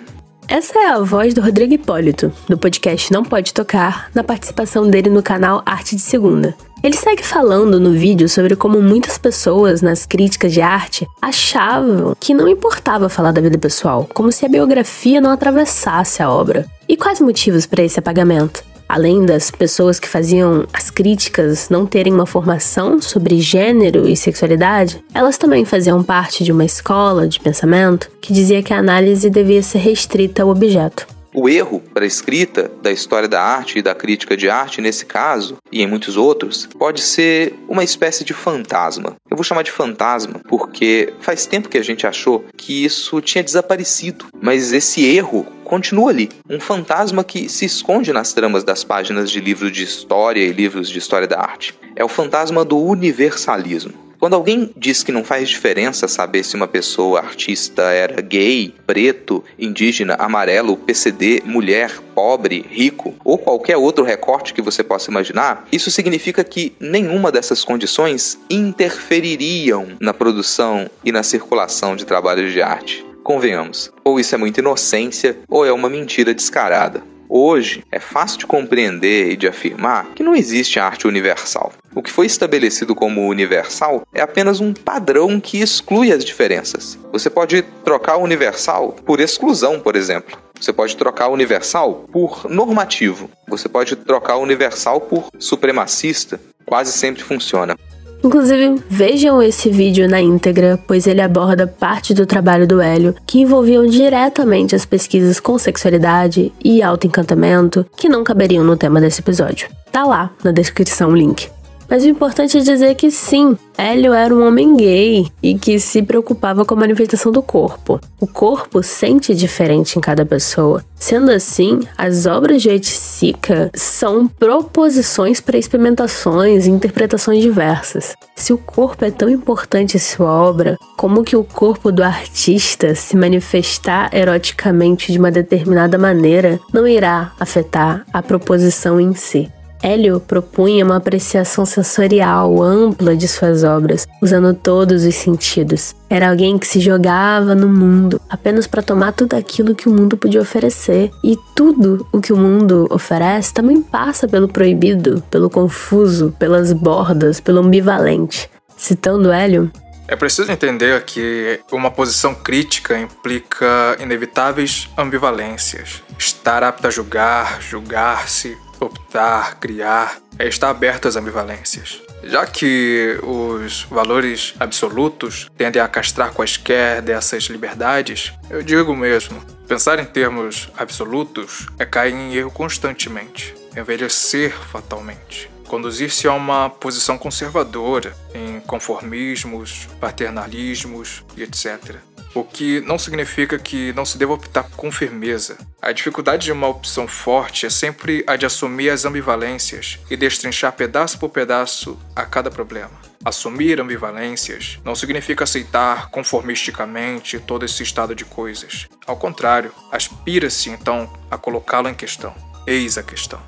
Essa 0.47 0.79
é 0.79 0.87
a 0.87 0.99
voz 0.99 1.33
do 1.33 1.41
Rodrigo 1.41 1.75
Hipólito, 1.75 2.33
do 2.49 2.57
podcast 2.57 3.13
Não 3.13 3.23
Pode 3.23 3.53
Tocar, 3.53 4.09
na 4.15 4.23
participação 4.23 4.89
dele 4.89 5.09
no 5.09 5.21
canal 5.21 5.61
Arte 5.63 5.95
de 5.95 6.01
Segunda. 6.01 6.55
Ele 6.81 6.97
segue 6.97 7.23
falando 7.23 7.79
no 7.79 7.91
vídeo 7.91 8.27
sobre 8.27 8.55
como 8.55 8.81
muitas 8.81 9.17
pessoas 9.17 9.81
nas 9.81 10.05
críticas 10.05 10.51
de 10.51 10.61
arte 10.61 11.07
achavam 11.21 12.15
que 12.19 12.33
não 12.33 12.47
importava 12.47 13.07
falar 13.09 13.31
da 13.31 13.41
vida 13.41 13.57
pessoal, 13.57 14.09
como 14.13 14.31
se 14.31 14.45
a 14.45 14.49
biografia 14.49 15.21
não 15.21 15.29
atravessasse 15.29 16.21
a 16.21 16.29
obra. 16.29 16.65
E 16.89 16.97
quais 16.97 17.21
motivos 17.21 17.65
para 17.65 17.83
esse 17.83 17.99
apagamento? 17.99 18.72
Além 18.87 19.25
das 19.25 19.49
pessoas 19.49 19.99
que 19.99 20.07
faziam 20.07 20.65
as 20.73 20.89
críticas 20.89 21.69
não 21.69 21.85
terem 21.85 22.13
uma 22.13 22.25
formação 22.25 23.01
sobre 23.01 23.39
gênero 23.39 24.07
e 24.07 24.15
sexualidade, 24.15 25.03
elas 25.13 25.37
também 25.37 25.65
faziam 25.65 26.03
parte 26.03 26.43
de 26.43 26.51
uma 26.51 26.65
escola 26.65 27.27
de 27.27 27.39
pensamento 27.39 28.09
que 28.21 28.33
dizia 28.33 28.63
que 28.63 28.73
a 28.73 28.79
análise 28.79 29.29
devia 29.29 29.63
ser 29.63 29.79
restrita 29.79 30.43
ao 30.43 30.49
objeto. 30.49 31.07
O 31.33 31.49
erro 31.49 31.81
para 31.93 32.03
a 32.03 32.07
escrita 32.07 32.69
da 32.81 32.91
história 32.91 33.27
da 33.27 33.41
arte 33.41 33.79
e 33.79 33.81
da 33.81 33.95
crítica 33.95 34.37
de 34.37 34.49
arte, 34.49 34.79
nesse 34.81 35.05
caso, 35.05 35.57
e 35.71 35.81
em 35.81 35.87
muitos 35.87 36.15
outros, 36.15 36.69
pode 36.77 37.01
ser 37.01 37.55
uma 37.67 37.83
espécie 37.83 38.23
de 38.23 38.33
fantasma. 38.33 39.15
Eu 39.29 39.35
vou 39.35 39.43
chamar 39.43 39.63
de 39.63 39.71
fantasma 39.71 40.39
porque 40.47 41.11
faz 41.19 41.47
tempo 41.47 41.69
que 41.69 41.77
a 41.77 41.83
gente 41.83 42.05
achou 42.05 42.45
que 42.55 42.85
isso 42.85 43.19
tinha 43.19 43.43
desaparecido, 43.43 44.25
mas 44.39 44.71
esse 44.71 45.03
erro 45.03 45.47
continua 45.63 46.11
ali. 46.11 46.29
Um 46.47 46.59
fantasma 46.59 47.23
que 47.23 47.49
se 47.49 47.65
esconde 47.65 48.13
nas 48.13 48.31
tramas 48.31 48.63
das 48.63 48.83
páginas 48.83 49.31
de 49.31 49.39
livros 49.39 49.71
de 49.71 49.83
história 49.83 50.41
e 50.41 50.53
livros 50.53 50.87
de 50.87 50.99
história 50.99 51.27
da 51.27 51.39
arte. 51.39 51.73
É 51.95 52.05
o 52.05 52.09
fantasma 52.09 52.63
do 52.63 52.77
universalismo. 52.77 54.02
Quando 54.23 54.35
alguém 54.35 54.71
diz 54.77 55.03
que 55.03 55.11
não 55.11 55.21
faz 55.21 55.49
diferença 55.49 56.07
saber 56.07 56.45
se 56.45 56.55
uma 56.55 56.65
pessoa 56.65 57.19
artista 57.19 57.91
era 57.91 58.21
gay, 58.21 58.73
preto, 58.87 59.43
indígena, 59.59 60.15
amarelo, 60.17 60.77
PCD, 60.77 61.43
mulher, 61.43 61.99
pobre, 62.15 62.65
rico 62.69 63.13
ou 63.21 63.37
qualquer 63.37 63.75
outro 63.75 64.01
recorte 64.01 64.53
que 64.53 64.61
você 64.61 64.81
possa 64.81 65.11
imaginar, 65.11 65.67
isso 65.73 65.91
significa 65.91 66.41
que 66.41 66.73
nenhuma 66.79 67.33
dessas 67.33 67.65
condições 67.65 68.39
interfeririam 68.49 69.89
na 69.99 70.13
produção 70.13 70.89
e 71.03 71.11
na 71.11 71.21
circulação 71.21 71.93
de 71.93 72.05
trabalhos 72.05 72.53
de 72.53 72.61
arte. 72.61 73.05
Convenhamos, 73.25 73.91
ou 74.05 74.21
isso 74.21 74.33
é 74.33 74.37
muita 74.37 74.61
inocência 74.61 75.37
ou 75.49 75.65
é 75.65 75.73
uma 75.73 75.89
mentira 75.89 76.33
descarada. 76.33 77.03
Hoje 77.27 77.83
é 77.91 77.99
fácil 77.99 78.39
de 78.39 78.45
compreender 78.45 79.31
e 79.31 79.35
de 79.35 79.47
afirmar 79.47 80.13
que 80.15 80.23
não 80.23 80.33
existe 80.33 80.79
arte 80.79 81.07
universal. 81.07 81.73
O 81.95 82.01
que 82.01 82.11
foi 82.11 82.25
estabelecido 82.25 82.95
como 82.95 83.27
universal 83.27 84.01
é 84.13 84.21
apenas 84.21 84.59
um 84.59 84.73
padrão 84.73 85.39
que 85.39 85.59
exclui 85.59 86.11
as 86.11 86.25
diferenças. 86.25 86.97
Você 87.11 87.29
pode 87.29 87.61
trocar 87.83 88.17
universal 88.17 88.95
por 89.05 89.19
exclusão, 89.19 89.79
por 89.79 89.95
exemplo. 89.95 90.37
Você 90.59 90.73
pode 90.73 90.95
trocar 90.97 91.27
universal 91.27 92.05
por 92.11 92.49
normativo. 92.49 93.29
Você 93.47 93.69
pode 93.69 93.95
trocar 93.95 94.37
universal 94.37 95.01
por 95.01 95.27
supremacista. 95.37 96.39
Quase 96.65 96.91
sempre 96.93 97.21
funciona. 97.21 97.75
Inclusive, 98.23 98.81
vejam 98.89 99.41
esse 99.41 99.69
vídeo 99.69 100.07
na 100.07 100.21
íntegra, 100.21 100.79
pois 100.87 101.05
ele 101.05 101.19
aborda 101.19 101.67
parte 101.67 102.13
do 102.13 102.25
trabalho 102.25 102.65
do 102.65 102.79
Hélio 102.79 103.13
que 103.27 103.41
envolviam 103.41 103.85
diretamente 103.85 104.73
as 104.73 104.85
pesquisas 104.85 105.41
com 105.41 105.57
sexualidade 105.57 106.53
e 106.63 106.81
autoencantamento 106.81 107.85
que 107.97 108.07
não 108.07 108.23
caberiam 108.23 108.63
no 108.63 108.77
tema 108.77 109.01
desse 109.01 109.19
episódio. 109.19 109.67
Tá 109.91 110.05
lá 110.05 110.31
na 110.41 110.51
descrição 110.51 111.09
o 111.09 111.15
link. 111.15 111.51
Mas 111.89 112.03
o 112.03 112.07
importante 112.07 112.57
é 112.57 112.61
dizer 112.61 112.95
que 112.95 113.11
sim, 113.11 113.57
Hélio 113.77 114.13
era 114.13 114.33
um 114.33 114.45
homem 114.45 114.75
gay 114.75 115.27
e 115.41 115.55
que 115.55 115.79
se 115.79 116.01
preocupava 116.01 116.65
com 116.65 116.73
a 116.73 116.77
manifestação 116.77 117.31
do 117.31 117.41
corpo. 117.41 117.99
O 118.19 118.27
corpo 118.27 118.81
sente 118.81 119.35
diferente 119.35 119.97
em 119.97 120.01
cada 120.01 120.25
pessoa. 120.25 120.83
Sendo 120.95 121.31
assim, 121.31 121.81
as 121.97 122.25
obras 122.25 122.61
de 122.61 122.69
Oiticica 122.69 123.69
são 123.73 124.27
proposições 124.27 125.41
para 125.41 125.57
experimentações 125.57 126.65
e 126.65 126.69
interpretações 126.69 127.41
diversas. 127.41 128.13
Se 128.35 128.53
o 128.53 128.57
corpo 128.57 129.03
é 129.03 129.11
tão 129.11 129.29
importante 129.29 129.97
em 129.97 129.99
sua 129.99 130.31
obra, 130.31 130.77
como 130.97 131.23
que 131.23 131.35
o 131.35 131.43
corpo 131.43 131.91
do 131.91 132.03
artista 132.03 132.95
se 132.95 133.17
manifestar 133.17 134.09
eroticamente 134.13 135.11
de 135.11 135.19
uma 135.19 135.31
determinada 135.31 135.97
maneira 135.97 136.59
não 136.71 136.87
irá 136.87 137.33
afetar 137.39 138.05
a 138.13 138.21
proposição 138.21 138.99
em 138.99 139.13
si? 139.13 139.51
Hélio 139.83 140.17
propunha 140.21 140.85
uma 140.85 140.95
apreciação 140.95 141.65
sensorial 141.65 142.63
ampla 142.63 143.17
de 143.17 143.27
suas 143.27 143.65
obras, 143.65 144.07
usando 144.21 144.53
todos 144.53 145.03
os 145.03 145.13
sentidos. 145.13 145.93
Era 146.09 146.29
alguém 146.29 146.57
que 146.57 146.65
se 146.65 146.79
jogava 146.79 147.53
no 147.53 147.67
mundo 147.67 148.21
apenas 148.29 148.65
para 148.65 148.81
tomar 148.81 149.11
tudo 149.11 149.33
aquilo 149.33 149.75
que 149.75 149.89
o 149.89 149.91
mundo 149.91 150.15
podia 150.15 150.39
oferecer. 150.39 151.11
E 151.21 151.37
tudo 151.53 152.07
o 152.13 152.21
que 152.21 152.31
o 152.31 152.37
mundo 152.37 152.87
oferece 152.89 153.53
também 153.53 153.81
passa 153.81 154.25
pelo 154.25 154.47
proibido, 154.47 155.21
pelo 155.29 155.49
confuso, 155.49 156.33
pelas 156.39 156.71
bordas, 156.71 157.41
pelo 157.41 157.59
ambivalente. 157.59 158.49
Citando 158.77 159.31
Hélio, 159.31 159.69
é 160.07 160.15
preciso 160.15 160.51
entender 160.51 161.03
que 161.05 161.59
uma 161.71 161.89
posição 161.89 162.35
crítica 162.35 162.99
implica 162.99 163.97
inevitáveis 163.99 164.89
ambivalências. 164.97 166.03
Estar 166.19 166.61
apto 166.61 166.87
a 166.87 166.91
julgar, 166.91 167.61
julgar-se, 167.61 168.57
optar, 168.85 169.55
criar, 169.59 170.17
é 170.37 170.47
estar 170.47 170.69
aberto 170.69 171.07
às 171.07 171.15
ambivalências. 171.15 172.01
Já 172.23 172.45
que 172.45 173.19
os 173.21 173.83
valores 173.83 174.53
absolutos 174.59 175.49
tendem 175.57 175.81
a 175.81 175.87
castrar 175.87 176.31
quaisquer 176.31 177.01
dessas 177.01 177.43
liberdades, 177.43 178.33
eu 178.49 178.61
digo 178.63 178.95
mesmo, 178.95 179.41
pensar 179.67 179.99
em 179.99 180.05
termos 180.05 180.69
absolutos 180.77 181.67
é 181.77 181.85
cair 181.85 182.13
em 182.13 182.33
erro 182.33 182.51
constantemente, 182.51 183.53
envelhecer 183.75 184.53
fatalmente 184.71 185.51
conduzir-se 185.63 186.27
a 186.27 186.33
uma 186.33 186.69
posição 186.69 187.17
conservadora 187.17 188.15
em 188.31 188.59
conformismos, 188.59 189.87
paternalismos 189.99 191.23
e 191.35 191.41
etc 191.41 191.95
o 192.33 192.43
que 192.43 192.81
não 192.81 192.97
significa 192.97 193.57
que 193.59 193.93
não 193.93 194.05
se 194.05 194.17
deva 194.17 194.33
optar 194.33 194.63
com 194.75 194.91
firmeza. 194.91 195.57
A 195.81 195.91
dificuldade 195.91 196.45
de 196.45 196.51
uma 196.51 196.67
opção 196.67 197.07
forte 197.07 197.65
é 197.65 197.69
sempre 197.69 198.23
a 198.25 198.35
de 198.35 198.45
assumir 198.45 198.89
as 198.89 199.05
ambivalências 199.05 199.99
e 200.09 200.17
destrinchar 200.17 200.73
pedaço 200.73 201.19
por 201.19 201.29
pedaço 201.29 201.97
a 202.15 202.25
cada 202.25 202.49
problema. 202.49 202.91
Assumir 203.23 203.79
ambivalências 203.79 204.79
não 204.83 204.95
significa 204.95 205.45
aceitar 205.45 206.09
conformisticamente 206.09 207.39
todo 207.39 207.63
esse 207.63 207.81
estado 207.81 208.13
de 208.13 208.25
coisas. 208.25 208.87
Ao 209.07 209.15
contrário, 209.15 209.71
aspira-se 209.91 210.69
então 210.69 211.11
a 211.31 211.37
colocá-lo 211.37 211.87
em 211.87 211.93
questão. 211.93 212.33
Eis 212.67 212.97
a 212.97 213.03
questão. 213.03 213.39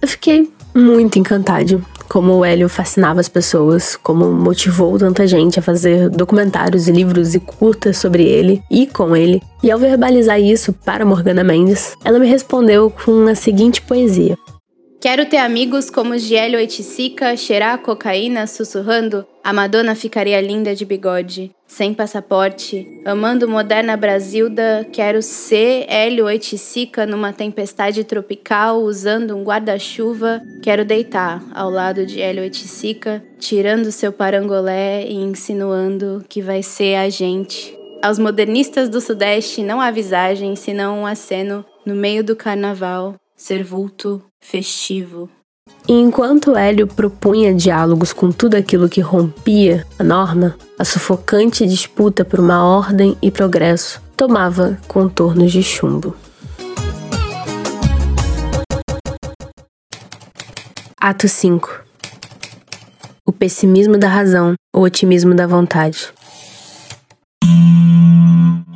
Eu 0.00 0.08
fiquei 0.08 0.52
muito 0.74 1.18
encantado 1.18 1.86
como 2.12 2.34
o 2.34 2.44
Hélio 2.44 2.68
fascinava 2.68 3.20
as 3.20 3.28
pessoas, 3.30 3.96
como 3.96 4.30
motivou 4.30 4.98
tanta 4.98 5.26
gente 5.26 5.58
a 5.58 5.62
fazer 5.62 6.10
documentários 6.10 6.86
e 6.86 6.92
livros 6.92 7.34
e 7.34 7.40
curtas 7.40 7.96
sobre 7.96 8.22
ele 8.22 8.62
e 8.70 8.86
com 8.86 9.16
ele. 9.16 9.40
E 9.62 9.70
ao 9.70 9.78
verbalizar 9.78 10.38
isso 10.38 10.74
para 10.74 11.06
Morgana 11.06 11.42
Mendes, 11.42 11.96
ela 12.04 12.18
me 12.18 12.26
respondeu 12.26 12.90
com 12.90 13.26
a 13.28 13.34
seguinte 13.34 13.80
poesia: 13.80 14.36
Quero 15.02 15.26
ter 15.26 15.38
amigos 15.38 15.90
como 15.90 16.14
Hélio 16.14 16.60
Oiticica, 16.60 17.36
cheirar 17.36 17.76
cocaína 17.78 18.46
sussurrando. 18.46 19.26
A 19.42 19.52
Madonna 19.52 19.96
ficaria 19.96 20.40
linda 20.40 20.76
de 20.76 20.84
bigode, 20.84 21.50
sem 21.66 21.92
passaporte, 21.92 22.86
amando 23.04 23.48
moderna 23.48 23.96
Brasilda, 23.96 24.86
quero 24.92 25.20
ser 25.20 25.86
Hélio 25.88 26.26
Oiticica 26.26 27.04
numa 27.04 27.32
tempestade 27.32 28.04
tropical, 28.04 28.80
usando 28.80 29.36
um 29.36 29.42
guarda-chuva, 29.42 30.40
quero 30.62 30.84
deitar 30.84 31.42
ao 31.52 31.68
lado 31.68 32.06
de 32.06 32.20
Hélio 32.20 32.44
Oiticica, 32.44 33.24
tirando 33.40 33.90
seu 33.90 34.12
parangolé 34.12 35.04
e 35.04 35.14
insinuando 35.14 36.24
que 36.28 36.40
vai 36.40 36.62
ser 36.62 36.94
a 36.94 37.08
gente. 37.08 37.76
Aos 38.00 38.20
modernistas 38.20 38.88
do 38.88 39.00
Sudeste 39.00 39.64
não 39.64 39.80
há 39.80 39.90
visagem, 39.90 40.54
senão 40.54 41.00
um 41.00 41.06
aceno 41.06 41.64
no 41.84 41.96
meio 41.96 42.22
do 42.22 42.36
carnaval, 42.36 43.16
ser 43.34 43.64
vulto, 43.64 44.22
festivo. 44.42 45.30
E 45.88 45.92
enquanto 45.92 46.56
Hélio 46.56 46.86
propunha 46.86 47.54
diálogos 47.54 48.12
com 48.12 48.30
tudo 48.30 48.56
aquilo 48.56 48.88
que 48.88 49.00
rompia 49.00 49.86
a 49.98 50.04
norma, 50.04 50.56
a 50.78 50.84
sufocante 50.84 51.66
disputa 51.66 52.24
por 52.24 52.40
uma 52.40 52.64
ordem 52.64 53.16
e 53.22 53.30
progresso 53.30 54.02
tomava 54.16 54.78
contornos 54.86 55.52
de 55.52 55.62
chumbo. 55.62 56.14
Ato 61.00 61.28
5 61.28 61.84
O 63.26 63.32
pessimismo 63.32 63.96
da 63.96 64.08
razão, 64.08 64.54
o 64.74 64.80
otimismo 64.80 65.34
da 65.34 65.46
vontade. 65.46 66.12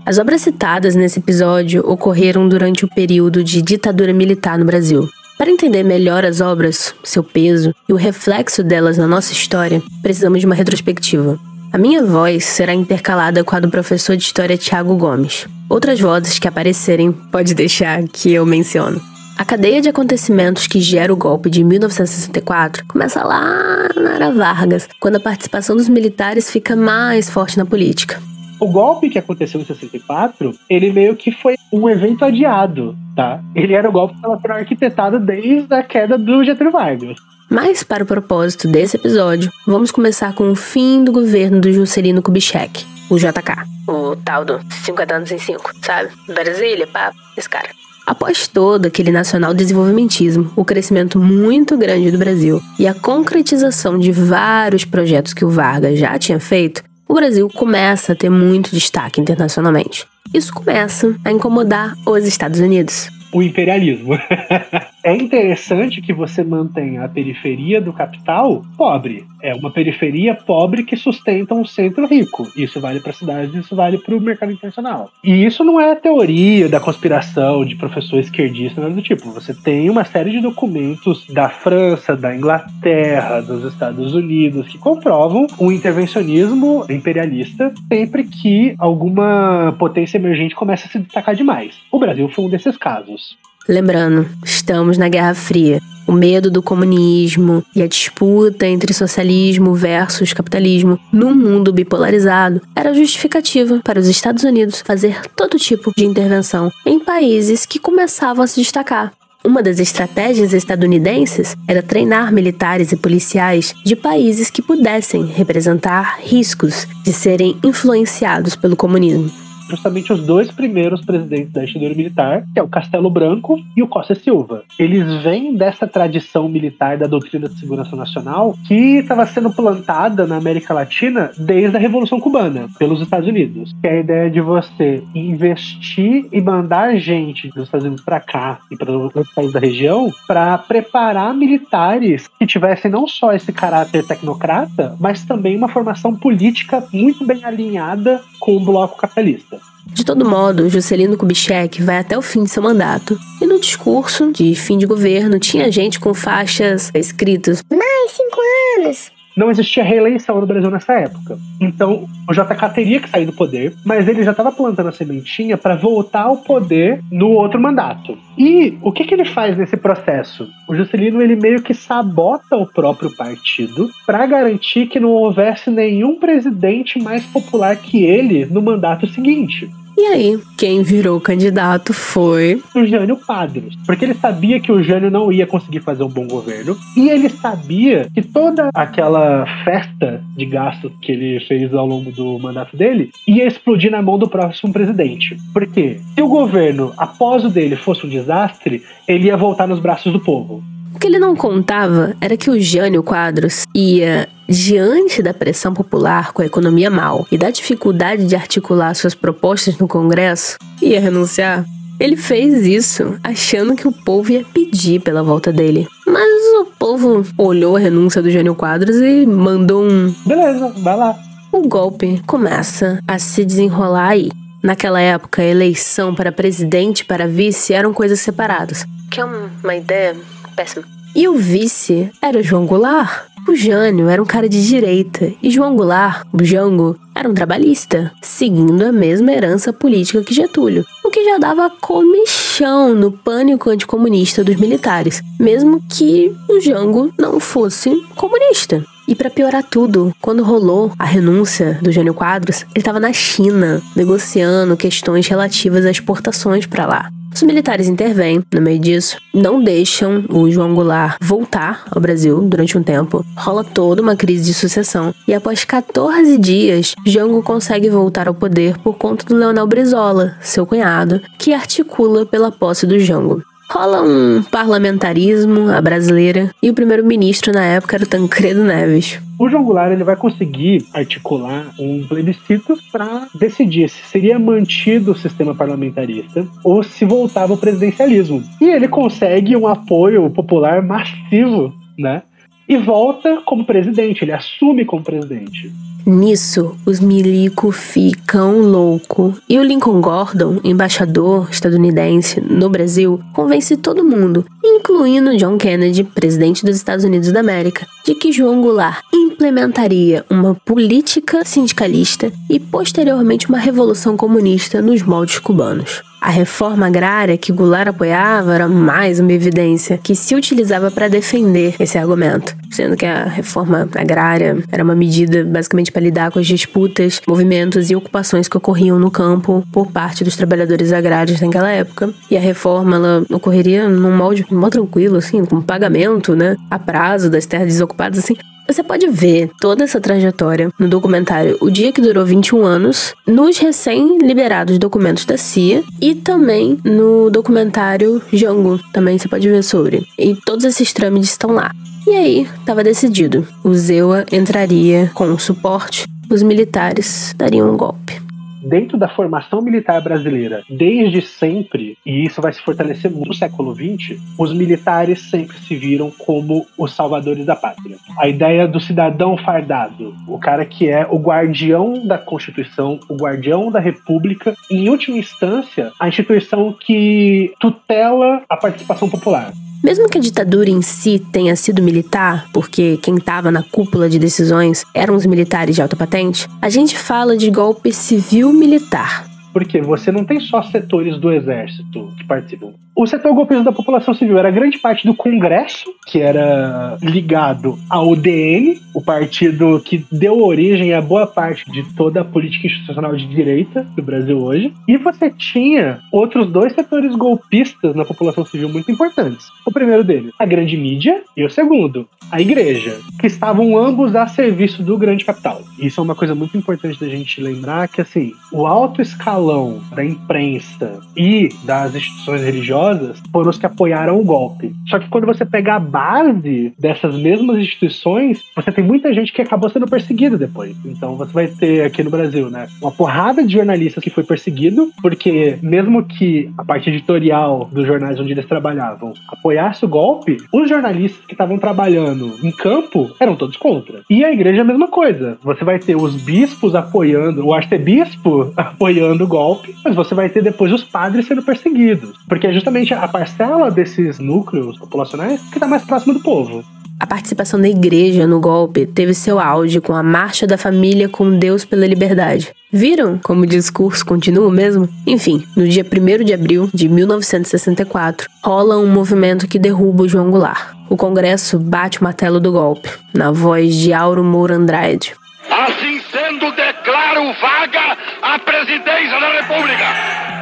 As 0.05 0.19
obras 0.19 0.41
citadas 0.41 0.95
nesse 0.95 1.19
episódio 1.19 1.89
ocorreram 1.89 2.49
durante 2.49 2.85
o 2.85 2.89
período 2.89 3.43
de 3.43 3.61
ditadura 3.61 4.13
militar 4.13 4.57
no 4.57 4.65
Brasil. 4.65 5.09
Para 5.39 5.51
entender 5.51 5.83
melhor 5.83 6.25
as 6.25 6.41
obras, 6.41 6.95
seu 7.05 7.23
peso 7.23 7.75
e 7.87 7.93
o 7.93 7.97
reflexo 7.97 8.63
delas 8.65 8.97
na 8.97 9.07
nossa 9.07 9.35
história, 9.35 9.83
precisamos 10.01 10.41
de 10.41 10.47
uma 10.47 10.55
retrospectiva. 10.55 11.39
A 11.71 11.77
minha 11.77 12.03
voz 12.03 12.45
será 12.45 12.73
intercalada 12.73 13.45
com 13.45 13.55
a 13.55 13.61
do 13.61 13.69
professor 13.69 14.17
de 14.17 14.23
história 14.23 14.57
Tiago 14.57 14.97
Gomes. 14.97 15.47
Outras 15.69 16.01
vozes 16.01 16.39
que 16.39 16.49
aparecerem, 16.49 17.13
pode 17.13 17.55
deixar 17.55 18.03
que 18.05 18.33
eu 18.33 18.47
menciono. 18.47 18.99
A 19.37 19.45
cadeia 19.45 19.83
de 19.83 19.91
acontecimentos 19.91 20.67
que 20.67 20.81
gera 20.81 21.13
o 21.13 21.17
golpe 21.17 21.51
de 21.51 21.63
1964 21.63 22.87
começa 22.87 23.23
lá 23.23 23.91
na 23.95 24.15
era 24.15 24.31
Vargas, 24.31 24.89
quando 24.99 25.17
a 25.17 25.21
participação 25.21 25.77
dos 25.77 25.91
militares 25.91 26.51
fica 26.51 26.75
mais 26.75 27.29
forte 27.29 27.59
na 27.59 27.67
política. 27.67 28.23
O 28.59 28.69
golpe 28.69 29.11
que 29.11 29.19
aconteceu 29.19 29.61
em 29.61 29.65
64, 29.65 30.55
ele 30.69 30.93
meio 30.93 31.15
que 31.15 31.31
foi 31.31 31.57
um 31.73 31.89
evento 31.89 32.25
adiado, 32.25 32.97
tá? 33.15 33.41
Ele 33.55 33.75
era 33.75 33.89
o 33.89 33.93
golpe 33.93 34.15
que 34.15 34.21
estava 34.21 34.41
sendo 34.41 34.53
arquitetado 34.53 35.21
desde 35.21 35.75
a 35.75 35.83
queda 35.83 36.17
do 36.17 36.43
Getúlio 36.43 36.73
Vargas. 36.73 37.19
Mas, 37.51 37.83
para 37.85 38.03
o 38.03 38.07
propósito 38.07 38.67
desse 38.67 38.97
episódio, 38.97 39.53
vamos 39.67 39.91
começar 39.91 40.35
com 40.35 40.51
o 40.51 40.57
fim 40.57 41.05
do 41.05 41.13
governo 41.13 41.61
do 41.61 41.73
Juscelino 41.73 42.23
Kubitschek, 42.23 42.85
o 43.09 43.17
JK. 43.19 43.65
O 43.87 44.17
tal 44.17 44.45
do 44.45 44.59
50 44.85 45.15
anos 45.15 45.31
em 45.31 45.39
5, 45.39 45.71
sabe? 45.83 46.11
Brasília, 46.27 46.87
papo, 46.87 47.17
esse 47.37 47.49
cara. 47.49 47.69
Após 48.07 48.47
todo 48.47 48.87
aquele 48.87 49.11
nacional 49.11 49.53
desenvolvimentismo, 49.53 50.53
o 50.55 50.65
crescimento 50.65 51.19
muito 51.19 51.77
grande 51.77 52.11
do 52.13 52.19
Brasil 52.19 52.61
e 52.79 52.87
a 52.87 52.95
concretização 52.95 53.99
de 53.99 54.13
vários 54.13 54.85
projetos 54.85 55.35
que 55.35 55.45
o 55.45 55.51
Vargas 55.51 55.99
já 55.99 56.17
tinha 56.17 56.39
feito, 56.39 56.85
o 57.09 57.15
Brasil 57.15 57.49
começa 57.49 58.13
a 58.13 58.17
ter 58.17 58.31
muito 58.31 58.71
destaque 58.71 59.21
internacionalmente. 59.21 60.07
Isso 60.35 60.53
começa 60.53 61.15
a 61.25 61.31
incomodar 61.31 61.95
os 62.05 62.25
Estados 62.27 62.61
Unidos. 62.61 63.09
O 63.33 63.43
imperialismo. 63.43 64.15
é 65.07 65.15
interessante 65.15 66.03
que 66.03 66.13
você 66.13 66.43
mantenha 66.43 67.05
a 67.05 67.09
periferia 67.09 67.81
do 67.81 67.93
capital 67.93 68.65
pobre. 68.77 69.25
É 69.41 69.55
uma 69.55 69.71
periferia 69.71 70.35
pobre 70.35 70.83
que 70.83 70.97
sustenta 70.97 71.55
um 71.55 71.65
centro 71.65 72.09
rico. 72.09 72.51
Isso 72.57 72.81
vale 72.81 72.99
para 72.99 73.13
cidades, 73.13 73.55
isso 73.55 73.77
vale 73.77 73.99
para 73.99 74.17
o 74.17 74.21
mercado 74.21 74.51
internacional. 74.51 75.09
E 75.23 75.47
isso 75.47 75.63
não 75.63 75.81
é 75.81 75.95
teoria 75.95 76.69
da 76.69 76.81
conspiração 76.81 77.65
de 77.65 77.77
professor 77.77 78.19
esquerdista, 78.19 78.81
nada 78.81 78.95
do 78.95 79.01
tipo. 79.01 79.31
Você 79.31 79.55
tem 79.55 79.89
uma 79.89 80.05
série 80.05 80.33
de 80.33 80.41
documentos 80.41 81.25
da 81.29 81.49
França, 81.49 82.17
da 82.17 82.35
Inglaterra, 82.35 83.41
dos 83.41 83.63
Estados 83.73 84.13
Unidos 84.13 84.67
que 84.67 84.77
comprovam 84.77 85.47
um 85.61 85.71
intervencionismo 85.71 86.85
imperialista 86.91 87.73
sempre 87.87 88.25
que 88.25 88.75
alguma 88.77 89.73
potência 89.79 90.19
emergente 90.19 90.57
começa 90.57 90.89
a 90.89 90.91
se 90.91 90.99
destacar 90.99 91.37
demais. 91.37 91.77
O 91.93 92.01
Brasil 92.01 92.29
foi 92.29 92.45
um 92.45 92.51
desses 92.51 92.77
casos. 92.77 93.39
Lembrando, 93.69 94.29
estamos 94.45 94.97
na 94.97 95.09
Guerra 95.09 95.35
Fria. 95.35 95.81
O 96.07 96.13
medo 96.13 96.49
do 96.49 96.63
comunismo 96.63 97.65
e 97.75 97.83
a 97.83 97.89
disputa 97.89 98.65
entre 98.65 98.95
socialismo 98.95 99.75
versus 99.75 100.33
capitalismo 100.33 101.01
num 101.13 101.35
mundo 101.35 101.73
bipolarizado 101.73 102.63
era 102.77 102.95
justificativa 102.95 103.81
para 103.83 103.99
os 103.99 104.07
Estados 104.07 104.45
Unidos 104.45 104.83
fazer 104.87 105.21
todo 105.35 105.59
tipo 105.59 105.93
de 105.97 106.07
intervenção 106.07 106.71
em 106.87 107.01
países 107.01 107.67
que 107.67 107.81
começavam 107.81 108.45
a 108.45 108.47
se 108.47 108.61
destacar. 108.61 109.13
Uma 109.45 109.63
das 109.63 109.81
estratégias 109.81 110.53
estadunidenses 110.53 111.57
era 111.67 111.83
treinar 111.83 112.33
militares 112.33 112.93
e 112.93 112.97
policiais 112.97 113.75
de 113.85 113.97
países 113.97 114.49
que 114.49 114.63
pudessem 114.63 115.27
representar 115.27 116.19
riscos 116.21 116.87
de 117.05 117.13
serem 117.13 117.57
influenciados 117.65 118.55
pelo 118.55 118.77
comunismo. 118.77 119.46
Justamente 119.69 120.13
os 120.13 120.25
dois 120.27 120.51
primeiros 120.51 121.05
presidentes 121.05 121.53
da 121.53 121.65
ditadura 121.65 121.95
militar, 121.95 122.45
que 122.53 122.59
é 122.59 122.63
o 122.63 122.69
Castelo 122.69 123.11
Branco 123.11 123.59
e 123.77 123.83
o 123.83 123.89
Costa 123.89 124.15
Silva. 124.15 124.63
Eles 124.79 125.23
vêm 125.23 125.55
dessa 125.55 125.87
tradição 125.87 126.49
militar 126.49 126.99
da 126.99 127.07
doutrina 127.07 127.49
de 127.49 127.59
segurança 127.59 127.97
nacional 127.97 128.55
que 128.67 128.99
estava 128.99 129.27
sendo 129.27 129.53
plantada 129.53 130.27
na 130.27 130.37
América 130.37 130.75
Latina 130.75 131.31
desde 131.39 131.77
a 131.77 131.81
Revolução 131.81 132.21
Cubana, 132.21 132.69
pelos 132.79 133.01
Estados 133.01 133.29
Unidos. 133.29 133.75
Que 133.81 133.89
é 133.89 133.93
a 133.93 134.01
ideia 134.01 134.31
de 134.31 134.41
você 134.41 135.03
investir 135.15 136.27
e 136.33 136.41
mandar 136.41 136.97
gente 136.97 137.49
dos 137.49 137.65
Estados 137.65 137.87
Unidos 137.87 138.05
para 138.05 138.21
cá 138.21 138.59
e 138.71 138.77
para 138.77 138.93
outros 138.93 139.33
países 139.33 139.53
da 139.53 139.61
região 139.61 140.11
para 140.27 140.59
preparar 140.59 141.35
militares 141.35 142.29
que 142.39 142.47
tivessem 142.47 142.91
não 142.91 143.07
só 143.07 143.33
esse 143.33 143.53
caráter 143.53 144.07
tecnocrata, 144.07 144.97
mas 145.01 145.25
também 145.25 145.57
uma 145.57 145.69
formação 145.69 146.15
política 146.15 146.85
muito 146.93 147.25
bem 147.25 147.45
alinhada 147.45 148.21
com 148.41 148.57
o 148.57 148.61
bloco 148.65 148.97
capitalista. 148.97 149.56
De 149.87 150.05
todo 150.05 150.29
modo, 150.29 150.69
Juscelino 150.69 151.17
Kubitschek 151.17 151.83
vai 151.83 151.99
até 151.99 152.19
o 152.19 152.23
fim 152.23 152.45
de 152.45 152.51
seu 152.51 152.63
mandato. 152.63 153.19
E 153.41 153.47
no 153.47 153.61
discurso 153.61 154.33
de 154.33 154.55
fim 154.55 154.79
de 154.79 154.87
governo 154.87 155.39
tinha 155.39 155.71
gente 155.71 156.01
com 156.01 156.13
faixas 156.13 156.91
escritas 156.95 157.63
Mais 157.71 158.11
cinco 158.11 158.41
anos! 158.79 159.16
Não 159.37 159.51
existia 159.51 159.85
reeleição 159.85 160.41
no 160.41 160.47
Brasil 160.47 160.71
nessa 160.71 160.95
época. 160.95 161.39
Então, 161.61 162.09
o 162.29 162.33
JK 162.33 162.75
teria 162.75 163.01
que 163.01 163.09
sair 163.09 163.27
do 163.27 163.33
poder, 163.33 163.75
mas 163.85 164.09
ele 164.09 164.23
já 164.23 164.31
estava 164.31 164.51
plantando 164.51 164.89
a 164.89 164.93
sementinha 164.93 165.57
para 165.59 165.77
voltar 165.77 166.23
ao 166.23 166.39
poder 166.39 167.03
no 167.11 167.29
outro 167.31 167.61
mandato. 167.61 168.17
E 168.39 168.79
o 168.83 168.91
que, 168.91 169.05
que 169.05 169.15
ele 169.15 169.25
faz 169.25 169.57
nesse 169.57 169.77
processo? 169.77 170.49
O 170.69 170.75
Juscelino 170.75 171.21
ele 171.21 171.37
meio 171.37 171.63
que 171.63 171.75
sabota 171.75 172.57
o 172.57 172.67
próprio 172.67 173.15
partido 173.17 173.91
para 174.07 174.27
garantir 174.27 174.87
que 174.87 175.01
não 175.01 175.11
houvesse 175.11 175.71
nenhum 175.71 176.19
presidente 176.19 176.99
mais 176.99 177.25
popular 177.27 177.77
que 177.77 178.05
ele 178.05 178.47
no 178.47 178.63
mandato 178.63 179.07
seguinte. 179.07 179.71
E 179.97 180.05
aí, 180.05 180.39
quem 180.59 180.83
virou 180.83 181.19
candidato 181.19 181.95
foi 181.95 182.63
o 182.75 182.85
Jânio 182.85 183.17
Quadros. 183.17 183.75
Porque 183.87 184.05
ele 184.05 184.15
sabia 184.15 184.61
que 184.61 184.71
o 184.71 184.83
Jânio 184.83 185.11
não 185.11 185.33
ia 185.33 185.47
conseguir 185.47 185.81
fazer 185.81 186.03
um 186.03 186.09
bom 186.09 186.27
governo. 186.27 186.77
E 186.95 187.09
ele 187.09 187.31
sabia 187.31 188.07
que 188.13 188.21
toda 188.21 188.69
aquela 188.75 189.47
festa 189.65 190.23
de 190.37 190.45
gasto 190.45 190.93
que 191.01 191.13
ele 191.13 191.41
fez 191.47 191.73
ao 191.73 191.87
longo 191.87 192.13
do 192.13 192.39
mandato 192.39 192.77
dele 192.77 193.11
ia 193.27 193.47
explodir 193.47 193.91
na 193.91 194.03
mão 194.03 194.19
do 194.19 194.29
próximo 194.29 194.71
presidente. 194.71 195.35
Porque 195.55 195.99
se 196.15 196.21
o 196.21 196.29
governo, 196.29 196.93
após 196.99 197.43
o 197.45 197.49
dele, 197.49 197.75
fosse 197.75 198.05
um 198.05 198.11
desastre, 198.11 198.83
ele 199.09 199.29
ia 199.29 199.37
voltar 199.37 199.67
nos 199.67 199.81
braços 199.81 200.13
do 200.13 200.21
povo. 200.21 200.63
O 200.97 200.99
que 200.99 201.09
ele 201.09 201.19
não 201.19 201.37
contava 201.37 202.17
era 202.23 202.39
que 202.39 202.49
o 202.49 202.59
Jânio 202.59 203.03
Quadros 203.03 203.67
ia, 203.75 204.27
diante 204.49 205.23
da 205.23 205.35
pressão 205.35 205.75
popular 205.75 206.33
com 206.33 206.41
a 206.41 206.47
economia 206.47 206.89
mal 206.89 207.27
e 207.31 207.37
da 207.37 207.51
dificuldade 207.51 208.27
de 208.27 208.35
articular 208.35 208.95
suas 208.95 209.15
propostas 209.15 209.77
no 209.77 209.87
Congresso, 209.87 210.57
ia 210.81 210.99
renunciar. 210.99 211.67
Ele 212.01 212.17
fez 212.17 212.67
isso 212.67 213.15
achando 213.23 213.77
que 213.77 213.87
o 213.87 213.93
povo 213.93 214.33
ia 214.33 214.43
pedir 214.55 215.03
pela 215.03 215.23
volta 215.23 215.53
dele. 215.53 215.87
Mas 216.07 216.31
o 216.63 216.65
povo 216.79 217.23
olhou 217.37 217.77
a 217.77 217.81
renúncia 217.81 218.23
do 218.23 218.31
Jânio 218.31 218.55
Quadros 218.55 218.97
e 218.97 219.27
mandou 219.27 219.85
um. 219.85 220.15
Beleza, 220.25 220.73
vai 220.79 220.97
lá. 220.97 221.15
O 221.53 221.69
golpe 221.69 222.23
começa 222.27 223.01
a 223.07 223.19
se 223.19 223.45
desenrolar 223.45 224.13
aí. 224.13 224.31
Naquela 224.63 224.99
época, 224.99 225.43
a 225.43 225.45
eleição 225.47 226.15
para 226.15 226.33
presidente 226.33 227.01
e 227.01 227.05
para 227.05 227.29
vice 227.29 227.75
eram 227.75 227.93
coisas 227.93 228.19
separadas. 228.19 228.87
Que 229.11 229.21
é 229.21 229.25
uma 229.25 229.77
ideia 229.77 230.17
péssima. 230.57 230.85
E 231.15 231.29
o 231.29 231.35
vice 231.35 232.11
era 232.21 232.43
João 232.43 232.67
Goulart. 232.67 233.27
O 233.49 233.55
Jânio 233.55 234.09
era 234.09 234.21
um 234.21 234.27
cara 234.27 234.49
de 234.49 234.67
direita 234.67 235.33
e 235.41 235.51
João 235.51 235.77
Goulart, 235.77 236.27
o 236.33 236.43
Jango, 236.43 236.99
era 237.15 237.29
um 237.29 237.33
trabalhista, 237.33 238.13
seguindo 238.21 238.85
a 238.85 238.91
mesma 238.91 239.33
herança 239.33 239.73
política 239.73 240.25
que 240.25 240.35
Getúlio, 240.35 240.85
o 241.05 241.11
que 241.11 241.25
já 241.25 241.39
dava 241.39 241.71
comichão 241.71 242.93
no 242.93 243.13
pânico 243.13 243.71
anticomunista 243.71 244.43
dos 244.43 244.57
militares, 244.57 245.23
mesmo 245.39 245.81
que 245.89 246.35
o 246.49 246.61
Jango 246.61 247.13
não 247.17 247.39
fosse 247.39 247.95
comunista. 248.17 248.85
E 249.09 249.15
para 249.15 249.31
piorar 249.31 249.63
tudo, 249.63 250.13
quando 250.21 250.43
rolou 250.43 250.93
a 250.99 251.05
renúncia 251.05 251.79
do 251.81 251.93
Jânio 251.93 252.13
Quadros, 252.13 252.63
ele 252.63 252.79
estava 252.79 252.99
na 252.99 253.13
China, 253.13 253.81
negociando 253.95 254.77
questões 254.77 255.29
relativas 255.29 255.85
às 255.85 255.93
exportações 255.93 256.67
para 256.67 256.87
lá. 256.87 257.11
Os 257.33 257.43
militares 257.43 257.87
intervêm 257.87 258.43
no 258.53 258.63
meio 258.63 258.79
disso, 258.79 259.19
não 259.33 259.63
deixam 259.63 260.25
o 260.31 260.51
João 260.51 260.75
Goulart 260.75 261.19
voltar 261.21 261.85
ao 261.91 262.01
Brasil 262.01 262.41
durante 262.41 262.79
um 262.79 262.83
tempo. 262.83 263.23
Rola 263.37 263.63
toda 263.63 264.01
uma 264.01 264.17
crise 264.17 264.47
de 264.47 264.55
sucessão 264.55 265.15
e 265.29 265.35
após 265.35 265.63
14 265.63 266.39
dias, 266.39 266.95
Jango 267.07 267.43
consegue 267.43 267.91
voltar 267.91 268.27
ao 268.27 268.35
poder 268.35 268.79
por 268.79 268.95
conta 268.95 269.27
do 269.27 269.37
Leonel 269.37 269.67
Brizola, 269.67 270.35
seu 270.41 270.67
cunhado, 270.67 271.21
que 271.39 271.53
articula 271.53 272.25
pela 272.25 272.51
posse 272.51 272.87
do 272.87 272.99
Jango. 272.99 273.43
Rola 273.69 274.01
um 274.03 274.43
parlamentarismo 274.45 275.71
à 275.71 275.81
brasileira 275.81 276.51
e 276.63 276.71
o 276.71 276.75
primeiro-ministro 276.75 277.53
na 277.53 277.65
época 277.65 277.97
era 277.97 278.05
o 278.05 278.09
Tancredo 278.09 278.63
Neves. 278.63 279.21
O 279.39 279.51
João 279.51 279.65
Goulart 279.65 279.93
ele 279.93 280.05
vai 280.05 280.17
conseguir 280.17 280.87
articular 280.95 281.75
um 281.79 282.07
plebiscito 282.07 282.79
para 282.91 283.27
decidir 283.35 283.91
se 283.91 284.03
seria 284.07 284.39
mantido 284.39 285.13
o 285.13 285.19
sistema 285.19 285.55
parlamentarista 285.55 286.47
ou 286.65 286.83
se 286.83 287.05
voltava 287.05 287.53
ao 287.53 287.59
presidencialismo. 287.59 288.43
E 288.61 288.65
ele 288.65 288.89
consegue 288.89 289.57
um 289.57 289.67
apoio 289.67 290.31
popular 290.31 290.81
massivo, 290.81 291.75
né? 291.99 292.23
E 292.69 292.77
volta 292.79 293.43
como 293.45 293.65
presidente, 293.65 294.25
ele 294.25 294.33
assume 294.33 294.85
como 294.85 295.03
presidente. 295.03 295.71
Nisso, 296.07 296.77
os 296.87 297.01
milico 297.01 297.73
ficam 297.73 298.61
louco 298.61 299.37
e 299.49 299.59
o 299.59 299.65
Lincoln 299.65 300.01
Gordon, 300.01 300.61
embaixador 300.63 301.49
estadunidense 301.51 302.41
no 302.41 302.71
Brasil, 302.71 303.21
convence 303.33 303.77
todo 303.77 304.05
mundo, 304.05 304.47
incluindo 304.65 305.37
John 305.37 305.59
Kennedy, 305.59 306.05
presidente 306.05 306.65
dos 306.65 306.77
Estados 306.77 307.05
Unidos 307.05 307.33
da 307.33 307.41
América, 307.41 307.85
de 308.05 308.15
que 308.15 308.31
João 308.31 308.63
Goulart 308.63 309.03
implementaria 309.13 310.25
uma 310.31 310.55
política 310.55 311.45
sindicalista 311.45 312.33
e 312.49 312.61
posteriormente 312.61 313.49
uma 313.49 313.59
revolução 313.59 314.17
comunista 314.17 314.81
nos 314.81 315.03
moldes 315.03 315.41
cubanos. 315.41 316.03
A 316.21 316.31
reforma 316.31 316.87
agrária 316.87 317.37
que 317.37 317.53
Goulart 317.53 317.89
apoiava 317.89 318.55
era 318.55 318.69
mais 318.69 319.21
uma 319.21 319.33
evidência 319.33 319.99
que 319.99 320.15
se 320.15 320.35
utilizava 320.35 320.91
para 320.91 321.09
defender 321.09 321.75
esse 321.79 321.99
argumento, 321.99 322.57
sendo 322.71 322.97
que 322.97 323.05
a 323.05 323.25
reforma 323.25 323.89
agrária 323.95 324.57
era 324.73 324.83
uma 324.83 324.95
medida 324.95 325.45
basicamente 325.45 325.93
para 325.93 326.03
lidar 326.03 326.31
com 326.31 326.39
as 326.39 326.47
disputas, 326.47 327.21
movimentos 327.29 327.91
e 327.91 327.97
ocupações 327.97 328.49
que 328.49 328.57
ocorriam 328.57 328.99
no 328.99 329.11
campo 329.11 329.65
por 329.71 329.87
parte 329.93 330.25
dos 330.25 330.37
trabalhadores 330.37 330.93
agrários 330.93 331.41
naquela 331.41 331.71
época. 331.71 332.13
E 332.31 332.37
a 332.37 332.41
reforma 332.41 332.97
ela 332.97 333.27
ocorreria 333.31 333.89
num 333.89 334.17
molde 334.17 334.45
mó 334.51 334.69
tranquilo, 334.71 335.17
assim, 335.17 335.45
com 335.45 335.61
pagamento, 335.61 336.35
né, 336.35 336.57
a 336.71 336.79
prazo 336.79 337.31
das 337.31 337.47
terras 337.47 337.69
desocupadas, 337.69 338.19
assim. 338.19 338.35
Você 338.67 338.83
pode 338.83 339.07
ver 339.07 339.51
toda 339.61 339.85
essa 339.85 340.01
trajetória 340.01 340.71
no 340.79 340.89
documentário 340.89 341.57
O 341.61 341.71
Dia 341.71 341.93
que 341.93 342.01
Durou 342.01 342.25
21 342.25 342.65
Anos, 342.65 343.15
nos 343.27 343.59
recém-liberados 343.59 344.79
documentos 344.79 345.25
da 345.25 345.37
CIA 345.37 345.85
e 346.01 346.15
também 346.15 346.79
no 346.85 347.31
documentário 347.31 348.21
Jango, 348.33 348.81
também 348.93 349.19
você 349.19 349.29
pode 349.29 349.49
ver 349.49 349.63
sobre. 349.63 350.05
E 350.19 350.35
todos 350.35 350.65
esses 350.65 350.93
trâmites 350.93 351.31
estão 351.31 351.53
lá. 351.53 351.71
E 352.07 352.11
aí, 352.11 352.49
estava 352.61 352.83
decidido. 352.83 353.47
O 353.65 353.75
Zewa 353.75 354.25
entraria 354.33 355.11
com 355.15 355.39
suporte, 355.39 356.07
os 356.29 356.43
militares 356.43 357.35
dariam 357.37 357.73
um 357.73 357.77
golpe 357.77 358.26
dentro 358.69 358.99
da 358.99 359.09
formação 359.09 359.61
militar 359.63 360.01
brasileira, 360.01 360.63
desde 360.69 361.23
sempre, 361.23 361.97
e 362.05 362.25
isso 362.25 362.41
vai 362.41 362.53
se 362.53 362.63
fortalecer 362.63 363.11
no 363.11 363.35
século 363.35 363.75
XX, 363.75 364.21
os 364.39 364.53
militares 364.53 365.31
sempre 365.31 365.57
se 365.59 365.77
viram 365.77 366.11
como 366.11 366.67
os 366.77 366.93
salvadores 366.93 367.45
da 367.45 367.57
pátria. 367.57 367.97
A 368.19 368.29
ideia 368.29 368.67
do 368.67 368.81
cidadão 368.81 369.37
fardado, 369.37 370.15
o 370.27 370.39
cara 370.39 370.65
que 370.65 370.89
é 370.89 371.07
o 371.09 371.19
guardião 371.19 372.07
da 372.07 372.19
Constituição, 372.19 372.99
o 373.09 373.15
guardião 373.15 373.71
da 373.71 373.81
República, 373.81 374.55
e, 374.71 374.77
em 374.77 374.89
última 374.89 375.19
instância, 375.19 375.93
a 376.01 376.09
instituição 376.09 376.73
que 376.73 377.53
tutela 377.61 378.43
a 378.49 378.57
participação 378.57 379.09
popular. 379.09 379.53
Mesmo 379.83 380.09
que 380.09 380.19
a 380.19 380.21
ditadura 380.21 380.71
em 380.71 380.83
si 380.83 381.19
tenha 381.19 381.55
sido 381.55 381.83
militar, 381.83 382.47
porque 382.53 382.99
quem 383.03 383.17
estava 383.17 383.51
na 383.51 383.63
cúpula 383.63 384.09
de 384.09 384.19
decisões 384.19 384.85
eram 384.93 385.15
os 385.15 385.27
militares 385.27 385.75
de 385.77 385.83
alta 385.83 385.97
patente, 385.97 386.49
a 386.61 386.69
gente 386.69 386.99
fala 386.99 387.37
de 387.37 387.51
golpe 387.51 387.93
civil-militar. 387.93 389.36
Porque 389.57 389.81
você 389.81 390.13
não 390.13 390.23
tem 390.23 390.39
só 390.39 390.61
setores 390.61 391.19
do 391.19 391.33
exército 391.33 392.13
que 392.19 392.27
participam. 392.27 392.75
O 392.95 393.07
setor 393.07 393.33
golpista 393.33 393.65
da 393.65 393.73
população 393.73 394.13
civil 394.13 394.39
era 394.39 394.51
grande 394.51 394.79
parte 394.79 395.07
do 395.07 395.15
Congresso, 395.15 395.87
que 396.07 396.19
era 396.19 396.99
ligado 397.01 397.79
ao 397.89 398.15
DN, 398.15 398.79
o 398.95 399.03
partido 399.03 399.81
que 399.83 400.05
deu 400.13 400.43
origem 400.43 400.93
a 400.93 401.01
boa 401.01 401.27
parte 401.27 401.71
de 401.71 401.83
toda 401.95 402.21
a 402.21 402.25
política 402.25 402.67
institucional 402.67 403.17
de 403.17 403.27
direita 403.27 403.83
do 403.97 404.03
Brasil 404.03 404.39
hoje. 404.39 404.75
E 404.87 404.99
você 404.99 405.31
tinha 405.31 406.01
outros 406.13 406.51
dois 406.51 406.75
setores 406.75 407.15
golpistas 407.17 407.95
na 407.95 408.05
população 408.05 408.45
civil 408.45 408.69
muito 408.69 408.93
importantes. 408.93 409.47
O 409.67 409.73
primeiro 409.73 410.05
deles, 410.05 410.33
a 410.39 410.45
grande 410.45 410.77
mídia, 410.77 411.23
e 411.35 411.45
o 411.45 411.51
segundo, 411.51 412.07
a 412.31 412.41
igreja, 412.41 412.99
que 413.19 413.27
estavam 413.27 413.79
ambos 413.79 414.15
a 414.15 414.27
serviço 414.27 414.83
do 414.83 414.99
grande 414.99 415.25
capital. 415.25 415.63
Isso 415.79 416.01
é 416.01 416.05
uma 416.05 416.15
coisa 416.15 416.35
muito 416.35 416.57
importante 416.57 417.01
da 417.01 417.09
gente 417.09 417.41
lembrar 417.41 417.89
que 417.89 418.01
assim, 418.01 418.33
o 418.53 418.67
alto 418.67 419.01
escalão 419.01 419.46
da 419.95 420.05
imprensa 420.05 421.01
e 421.17 421.49
das 421.65 421.95
instituições 421.95 422.43
religiosas 422.43 423.23
foram 423.33 423.51
os 423.51 423.59
que 423.59 423.67
apoiaram 423.67 424.19
o 424.19 424.25
golpe. 424.25 424.75
Só 424.89 424.99
que 424.99 425.09
quando 425.09 425.27
você 425.27 425.45
pega 425.45 425.75
a 425.75 425.81
base 425.81 426.73
dessas 426.79 427.17
mesmas 427.17 427.59
instituições, 427.59 428.43
você 428.55 428.73
tem 428.73 428.85
muita 428.85 429.13
gente 429.13 429.33
que 429.33 429.43
acabou 429.43 429.71
sendo 429.71 429.87
perseguida 429.87 430.37
depois. 430.37 430.77
Então 430.85 431.17
você 431.17 431.33
vai 431.33 431.47
ter 431.47 431.85
aqui 431.85 432.03
no 432.03 432.11
Brasil, 432.11 432.51
né, 432.51 432.67
uma 432.81 432.91
porrada 432.91 433.45
de 433.45 433.53
jornalistas 433.53 434.03
que 434.03 434.11
foi 434.11 434.25
perseguido, 434.25 434.91
porque 435.01 435.59
mesmo 435.63 436.05
que 436.05 436.51
a 436.59 436.65
parte 436.65 436.91
editorial 436.91 437.69
dos 437.73 437.87
jornais 437.87 438.19
onde 438.21 438.33
eles 438.33 438.47
trabalhavam 438.47 439.13
apoiasse 439.29 439.85
o 439.85 439.89
golpe, 439.89 440.37
os 440.53 440.69
jornalistas 440.69 441.25
que 441.27 441.35
estavam 441.35 441.59
trabalhando 441.59 442.35
em 442.43 442.51
campo 442.51 443.11
eram 443.21 443.37
todos 443.37 443.57
contra. 443.57 444.03
E 444.09 444.25
a 444.25 444.33
igreja 444.33 444.59
é 444.59 444.61
a 444.61 444.65
mesma 444.65 444.89
coisa. 444.89 445.39
Você 445.43 445.65
vai 445.65 445.79
ter 445.79 445.97
os 445.97 446.15
bispos 446.23 446.75
apoiando, 446.75 447.47
o 447.47 447.55
arcebispo 447.55 448.53
apoiando 448.57 449.26
o 449.27 449.29
golpe, 449.29 449.75
mas 449.85 449.95
você 449.95 450.15
vai 450.15 450.29
ter 450.29 450.43
depois 450.43 450.73
os 450.73 450.85
padres 450.85 451.27
sendo 451.27 451.43
perseguidos. 451.43 452.17
Porque 452.29 452.47
é 452.47 452.53
justamente 452.53 452.95
a 452.95 453.07
parcela 453.07 453.71
desses 453.71 454.19
núcleos 454.19 454.79
populacionais 454.79 455.41
que 455.51 455.57
está 455.57 455.67
mais 455.67 455.85
próxima 455.85 456.15
do 456.15 456.21
povo. 456.21 456.65
A 456.99 457.07
participação 457.07 457.61
da 457.61 457.69
igreja 457.69 458.27
no 458.27 458.41
golpe 458.41 458.87
teve 458.87 459.13
seu 459.13 459.39
auge 459.39 459.83
com 459.83 459.95
a 459.95 460.03
Marcha 460.03 460.47
da 460.47 460.57
Família 460.57 461.11
com 461.11 461.39
Deus 461.39 461.63
pela 461.63 461.87
Liberdade. 461.87 462.55
Viram 462.73 463.19
como 463.23 463.43
o 463.43 463.47
discurso 463.47 464.05
continua 464.05 464.51
mesmo? 464.51 464.89
Enfim, 465.07 465.45
no 465.55 465.69
dia 465.69 465.85
1 465.85 466.25
de 466.25 466.33
abril 466.33 466.71
de 466.73 466.89
1964, 466.89 468.29
rola 468.43 468.79
um 468.79 468.91
movimento 468.91 469.47
que 469.47 469.59
derruba 469.59 470.05
o 470.05 470.09
João 470.09 470.31
Goulart. 470.31 470.75
O 470.89 470.97
Congresso 470.97 471.59
bate 471.59 472.01
o 472.01 472.05
martelo 472.05 472.41
do 472.41 472.53
golpe, 472.53 472.89
na 473.13 473.31
voz 473.31 473.75
de 473.75 473.93
Auro 473.93 474.25
Moura 474.25 474.57
Andrade. 474.57 475.15
Assim 475.51 475.96
sendo, 476.11 476.51
declaro 476.53 477.33
vaga 477.41 477.97
a 478.23 478.39
presidência 478.39 479.21
da 479.21 479.41
República. 479.41 480.37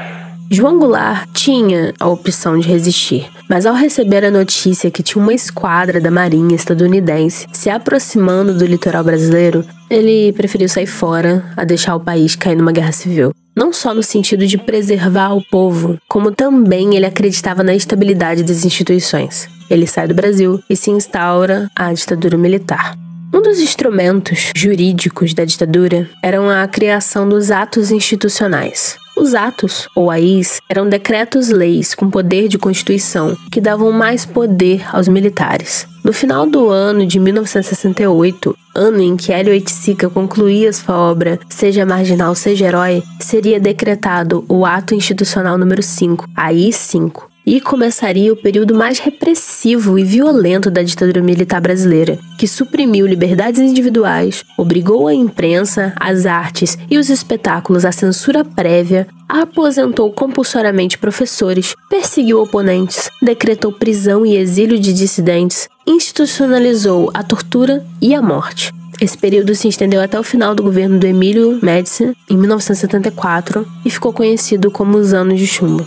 João 0.50 0.78
Goulart 0.78 1.28
tinha 1.32 1.92
a 1.98 2.06
opção 2.06 2.58
de 2.58 2.68
resistir, 2.68 3.28
mas 3.48 3.66
ao 3.66 3.74
receber 3.74 4.24
a 4.24 4.30
notícia 4.30 4.90
que 4.90 5.02
tinha 5.02 5.20
uma 5.20 5.34
esquadra 5.34 6.00
da 6.00 6.10
Marinha 6.10 6.54
estadunidense 6.54 7.46
se 7.52 7.70
aproximando 7.70 8.54
do 8.54 8.64
litoral 8.64 9.02
brasileiro, 9.02 9.64
ele 9.90 10.32
preferiu 10.32 10.68
sair 10.68 10.86
fora 10.86 11.44
a 11.56 11.64
deixar 11.64 11.96
o 11.96 12.00
país 12.00 12.36
cair 12.36 12.56
numa 12.56 12.72
guerra 12.72 12.92
civil. 12.92 13.32
Não 13.56 13.72
só 13.72 13.94
no 13.94 14.02
sentido 14.02 14.46
de 14.46 14.58
preservar 14.58 15.34
o 15.34 15.42
povo, 15.50 15.98
como 16.08 16.30
também 16.30 16.94
ele 16.94 17.06
acreditava 17.06 17.62
na 17.62 17.74
estabilidade 17.74 18.42
das 18.42 18.64
instituições. 18.64 19.48
Ele 19.70 19.86
sai 19.86 20.06
do 20.06 20.14
Brasil 20.14 20.60
e 20.68 20.76
se 20.76 20.90
instaura 20.90 21.70
a 21.74 21.92
ditadura 21.92 22.36
militar. 22.36 22.94
Um 23.34 23.42
dos 23.42 23.58
instrumentos 23.58 24.52
jurídicos 24.54 25.34
da 25.34 25.44
ditadura 25.44 26.08
eram 26.22 26.48
a 26.48 26.68
criação 26.68 27.28
dos 27.28 27.50
atos 27.50 27.90
institucionais. 27.90 28.96
Os 29.16 29.34
atos, 29.34 29.88
ou 29.92 30.08
AIs, 30.08 30.60
eram 30.68 30.88
decretos-leis 30.88 31.96
com 31.96 32.08
poder 32.08 32.46
de 32.46 32.58
constituição 32.58 33.36
que 33.50 33.60
davam 33.60 33.90
mais 33.90 34.24
poder 34.24 34.86
aos 34.94 35.08
militares. 35.08 35.84
No 36.04 36.12
final 36.12 36.46
do 36.46 36.68
ano 36.68 37.04
de 37.04 37.18
1968, 37.18 38.56
ano 38.72 39.02
em 39.02 39.16
que 39.16 39.32
Hélio 39.32 39.52
Oiticica 39.52 40.08
concluía 40.08 40.72
sua 40.72 40.96
obra 40.96 41.40
Seja 41.48 41.84
Marginal, 41.84 42.36
Seja 42.36 42.66
Herói, 42.66 43.02
seria 43.18 43.58
decretado 43.58 44.44
o 44.48 44.64
Ato 44.64 44.94
Institucional 44.94 45.58
número 45.58 45.82
5, 45.82 46.28
AI 46.36 46.72
5, 46.72 47.33
e 47.46 47.60
começaria 47.60 48.32
o 48.32 48.36
período 48.36 48.74
mais 48.74 48.98
repressivo 48.98 49.98
e 49.98 50.04
violento 50.04 50.70
da 50.70 50.82
ditadura 50.82 51.20
militar 51.20 51.60
brasileira, 51.60 52.18
que 52.38 52.48
suprimiu 52.48 53.06
liberdades 53.06 53.60
individuais, 53.60 54.44
obrigou 54.56 55.06
a 55.06 55.14
imprensa, 55.14 55.92
as 55.98 56.26
artes 56.26 56.78
e 56.90 56.96
os 56.96 57.10
espetáculos 57.10 57.84
à 57.84 57.92
censura 57.92 58.44
prévia, 58.44 59.06
aposentou 59.28 60.10
compulsoriamente 60.12 60.98
professores, 60.98 61.74
perseguiu 61.90 62.40
oponentes, 62.40 63.10
decretou 63.22 63.72
prisão 63.72 64.24
e 64.24 64.36
exílio 64.36 64.78
de 64.78 64.92
dissidentes, 64.92 65.68
institucionalizou 65.86 67.10
a 67.12 67.22
tortura 67.22 67.84
e 68.00 68.14
a 68.14 68.22
morte. 68.22 68.72
Esse 69.00 69.18
período 69.18 69.54
se 69.54 69.68
estendeu 69.68 70.00
até 70.00 70.18
o 70.18 70.22
final 70.22 70.54
do 70.54 70.62
governo 70.62 70.98
do 70.98 71.06
Emílio 71.06 71.58
Médici, 71.60 72.16
em 72.30 72.36
1974, 72.36 73.66
e 73.84 73.90
ficou 73.90 74.12
conhecido 74.12 74.70
como 74.70 74.96
os 74.96 75.12
Anos 75.12 75.38
de 75.38 75.46
Chumbo. 75.46 75.84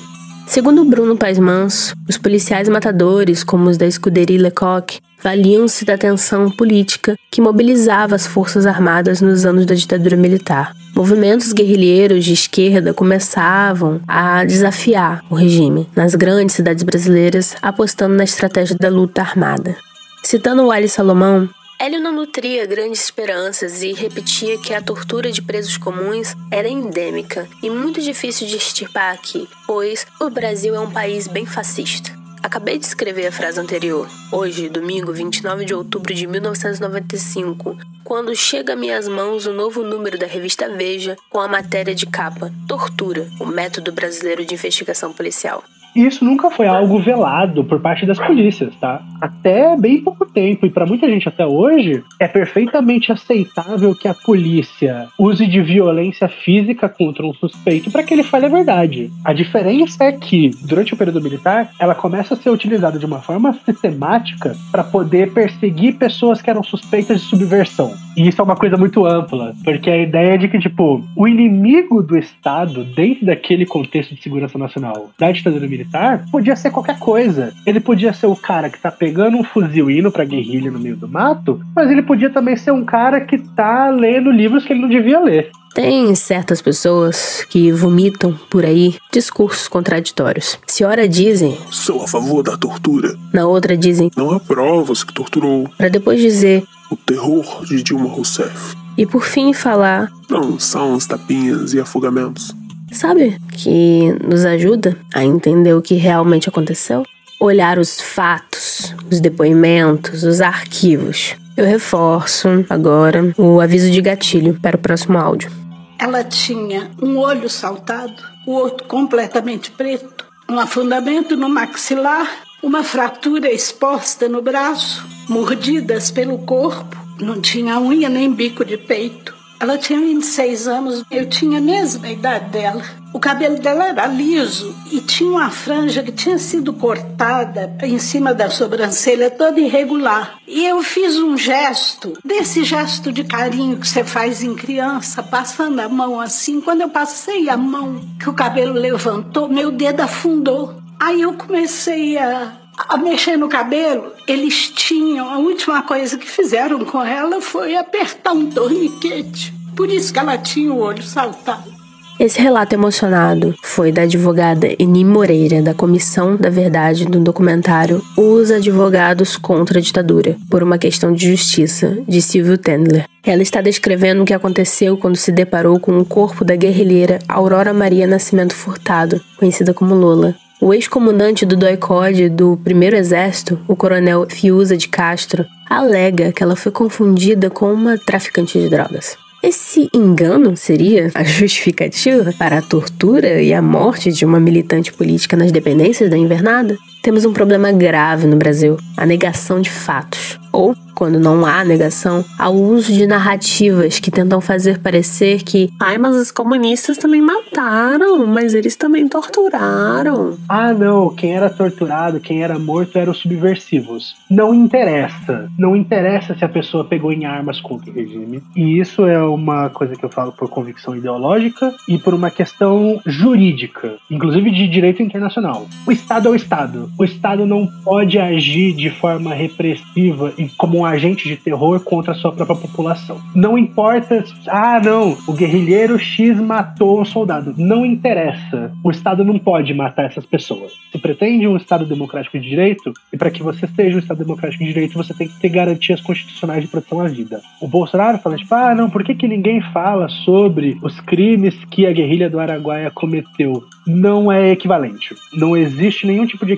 Segundo 0.47 0.85
Bruno 0.85 1.17
Paes 1.17 1.37
Manso, 1.37 1.93
os 2.07 2.17
policiais 2.17 2.69
matadores, 2.69 3.43
como 3.43 3.69
os 3.69 3.75
da 3.77 3.85
escuderia 3.85 4.41
Lecoq, 4.41 4.97
valiam-se 5.21 5.83
da 5.83 5.97
tensão 5.97 6.49
política 6.49 7.17
que 7.29 7.41
mobilizava 7.41 8.15
as 8.15 8.25
forças 8.25 8.65
armadas 8.65 9.19
nos 9.19 9.45
anos 9.45 9.65
da 9.65 9.75
ditadura 9.75 10.15
militar. 10.15 10.73
Movimentos 10.95 11.51
guerrilheiros 11.51 12.23
de 12.23 12.31
esquerda 12.33 12.93
começavam 12.93 13.99
a 14.07 14.45
desafiar 14.45 15.21
o 15.29 15.35
regime 15.35 15.87
nas 15.93 16.15
grandes 16.15 16.55
cidades 16.55 16.81
brasileiras, 16.81 17.55
apostando 17.61 18.15
na 18.15 18.23
estratégia 18.23 18.75
da 18.79 18.89
luta 18.89 19.21
armada. 19.21 19.75
Citando 20.23 20.67
Wally 20.67 20.87
Salomão, 20.87 21.49
Hélio 21.79 22.01
não 22.01 22.11
nutria 22.11 22.65
grandes 22.65 23.03
esperanças 23.03 23.83
e 23.83 23.93
repetia 23.93 24.57
que 24.57 24.73
a 24.73 24.81
tortura 24.81 25.31
de 25.31 25.43
presos 25.43 25.77
comuns 25.77 26.33
era 26.49 26.67
endêmica 26.67 27.47
e 27.61 27.69
muito 27.69 28.01
difícil 28.01 28.47
de 28.47 28.57
extirpar 28.57 29.13
aqui, 29.13 29.47
pois 29.67 30.03
o 30.19 30.27
Brasil 30.27 30.73
é 30.73 30.79
um 30.79 30.89
país 30.89 31.27
bem 31.27 31.45
fascista. 31.45 32.17
Acabei 32.41 32.79
de 32.79 32.85
escrever 32.87 33.27
a 33.27 33.31
frase 33.31 33.59
anterior, 33.59 34.09
hoje, 34.31 34.69
domingo 34.69 35.13
29 35.13 35.65
de 35.65 35.75
outubro 35.75 36.15
de 36.15 36.25
1995, 36.25 37.77
quando 38.03 38.35
chega 38.35 38.73
a 38.73 38.75
minhas 38.75 39.07
mãos 39.07 39.45
o 39.45 39.53
novo 39.53 39.83
número 39.83 40.17
da 40.17 40.25
revista 40.25 40.67
Veja 40.69 41.15
com 41.29 41.39
a 41.39 41.47
matéria 41.47 41.93
de 41.93 42.07
capa 42.07 42.51
Tortura, 42.67 43.29
o 43.39 43.45
método 43.45 43.91
brasileiro 43.91 44.43
de 44.43 44.55
investigação 44.55 45.13
policial. 45.13 45.63
Isso 45.97 46.23
nunca 46.23 46.51
foi 46.51 46.67
algo 46.67 46.99
velado 46.99 47.63
por 47.63 47.79
parte 47.79 48.05
das 48.05 48.19
polícias, 48.19 48.71
tá? 48.79 49.01
Até 49.19 49.75
bem 49.75 49.99
pouco 49.99 50.27
tempo, 50.27 50.67
e 50.67 50.69
para 50.69 50.85
muita 50.85 51.09
gente 51.09 51.27
até 51.27 51.43
hoje, 51.43 52.03
é 52.19 52.27
perfeitamente 52.27 53.11
aceitável 53.11 53.95
que 53.95 54.07
a 54.07 54.13
polícia 54.13 55.07
use 55.17 55.47
de 55.47 55.59
violência 55.59 56.27
física 56.27 56.87
contra 56.87 57.25
um 57.25 57.33
suspeito 57.33 57.89
para 57.89 58.03
que 58.03 58.13
ele 58.13 58.21
fale 58.21 58.45
a 58.45 58.49
verdade. 58.49 59.09
A 59.25 59.33
diferença 59.33 60.03
é 60.03 60.11
que, 60.11 60.51
durante 60.67 60.93
o 60.93 60.97
período 60.97 61.19
militar, 61.19 61.71
ela 61.79 61.95
começa 61.95 62.35
a 62.35 62.37
ser 62.37 62.51
utilizada 62.51 62.99
de 62.99 63.05
uma 63.07 63.19
forma 63.19 63.51
sistemática 63.65 64.55
para 64.71 64.83
poder 64.83 65.33
perseguir 65.33 65.95
pessoas 65.95 66.43
que 66.43 66.49
eram 66.51 66.61
suspeitas 66.61 67.21
de 67.21 67.27
subversão. 67.27 67.91
E 68.15 68.27
isso 68.27 68.39
é 68.39 68.43
uma 68.43 68.55
coisa 68.55 68.77
muito 68.77 69.03
ampla, 69.03 69.55
porque 69.63 69.89
a 69.89 69.97
ideia 69.97 70.35
é 70.35 70.37
de 70.37 70.47
que, 70.47 70.59
tipo, 70.59 71.03
o 71.15 71.27
inimigo 71.27 72.03
do 72.03 72.15
Estado, 72.15 72.83
dentro 72.83 73.25
daquele 73.25 73.65
contexto 73.65 74.13
de 74.13 74.21
segurança 74.21 74.59
nacional 74.59 75.09
da 75.17 75.31
ditadura 75.31 75.67
militar, 75.67 75.86
militar 75.87 76.25
podia 76.31 76.55
ser 76.55 76.71
qualquer 76.71 76.99
coisa. 76.99 77.53
Ele 77.65 77.79
podia 77.79 78.13
ser 78.13 78.27
o 78.27 78.35
cara 78.35 78.69
que 78.69 78.79
tá 78.79 78.91
pegando 78.91 79.37
um 79.37 79.43
fuzil 79.43 79.89
e 79.89 79.99
indo 79.99 80.11
pra 80.11 80.25
guerrilha 80.25 80.69
no 80.69 80.79
meio 80.79 80.95
do 80.95 81.07
mato, 81.07 81.59
mas 81.75 81.89
ele 81.89 82.01
podia 82.01 82.29
também 82.29 82.55
ser 82.55 82.71
um 82.71 82.85
cara 82.85 83.21
que 83.21 83.37
tá 83.37 83.89
lendo 83.89 84.31
livros 84.31 84.65
que 84.65 84.73
ele 84.73 84.81
não 84.81 84.89
devia 84.89 85.19
ler. 85.19 85.49
Tem 85.73 86.13
certas 86.15 86.61
pessoas 86.61 87.45
que 87.49 87.71
vomitam 87.71 88.37
por 88.49 88.65
aí 88.65 88.95
discursos 89.11 89.67
contraditórios. 89.67 90.59
Se 90.65 90.83
ora 90.83 91.07
dizem 91.07 91.57
sou 91.69 92.03
a 92.03 92.07
favor 92.07 92.43
da 92.43 92.57
tortura, 92.57 93.15
na 93.33 93.45
outra 93.45 93.77
dizem 93.77 94.09
não 94.15 94.31
há 94.31 94.39
provas 94.39 95.03
que 95.03 95.13
torturou, 95.13 95.69
para 95.77 95.89
depois 95.89 96.19
dizer 96.19 96.63
o 96.89 96.95
terror 96.95 97.63
de 97.65 97.83
Dilma 97.83 98.09
Rousseff. 98.09 98.75
E 98.97 99.05
por 99.05 99.23
fim 99.23 99.53
falar 99.53 100.09
não 100.27 100.59
são 100.59 100.93
os 100.93 101.05
tapinhas 101.05 101.73
e 101.73 101.79
afogamentos. 101.79 102.55
Sabe 102.97 103.37
que 103.51 104.11
nos 104.27 104.43
ajuda 104.43 104.97
a 105.13 105.23
entender 105.23 105.71
o 105.75 105.83
que 105.83 105.93
realmente 105.93 106.49
aconteceu? 106.49 107.03
Olhar 107.39 107.77
os 107.77 108.01
fatos, 108.01 108.91
os 109.11 109.19
depoimentos, 109.19 110.23
os 110.23 110.41
arquivos. 110.41 111.35
Eu 111.55 111.63
reforço 111.63 112.65
agora 112.67 113.31
o 113.37 113.61
aviso 113.61 113.91
de 113.91 114.01
gatilho 114.01 114.59
para 114.59 114.77
o 114.77 114.79
próximo 114.79 115.19
áudio. 115.19 115.51
Ela 115.99 116.23
tinha 116.23 116.89
um 116.99 117.19
olho 117.19 117.47
saltado, 117.47 118.15
o 118.47 118.53
outro 118.53 118.87
completamente 118.87 119.69
preto, 119.69 120.25
um 120.49 120.57
afundamento 120.57 121.37
no 121.37 121.47
maxilar, 121.47 122.27
uma 122.63 122.83
fratura 122.83 123.53
exposta 123.53 124.27
no 124.27 124.41
braço, 124.41 125.05
mordidas 125.29 126.09
pelo 126.09 126.39
corpo, 126.39 126.97
não 127.21 127.39
tinha 127.39 127.79
unha 127.79 128.09
nem 128.09 128.33
bico 128.33 128.65
de 128.65 128.75
peito. 128.75 129.36
Ela 129.59 129.77
tinha 129.77 129.99
26 129.99 130.67
anos, 130.67 131.03
eu 131.09 131.27
tinha 131.27 131.57
a 131.57 131.61
mesma 131.61 132.07
idade 132.09 132.51
dela. 132.51 132.83
O 133.11 133.19
cabelo 133.19 133.57
dela 133.57 133.87
era 133.87 134.05
liso 134.05 134.75
e 134.91 134.99
tinha 134.99 135.31
uma 135.31 135.49
franja 135.49 136.03
que 136.03 136.11
tinha 136.11 136.37
sido 136.37 136.71
cortada 136.73 137.75
em 137.81 137.97
cima 137.97 138.33
da 138.33 138.49
sobrancelha 138.49 139.31
toda 139.31 139.59
irregular. 139.59 140.37
E 140.47 140.63
eu 140.65 140.83
fiz 140.83 141.17
um 141.17 141.35
gesto, 141.35 142.13
desse 142.23 142.63
gesto 142.63 143.11
de 143.11 143.23
carinho 143.23 143.77
que 143.77 143.87
você 143.87 144.03
faz 144.03 144.43
em 144.43 144.53
criança, 144.53 145.23
passando 145.23 145.79
a 145.79 145.89
mão 145.89 146.19
assim. 146.19 146.61
Quando 146.61 146.81
eu 146.81 146.89
passei 146.89 147.49
a 147.49 147.57
mão, 147.57 148.01
que 148.19 148.29
o 148.29 148.33
cabelo 148.33 148.73
levantou, 148.73 149.49
meu 149.49 149.71
dedo 149.71 150.01
afundou. 150.01 150.75
Aí 150.99 151.21
eu 151.21 151.33
comecei 151.33 152.17
a 152.17 152.53
a 152.77 152.97
mexer 152.97 153.37
no 153.37 153.49
cabelo, 153.49 154.11
eles 154.27 154.69
tinham. 154.69 155.29
A 155.29 155.37
última 155.37 155.81
coisa 155.81 156.17
que 156.17 156.29
fizeram 156.29 156.85
com 156.85 157.03
ela 157.03 157.41
foi 157.41 157.75
apertar 157.75 158.33
um 158.33 158.49
torniquete. 158.49 159.53
Por 159.75 159.89
isso 159.89 160.13
que 160.13 160.19
ela 160.19 160.37
tinha 160.37 160.71
o 160.71 160.79
olho 160.79 161.03
saltado. 161.03 161.77
Esse 162.19 162.41
relato 162.41 162.73
emocionado 162.73 163.53
foi 163.61 163.91
da 163.91 164.01
advogada 164.01 164.67
Eni 164.79 165.05
Moreira, 165.05 165.61
da 165.61 165.75
Comissão 165.75 166.35
da 166.35 166.49
Verdade 166.49 167.05
do 167.05 167.19
documentário 167.19 168.01
Os 168.17 168.49
Advogados 168.49 169.37
contra 169.37 169.77
a 169.77 169.81
Ditadura, 169.81 170.35
por 170.49 170.63
uma 170.63 170.79
questão 170.79 171.13
de 171.13 171.29
justiça, 171.29 171.95
de 172.07 172.19
Silvio 172.19 172.57
Tendler. 172.57 173.05
Ela 173.23 173.43
está 173.43 173.61
descrevendo 173.61 174.23
o 174.23 174.25
que 174.25 174.33
aconteceu 174.33 174.97
quando 174.97 175.15
se 175.15 175.31
deparou 175.31 175.79
com 175.79 175.95
o 175.99 176.05
corpo 176.05 176.43
da 176.43 176.55
guerrilheira 176.55 177.19
Aurora 177.27 177.71
Maria 177.71 178.07
Nascimento 178.07 178.55
Furtado, 178.55 179.21
conhecida 179.37 179.71
como 179.71 179.93
Lola. 179.93 180.33
O 180.59 180.73
ex-comandante 180.73 181.45
do 181.45 181.55
DOI-COD 181.55 182.29
do 182.29 182.57
primeiro 182.63 182.95
exército, 182.95 183.59
o 183.67 183.75
coronel 183.75 184.25
Fiuza 184.27 184.75
de 184.75 184.87
Castro, 184.87 185.45
alega 185.69 186.31
que 186.31 186.41
ela 186.41 186.55
foi 186.55 186.71
confundida 186.71 187.47
com 187.49 187.71
uma 187.71 187.95
traficante 187.95 188.59
de 188.59 188.67
drogas. 188.67 189.15
Esse 189.43 189.87
engano 189.93 190.57
seria 190.57 191.11
a 191.13 191.21
justificativa 191.23 192.33
para 192.39 192.57
a 192.57 192.61
tortura 192.61 193.39
e 193.39 193.53
a 193.53 193.61
morte 193.61 194.11
de 194.11 194.25
uma 194.25 194.39
militante 194.39 194.91
política 194.91 195.37
nas 195.37 195.51
dependências 195.51 196.09
da 196.09 196.17
invernada? 196.17 196.75
Temos 197.01 197.25
um 197.25 197.33
problema 197.33 197.71
grave 197.71 198.27
no 198.27 198.37
Brasil: 198.37 198.77
a 198.95 199.05
negação 199.05 199.61
de 199.61 199.69
fatos. 199.69 200.39
Ou, 200.51 200.75
quando 200.95 201.19
não 201.19 201.45
há 201.45 201.63
negação, 201.63 202.25
ao 202.39 202.55
uso 202.55 202.91
de 202.91 203.05
narrativas 203.05 203.99
que 203.99 204.09
tentam 204.09 204.41
fazer 204.41 204.79
parecer 204.79 205.43
que. 205.43 205.69
Ai, 205.79 205.99
mas 205.99 206.15
os 206.15 206.31
comunistas 206.31 206.97
também 206.97 207.21
mataram, 207.21 208.25
mas 208.25 208.55
eles 208.55 208.75
também 208.75 209.07
torturaram. 209.07 210.35
Ah, 210.49 210.73
não, 210.73 211.13
quem 211.13 211.35
era 211.35 211.49
torturado, 211.49 212.19
quem 212.19 212.43
era 212.43 212.57
morto 212.57 212.97
eram 212.97 213.11
os 213.11 213.19
subversivos. 213.19 214.15
Não 214.29 214.53
interessa. 214.53 215.47
Não 215.57 215.75
interessa 215.75 216.35
se 216.35 216.43
a 216.43 216.49
pessoa 216.49 216.83
pegou 216.83 217.13
em 217.13 217.25
armas 217.25 217.61
contra 217.61 217.91
o 217.91 217.93
regime. 217.93 218.41
E 218.55 218.79
isso 218.79 219.05
é 219.05 219.21
uma 219.21 219.69
coisa 219.69 219.95
que 219.95 220.03
eu 220.03 220.09
falo 220.09 220.31
por 220.31 220.49
convicção 220.49 220.95
ideológica 220.95 221.71
e 221.87 221.99
por 221.99 222.15
uma 222.15 222.31
questão 222.31 222.99
jurídica, 223.05 223.97
inclusive 224.09 224.49
de 224.49 224.67
direito 224.67 225.03
internacional. 225.03 225.67
O 225.85 225.91
Estado 225.91 226.29
é 226.29 226.31
o 226.31 226.35
Estado. 226.35 226.86
O 226.97 227.03
Estado 227.03 227.45
não 227.45 227.67
pode 227.83 228.19
agir 228.19 228.73
de 228.73 228.89
forma 228.89 229.33
repressiva 229.33 230.33
e 230.37 230.47
como 230.49 230.79
um 230.79 230.85
agente 230.85 231.27
de 231.27 231.37
terror 231.37 231.79
contra 231.79 232.11
a 232.11 232.15
sua 232.15 232.31
própria 232.31 232.57
população. 232.57 233.19
Não 233.35 233.57
importa, 233.57 234.23
ah, 234.47 234.79
não, 234.83 235.17
o 235.27 235.33
guerrilheiro 235.33 235.97
X 235.97 236.39
matou 236.39 237.01
um 237.01 237.05
soldado. 237.05 237.53
Não 237.57 237.85
interessa. 237.85 238.71
O 238.83 238.91
Estado 238.91 239.23
não 239.23 239.37
pode 239.37 239.73
matar 239.73 240.05
essas 240.05 240.25
pessoas. 240.25 240.71
Se 240.91 240.97
pretende 240.99 241.47
um 241.47 241.57
Estado 241.57 241.85
democrático 241.85 242.39
de 242.39 242.49
direito, 242.49 242.93
e 243.11 243.17
para 243.17 243.31
que 243.31 243.43
você 243.43 243.67
seja 243.67 243.95
um 243.95 243.99
Estado 243.99 244.23
democrático 244.23 244.63
de 244.63 244.73
direito, 244.73 244.97
você 244.97 245.13
tem 245.13 245.27
que 245.27 245.39
ter 245.39 245.49
garantias 245.49 246.01
constitucionais 246.01 246.61
de 246.61 246.67
proteção 246.67 247.01
à 247.01 247.07
vida. 247.07 247.41
O 247.61 247.67
Bolsonaro 247.67 248.17
fala, 248.19 248.37
tipo, 248.37 248.53
ah, 248.53 248.75
não, 248.75 248.89
por 248.89 249.03
que, 249.03 249.15
que 249.15 249.27
ninguém 249.27 249.61
fala 249.73 250.07
sobre 250.09 250.77
os 250.81 250.99
crimes 251.01 251.55
que 251.71 251.85
a 251.85 251.91
guerrilha 251.91 252.29
do 252.29 252.39
Araguaia 252.39 252.91
cometeu? 252.91 253.63
Não 253.85 254.31
é 254.31 254.51
equivalente. 254.51 255.15
Não 255.33 255.55
existe 255.55 256.05
nenhum 256.05 256.25
tipo 256.25 256.45
de 256.45 256.53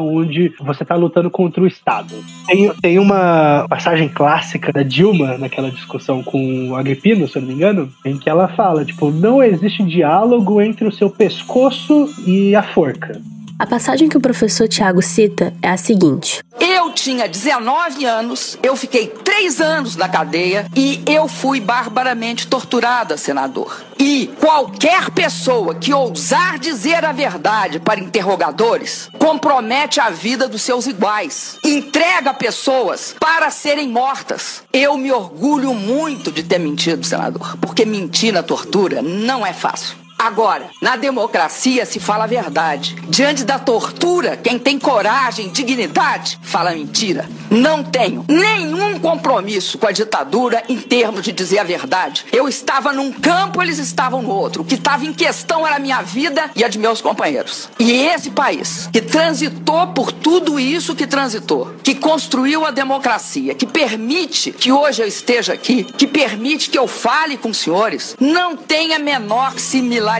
onde 0.00 0.52
você 0.60 0.82
está 0.82 0.94
lutando 0.94 1.30
contra 1.30 1.62
o 1.62 1.66
Estado. 1.66 2.14
Tem, 2.46 2.70
tem 2.80 2.98
uma 2.98 3.66
passagem 3.68 4.08
clássica 4.08 4.72
da 4.72 4.82
Dilma 4.82 5.38
naquela 5.38 5.70
discussão 5.70 6.22
com 6.22 6.70
o 6.70 6.76
Agripino, 6.76 7.28
se 7.28 7.36
eu 7.36 7.42
não 7.42 7.48
me 7.48 7.54
engano, 7.54 7.88
em 8.04 8.18
que 8.18 8.28
ela 8.28 8.48
fala, 8.48 8.84
tipo, 8.84 9.10
não 9.10 9.42
existe 9.42 9.82
diálogo 9.82 10.60
entre 10.60 10.86
o 10.86 10.92
seu 10.92 11.10
pescoço 11.10 12.08
e 12.26 12.54
a 12.54 12.62
forca. 12.62 13.20
A 13.56 13.66
passagem 13.66 14.08
que 14.08 14.16
o 14.16 14.20
professor 14.20 14.66
Tiago 14.66 15.00
cita 15.00 15.54
é 15.62 15.68
a 15.68 15.76
seguinte: 15.76 16.42
Eu 16.58 16.90
tinha 16.90 17.28
19 17.28 18.04
anos, 18.04 18.58
eu 18.60 18.74
fiquei 18.74 19.06
3 19.06 19.60
anos 19.60 19.94
na 19.94 20.08
cadeia 20.08 20.66
e 20.74 21.00
eu 21.06 21.28
fui 21.28 21.60
barbaramente 21.60 22.48
torturada, 22.48 23.16
senador. 23.16 23.80
E 23.96 24.26
qualquer 24.40 25.08
pessoa 25.10 25.72
que 25.76 25.94
ousar 25.94 26.58
dizer 26.58 27.04
a 27.04 27.12
verdade 27.12 27.78
para 27.78 28.00
interrogadores 28.00 29.08
compromete 29.20 30.00
a 30.00 30.10
vida 30.10 30.48
dos 30.48 30.62
seus 30.62 30.88
iguais, 30.88 31.56
entrega 31.64 32.34
pessoas 32.34 33.14
para 33.20 33.50
serem 33.50 33.88
mortas. 33.88 34.64
Eu 34.72 34.98
me 34.98 35.12
orgulho 35.12 35.72
muito 35.72 36.32
de 36.32 36.42
ter 36.42 36.58
mentido, 36.58 37.06
senador, 37.06 37.56
porque 37.58 37.84
mentir 37.84 38.32
na 38.32 38.42
tortura 38.42 39.00
não 39.00 39.46
é 39.46 39.52
fácil. 39.52 40.03
Agora, 40.24 40.70
na 40.80 40.96
democracia 40.96 41.84
se 41.84 42.00
fala 42.00 42.24
a 42.24 42.26
verdade. 42.26 42.96
Diante 43.10 43.44
da 43.44 43.58
tortura, 43.58 44.38
quem 44.38 44.58
tem 44.58 44.78
coragem, 44.78 45.50
dignidade, 45.50 46.40
fala 46.42 46.70
mentira. 46.70 47.28
Não 47.50 47.84
tenho 47.84 48.24
nenhum 48.26 48.98
compromisso 48.98 49.76
com 49.76 49.86
a 49.86 49.92
ditadura 49.92 50.62
em 50.66 50.78
termos 50.78 51.24
de 51.24 51.30
dizer 51.30 51.58
a 51.58 51.62
verdade. 51.62 52.24
Eu 52.32 52.48
estava 52.48 52.90
num 52.90 53.12
campo, 53.12 53.60
eles 53.60 53.78
estavam 53.78 54.22
no 54.22 54.30
outro. 54.30 54.62
O 54.62 54.64
que 54.64 54.76
estava 54.76 55.04
em 55.04 55.12
questão 55.12 55.66
era 55.66 55.76
a 55.76 55.78
minha 55.78 56.00
vida 56.00 56.50
e 56.56 56.64
a 56.64 56.68
de 56.68 56.78
meus 56.78 57.02
companheiros. 57.02 57.68
E 57.78 57.92
esse 57.92 58.30
país, 58.30 58.88
que 58.90 59.02
transitou 59.02 59.88
por 59.88 60.10
tudo 60.10 60.58
isso 60.58 60.94
que 60.94 61.06
transitou, 61.06 61.74
que 61.82 61.94
construiu 61.94 62.64
a 62.64 62.70
democracia, 62.70 63.54
que 63.54 63.66
permite 63.66 64.52
que 64.52 64.72
hoje 64.72 65.02
eu 65.02 65.06
esteja 65.06 65.52
aqui, 65.52 65.84
que 65.84 66.06
permite 66.06 66.70
que 66.70 66.78
eu 66.78 66.88
fale 66.88 67.36
com 67.36 67.50
os 67.50 67.58
senhores, 67.58 68.16
não 68.18 68.56
tem 68.56 68.94
a 68.94 68.98
menor 68.98 69.58
similaridade 69.58 70.13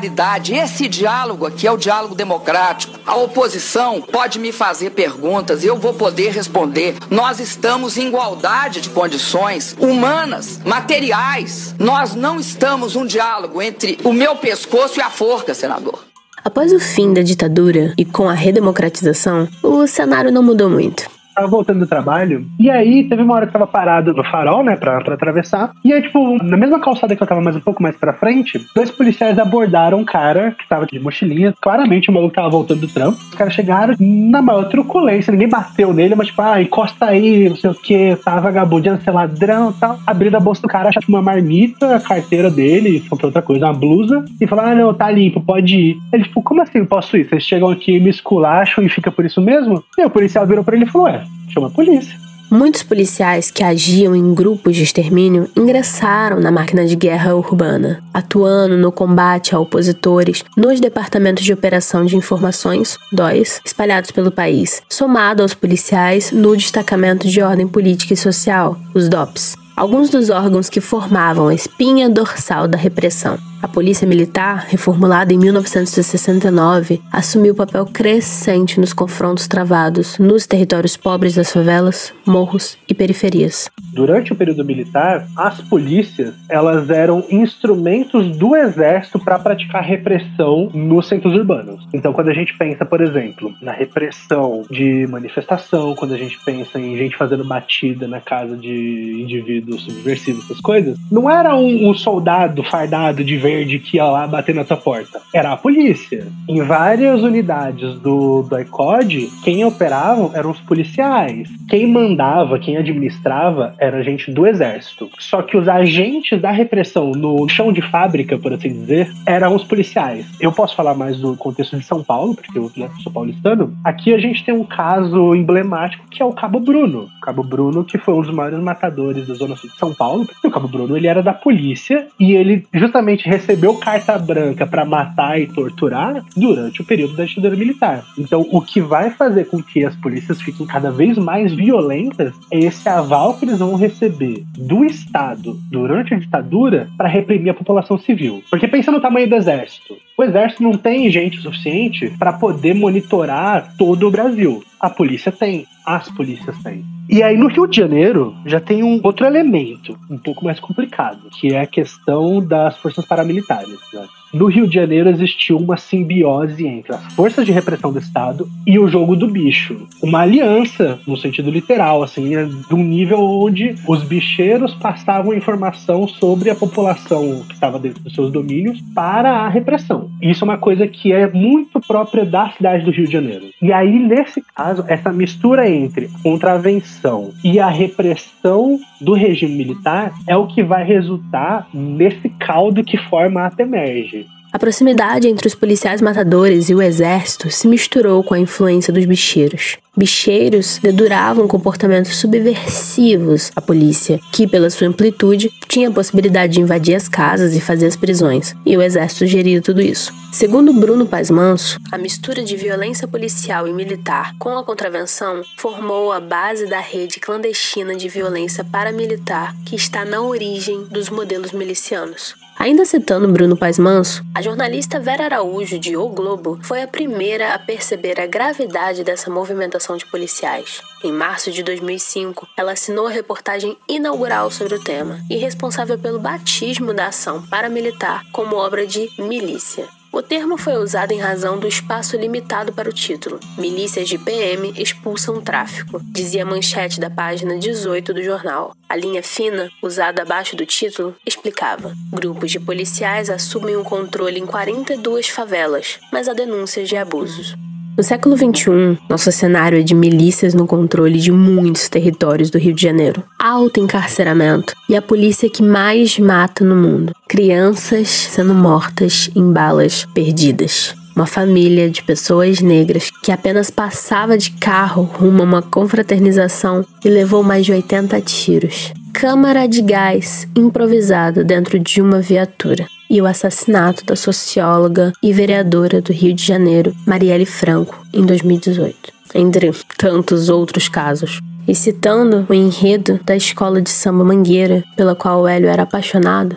esse 0.53 0.89
diálogo 0.89 1.47
aqui 1.47 1.67
é 1.67 1.73
o 1.73 1.77
diálogo 1.77 2.15
democrático. 2.15 2.99
A 3.07 3.17
oposição 3.17 4.01
pode 4.01 4.39
me 4.39 4.51
fazer 4.51 4.91
perguntas 4.91 5.63
e 5.63 5.67
eu 5.67 5.79
vou 5.79 5.95
poder 5.95 6.33
responder. 6.33 6.97
Nós 7.11 7.39
estamos 7.39 7.97
em 7.97 8.09
igualdade 8.09 8.81
de 8.81 8.91
condições 8.91 9.77
humanas, 9.79 10.59
materiais. 10.65 11.75
Nós 11.79 12.15
não 12.15 12.41
estamos 12.41 12.97
um 12.97 13.07
diálogo 13.07 13.63
entre 13.63 13.99
o 14.03 14.13
meu 14.13 14.37
pescoço 14.37 14.99
e 14.99 15.03
a 15.03 15.11
forca, 15.11 15.55
senador. 15.55 16.05
Após 16.45 16.73
o 16.73 16.81
fim 16.81 17.13
da 17.13 17.23
ditadura 17.23 17.95
e 17.97 18.05
com 18.05 18.29
a 18.29 18.35
redemocratização, 18.35 19.49
o 19.63 19.87
cenário 19.87 20.33
não 20.33 20.43
mudou 20.43 20.69
muito 20.69 21.14
tava 21.35 21.49
voltando 21.49 21.81
do 21.81 21.87
trabalho, 21.87 22.47
e 22.59 22.71
aí 22.71 23.05
teve 23.05 23.23
uma 23.23 23.35
hora 23.35 23.47
que 23.47 23.53
tava 23.53 23.67
parado 23.67 24.13
no 24.13 24.25
farol, 24.25 24.63
né, 24.63 24.77
pra, 24.77 25.01
pra 25.01 25.15
atravessar, 25.15 25.73
e 25.85 25.93
aí, 25.93 26.03
tipo, 26.03 26.43
na 26.43 26.57
mesma 26.57 26.81
calçada 26.81 27.15
que 27.15 27.23
eu 27.23 27.27
tava 27.27 27.41
mais 27.41 27.57
um 27.57 27.61
pouco 27.61 27.83
mais 27.83 27.97
pra 27.97 28.13
frente, 28.13 28.61
dois 28.75 28.91
policiais 28.91 29.39
abordaram 29.39 29.99
um 29.99 30.05
cara 30.05 30.53
que 30.53 30.69
tava 30.69 30.87
de 30.87 30.99
mochilinha, 30.99 31.55
claramente 31.61 32.11
o 32.11 32.13
maluco 32.13 32.35
tava 32.35 32.51
voltando 32.51 32.81
do 32.81 32.89
trampo, 32.89 33.19
os 33.19 33.35
caras 33.35 33.53
chegaram 33.53 33.95
na 33.99 34.41
maior 34.41 34.65
truculência, 34.65 35.33
ninguém 35.33 35.49
bateu 35.49 35.93
nele, 35.93 36.15
mas 36.15 36.29
tipo, 36.29 36.43
ah, 36.43 36.61
encosta 36.61 37.07
aí, 37.07 37.49
não 37.49 37.57
sei 37.57 37.71
o 37.71 37.75
que, 37.75 38.17
tava 38.25 38.43
vagabundando, 38.43 39.03
ser 39.03 39.11
ladrão 39.11 39.71
e 39.71 39.75
tal, 39.75 39.99
abriram 40.07 40.39
a 40.39 40.43
bolsa 40.43 40.63
do 40.63 40.69
cara, 40.69 40.89
acharam 40.89 41.07
uma 41.09 41.23
marmita, 41.23 41.97
a 41.97 42.01
carteira 42.01 42.51
dele, 42.51 43.01
qualquer 43.09 43.27
outra 43.27 43.43
coisa, 43.43 43.67
uma 43.67 43.75
blusa, 43.75 44.25
e 44.41 44.47
falaram, 44.47 44.71
ah, 44.71 44.75
não, 44.75 44.95
tá 44.95 45.11
limpo, 45.11 45.41
pode 45.41 45.77
ir. 45.77 45.97
Ele, 46.13 46.25
tipo, 46.25 46.43
como 46.43 46.63
assim 46.63 46.79
eu 46.79 46.87
posso 46.87 47.17
ir? 47.17 47.29
Vocês 47.29 47.43
chegam 47.43 47.71
aqui, 47.71 47.99
me 48.01 48.11
esculacham 48.11 48.85
e 48.85 48.89
fica 48.89 49.11
por 49.11 49.25
isso 49.25 49.41
mesmo? 49.41 49.83
E 49.99 50.05
o 50.05 50.11
policial 50.11 50.47
virou 50.47 50.65
pra 50.65 50.77
ele 50.77 50.85
e 50.85 50.89
falou, 50.89 51.07
ué, 51.07 51.24
chama 51.49 51.69
a 51.69 51.71
polícia. 51.71 52.25
Muitos 52.51 52.85
policiais 52.85 53.51
que 53.51 53.65
agiam 53.65 54.15
em 54.15 54.33
grupos 54.33 54.77
de 54.77 54.85
extermínio 54.85 55.51
ingressaram 55.57 56.39
na 56.39 56.53
máquina 56.53 56.87
de 56.87 56.95
guerra 56.95 57.35
urbana, 57.35 58.01
atuando 58.13 58.77
no 58.77 58.93
combate 58.93 59.55
a 59.55 59.59
opositores 59.59 60.45
nos 60.57 60.79
departamentos 60.79 61.43
de 61.43 61.53
operação 61.53 62.05
de 62.05 62.17
informações, 62.17 62.97
DOIs, 63.13 63.61
espalhados 63.65 64.13
pelo 64.13 64.31
país, 64.31 64.83
somado 64.89 65.43
aos 65.43 65.53
policiais 65.53 66.31
no 66.31 66.57
destacamento 66.57 67.27
de 67.27 67.43
ordem 67.43 67.67
política 67.67 68.15
e 68.15 68.17
social, 68.17 68.79
os 68.95 69.09
DOPS, 69.09 69.57
alguns 69.77 70.09
dos 70.09 70.31
órgãos 70.31 70.69
que 70.69 70.81
formavam 70.81 71.49
a 71.49 71.55
espinha 71.55 72.09
dorsal 72.09 72.69
da 72.69 72.79
repressão. 72.79 73.37
A 73.65 73.69
Polícia 73.75 74.07
Militar, 74.07 74.67
reformulada 74.69 75.33
em 75.33 75.39
1969, 75.39 77.01
assumiu 77.11 77.55
papel 77.55 77.87
crescente 77.87 78.79
nos 78.79 78.93
confrontos 78.93 79.49
travados 79.49 80.19
nos 80.19 80.47
territórios 80.47 80.99
pobres 80.99 81.37
das 81.37 81.51
favelas, 81.51 82.13
morros 82.27 82.77
e 82.87 82.93
periferias. 82.93 83.71
Durante 83.95 84.35
o 84.35 84.37
período 84.37 84.65
militar, 84.67 85.27
as 85.35 85.63
polícias 85.63 86.35
elas 86.51 86.91
eram 86.91 87.25
instrumentos 87.31 88.37
do 88.37 88.55
exército 88.55 89.19
para 89.19 89.39
praticar 89.39 89.83
repressão 89.83 90.69
nos 90.75 91.09
centros 91.09 91.33
urbanos. 91.33 91.89
Então, 91.95 92.13
quando 92.13 92.29
a 92.29 92.35
gente 92.35 92.55
pensa, 92.59 92.85
por 92.85 93.01
exemplo, 93.01 93.55
na 93.63 93.73
repressão 93.73 94.65
de 94.69 95.07
manifestação, 95.07 95.95
quando 95.95 96.13
a 96.13 96.19
gente 96.19 96.39
pensa 96.45 96.79
em 96.79 96.99
gente 96.99 97.17
fazendo 97.17 97.45
batida 97.45 98.07
na 98.07 98.21
casa 98.21 98.57
de 98.57 99.23
indivíduos 99.23 99.85
subversivos, 99.85 100.45
essas 100.45 100.61
coisas, 100.61 100.99
não 101.11 101.31
era 101.31 101.57
um, 101.57 101.89
um 101.89 101.95
soldado 101.95 102.63
fardado 102.65 103.25
de 103.25 103.37
verde 103.39 103.54
verde 103.55 103.79
que 103.79 103.97
ia 103.97 104.05
lá 104.05 104.27
bater 104.27 104.55
tua 104.65 104.77
porta. 104.77 105.21
Era 105.33 105.53
a 105.53 105.57
polícia. 105.57 106.27
Em 106.49 106.63
várias 106.63 107.23
unidades 107.23 107.99
do, 108.01 108.43
do 108.43 108.59
ICOD, 108.59 109.31
quem 109.43 109.65
operava 109.65 110.31
eram 110.37 110.51
os 110.51 110.61
policiais. 110.61 111.49
Quem 111.69 111.87
mandava, 111.87 112.59
quem 112.59 112.77
administrava, 112.77 113.75
era 113.79 114.03
gente 114.03 114.31
do 114.31 114.47
exército. 114.47 115.11
Só 115.19 115.43
que 115.43 115.57
os 115.57 115.69
agentes 115.69 116.41
da 116.41 116.51
repressão 116.51 117.13
no 117.13 117.49
chão 117.49 117.73
de 117.73 117.83
fábrica, 117.83 118.39
por 118.39 118.53
assim 118.53 118.69
dizer, 118.69 119.11
eram 119.27 119.55
os 119.55 119.65
policiais. 119.65 120.27
Eu 120.41 120.53
posso 120.53 120.75
falar 120.75 120.95
mais 120.95 121.19
do 121.19 121.37
contexto 121.37 121.77
de 121.77 121.85
São 121.85 122.03
Paulo, 122.03 122.35
porque 122.35 122.59
eu 122.59 122.71
né, 122.77 122.89
sou 123.03 123.13
paulistano. 123.13 123.75
Aqui 123.85 124.15
a 124.15 124.19
gente 124.19 124.45
tem 124.45 124.55
um 124.55 124.65
caso 124.65 125.35
emblemático 125.35 126.07
que 126.11 126.23
é 126.23 126.25
o 126.25 126.33
Cabo 126.33 126.61
Bruno. 126.61 127.09
O 127.19 127.21
Cabo 127.21 127.43
Bruno, 127.43 127.85
que 127.85 127.99
foi 127.99 128.15
um 128.15 128.23
dos 128.23 128.35
maiores 128.35 128.61
matadores 128.61 129.27
da 129.27 129.35
zona 129.35 129.57
sul 129.57 129.71
de 129.71 129.77
São 129.77 129.95
Paulo. 129.95 130.27
o 130.45 130.51
Cabo 130.51 130.69
Bruno 130.69 130.97
ele 130.97 131.07
era 131.07 131.23
da 131.23 131.33
polícia 131.33 132.07
e 132.19 132.33
ele 132.33 132.67
justamente 132.73 133.29
recebeu 133.29 133.44
carta 133.79 134.19
branca 134.19 134.67
para 134.67 134.85
matar 134.85 135.41
e 135.41 135.47
torturar 135.47 136.25
durante 136.37 136.81
o 136.81 136.85
período 136.85 137.17
da 137.17 137.25
ditadura 137.25 137.57
militar. 137.57 138.05
Então, 138.19 138.47
o 138.51 138.61
que 138.61 138.81
vai 138.81 139.11
fazer 139.11 139.47
com 139.47 139.63
que 139.63 139.85
as 139.85 139.95
polícias 139.97 140.41
fiquem 140.41 140.67
cada 140.67 140.91
vez 140.91 141.19
mais 141.19 141.53
violentas 141.53 142.35
é 142.51 142.59
esse 142.59 142.89
aval 142.89 143.35
que 143.35 143.45
eles 143.45 143.59
vão 143.59 143.77
receber 143.77 144.45
do 144.57 144.85
Estado 144.85 145.59
durante 145.71 146.15
a 146.15 146.19
ditadura 146.19 146.89
para 146.97 147.09
reprimir 147.09 147.51
a 147.51 147.55
população 147.55 147.99
civil. 147.99 148.43
Porque 148.51 148.69
pensa 148.69 148.91
no 148.91 149.01
tamanho 149.01 149.29
do 149.29 149.37
exército. 149.37 149.97
O 150.17 150.23
exército 150.23 150.63
não 150.63 150.73
tem 150.73 151.11
gente 151.11 151.41
suficiente 151.41 152.13
para 152.19 152.33
poder 152.33 152.75
monitorar 152.75 153.75
todo 153.77 154.07
o 154.07 154.11
Brasil. 154.11 154.63
A 154.81 154.89
polícia 154.89 155.33
tem, 155.33 155.67
as 155.85 156.11
polícias 156.11 156.57
têm. 156.63 156.85
E 157.09 157.23
aí 157.23 157.37
no 157.37 157.49
Rio 157.49 157.67
de 157.67 157.77
Janeiro 157.77 158.35
já 158.47 158.61
tem 158.61 158.83
um 158.83 159.01
outro 159.03 159.27
elemento 159.27 159.99
um 160.11 160.19
pouco 160.19 160.45
mais 160.45 160.59
complicado, 160.59 161.29
que 161.31 161.53
é 161.53 161.61
a 161.61 161.67
questão 161.67 162.41
das 162.45 162.79
forças 162.79 163.05
paramilitares. 163.05 163.79
Né? 163.93 164.09
No 164.35 164.47
Rio 164.47 164.67
de 164.67 164.75
Janeiro 164.75 165.09
existiu 165.09 165.57
uma 165.57 165.77
simbiose 165.77 166.67
entre 166.67 166.93
as 166.93 167.15
forças 167.15 167.47
de 167.47 167.53
repressão 167.53 167.93
do 167.93 168.01
Estado 168.01 168.49
e 168.67 168.81
o 168.81 168.89
jogo 168.89 169.15
do 169.15 169.29
bicho. 169.29 169.87
Uma 170.03 170.23
aliança, 170.23 170.99
no 171.07 171.17
sentido 171.17 171.53
literal, 171.53 172.03
assim, 172.03 172.35
né, 172.35 172.45
de 172.45 172.75
um 172.75 172.83
nível 172.83 173.21
onde 173.21 173.77
os 173.87 174.03
bicheiros 174.03 174.75
passavam 174.75 175.33
informação 175.33 176.09
sobre 176.09 176.51
a 176.51 176.55
população 176.57 177.45
que 177.47 177.55
estava 177.55 177.79
dentro 177.79 178.03
dos 178.03 178.13
seus 178.13 178.33
domínios 178.33 178.81
para 178.93 179.31
a 179.31 179.49
repressão. 179.49 180.11
Isso 180.21 180.43
é 180.43 180.47
uma 180.49 180.59
coisa 180.59 180.89
que 180.89 181.13
é 181.13 181.31
muito 181.31 181.81
própria 181.81 182.25
da 182.25 182.51
cidade 182.51 182.85
do 182.85 182.91
Rio 182.91 183.07
de 183.07 183.13
Janeiro. 183.13 183.45
E 183.63 183.73
aí, 183.73 184.01
nesse 184.01 184.43
caso, 184.55 184.85
essa 184.89 185.13
mistura 185.13 185.71
entre 185.71 186.11
contravenção 186.25 187.33
e 187.45 187.61
a 187.61 187.69
repressão 187.69 188.81
do 189.05 189.13
regime 189.13 189.55
militar 189.55 190.13
é 190.27 190.37
o 190.37 190.47
que 190.47 190.63
vai 190.63 190.85
resultar 190.85 191.69
nesse 191.73 192.29
caldo 192.31 192.83
que 192.83 192.97
forma 192.97 193.45
a 193.45 193.51
Temerge. 193.51 194.27
A 194.55 194.59
proximidade 194.59 195.27
entre 195.27 195.49
os 195.49 195.55
policiais 195.57 196.01
matadores 196.01 196.69
e 196.69 196.75
o 196.77 196.81
exército 196.81 197.51
se 197.51 197.67
misturou 197.67 198.23
com 198.23 198.35
a 198.35 198.39
influência 198.39 198.93
dos 198.93 199.05
bicheiros. 199.05 199.79
Bicheiros 199.97 200.79
deduravam 200.81 201.49
comportamentos 201.49 202.17
subversivos 202.19 203.51
à 203.57 203.61
polícia, 203.61 204.21
que, 204.33 204.47
pela 204.47 204.71
sua 204.71 204.87
amplitude, 204.87 205.51
tinha 205.67 205.89
a 205.89 205.93
possibilidade 205.93 206.53
de 206.53 206.61
invadir 206.61 206.95
as 206.95 207.09
casas 207.09 207.57
e 207.57 207.61
fazer 207.61 207.87
as 207.87 207.97
prisões, 207.97 208.55
e 208.65 208.77
o 208.77 208.83
exército 208.83 209.27
geria 209.27 209.61
tudo 209.61 209.83
isso. 209.83 210.13
Segundo 210.33 210.73
Bruno 210.73 211.05
Paz 211.05 211.31
Manso, 211.31 211.81
a 211.91 211.99
mistura 211.99 212.45
de 212.45 212.57
violência 212.57 213.09
policial 213.09 213.67
e 213.67 213.73
militar 213.73 214.37
com 214.39 214.57
a 214.57 214.63
contravenção 214.63 215.43
formou 215.59 216.13
a 216.13 216.21
base 216.21 216.67
da 216.67 216.79
rede 216.79 217.19
clandestina 217.19 217.97
de 217.97 218.09
violência 218.09 218.63
paramilitar 218.63 219.53
que 219.67 219.75
está 219.75 220.05
na 220.05 220.23
origem 220.23 220.85
dos 220.85 221.11
modelos 221.11 221.51
milicianos. 221.51 222.44
Ainda 222.65 222.87
citando 222.87 223.29
Bruno 223.29 223.59
Paz 223.59 223.79
Manso, 223.79 224.25
a 224.35 224.41
jornalista 224.41 224.99
Vera 224.99 225.25
Araújo, 225.25 225.79
de 225.79 225.99
O 225.99 226.09
Globo, 226.09 226.59
foi 226.63 226.81
a 226.81 226.89
primeira 226.89 227.53
a 227.53 227.59
perceber 227.59 228.19
a 228.19 228.27
gravidade 228.27 229.05
dessa 229.05 229.31
movimentação 229.31 229.99
de 229.99 230.07
policiais. 230.07 230.81
Em 231.05 231.13
março 231.13 231.51
de 231.51 231.63
2005, 231.63 232.49
ela 232.57 232.73
assinou 232.73 233.07
a 233.07 233.11
reportagem 233.11 233.77
inaugural 233.87 234.51
sobre 234.51 234.77
o 234.77 234.83
tema 234.83 235.21
e 235.29 235.37
responsável 235.37 235.99
pelo 235.99 236.19
batismo 236.19 236.95
da 236.95 237.09
ação 237.09 237.47
paramilitar 237.49 238.25
como 238.33 238.57
obra 238.57 238.87
de 238.87 239.11
milícia. 239.19 239.87
O 240.15 240.23
termo 240.23 240.57
foi 240.57 240.75
usado 240.75 241.11
em 241.11 241.19
razão 241.19 241.59
do 241.59 241.67
espaço 241.67 242.17
limitado 242.17 242.73
para 242.73 242.89
o 242.89 242.93
título. 242.93 243.41
Milícias 243.59 244.09
de 244.09 244.17
PM 244.17 244.73
expulsam 244.81 245.41
tráfico, 245.41 246.01
dizia 246.05 246.45
a 246.45 246.47
manchete 246.47 247.01
da 247.01 247.11
página 247.11 247.59
18 247.59 248.15
do 248.15 248.23
jornal. 248.23 248.77
A 248.89 248.95
linha 248.95 249.25
fina, 249.25 249.69
usada 249.83 250.23
abaixo 250.23 250.55
do 250.55 250.65
título, 250.65 251.17
explicava: 251.27 251.93
grupos 252.13 252.53
de 252.53 252.61
policiais 252.61 253.29
assumem 253.29 253.75
o 253.75 253.83
controle 253.83 254.39
em 254.39 254.47
42 254.47 255.31
favelas, 255.31 255.99
mas 256.13 256.29
há 256.29 256.33
denúncias 256.33 256.89
de 256.89 256.97
abusos. 256.97 257.57
No 257.97 258.03
século 258.03 258.37
XXI, 258.37 258.99
nosso 259.09 259.31
cenário 259.31 259.79
é 259.79 259.83
de 259.83 259.95
milícias 259.95 260.53
no 260.53 260.67
controle 260.67 261.21
de 261.21 261.31
muitos 261.31 261.89
territórios 261.89 262.51
do 262.51 262.59
Rio 262.59 262.75
de 262.75 262.83
Janeiro, 262.83 263.23
alto 263.39 263.79
encarceramento 263.79 264.75
e 264.89 264.97
a 264.97 265.03
polícia 265.03 265.49
que 265.49 265.63
mais 265.63 266.19
mata 266.19 266.65
no 266.65 266.75
mundo. 266.75 267.13
Crianças 267.29 268.09
sendo 268.09 268.53
mortas 268.53 269.31
em 269.37 269.53
balas 269.53 270.05
perdidas. 270.13 270.93
Uma 271.15 271.27
família 271.27 271.89
de 271.89 272.03
pessoas 272.03 272.61
negras 272.61 273.09
que 273.23 273.31
apenas 273.31 273.71
passava 273.71 274.37
de 274.37 274.51
carro 274.51 275.03
rumo 275.03 275.43
a 275.43 275.45
uma 275.45 275.63
confraternização 275.63 276.85
e 277.05 277.09
levou 277.09 277.43
mais 277.43 277.65
de 277.65 277.73
80 277.73 278.21
tiros. 278.23 278.93
Câmara 279.13 279.69
de 279.69 279.81
gás 279.81 280.49
improvisada 280.57 281.45
dentro 281.45 281.79
de 281.79 282.03
uma 282.03 282.21
viatura 282.21 282.87
e 283.09 283.23
o 283.23 283.27
assassinato 283.27 284.05
da 284.05 284.17
socióloga 284.17 285.13
e 285.23 285.33
vereadora 285.33 286.01
do 286.01 286.13
Rio 286.13 286.35
de 286.35 286.45
Janeiro, 286.45 286.93
Marielle 287.07 287.47
Franco, 287.47 288.05
em 288.13 288.27
2018, 288.27 288.97
entre 289.37 289.71
tantos 289.97 290.49
outros 290.49 290.89
casos. 290.89 291.39
E 291.67 291.75
citando 291.75 292.45
o 292.49 292.53
enredo 292.53 293.21
da 293.25 293.37
escola 293.37 293.81
de 293.81 293.89
samba 293.89 294.25
Mangueira, 294.25 294.83
pela 294.97 295.15
qual 295.15 295.43
o 295.43 295.49
Hélio 295.49 295.69
era 295.69 295.85
apaixonado, 295.85 296.57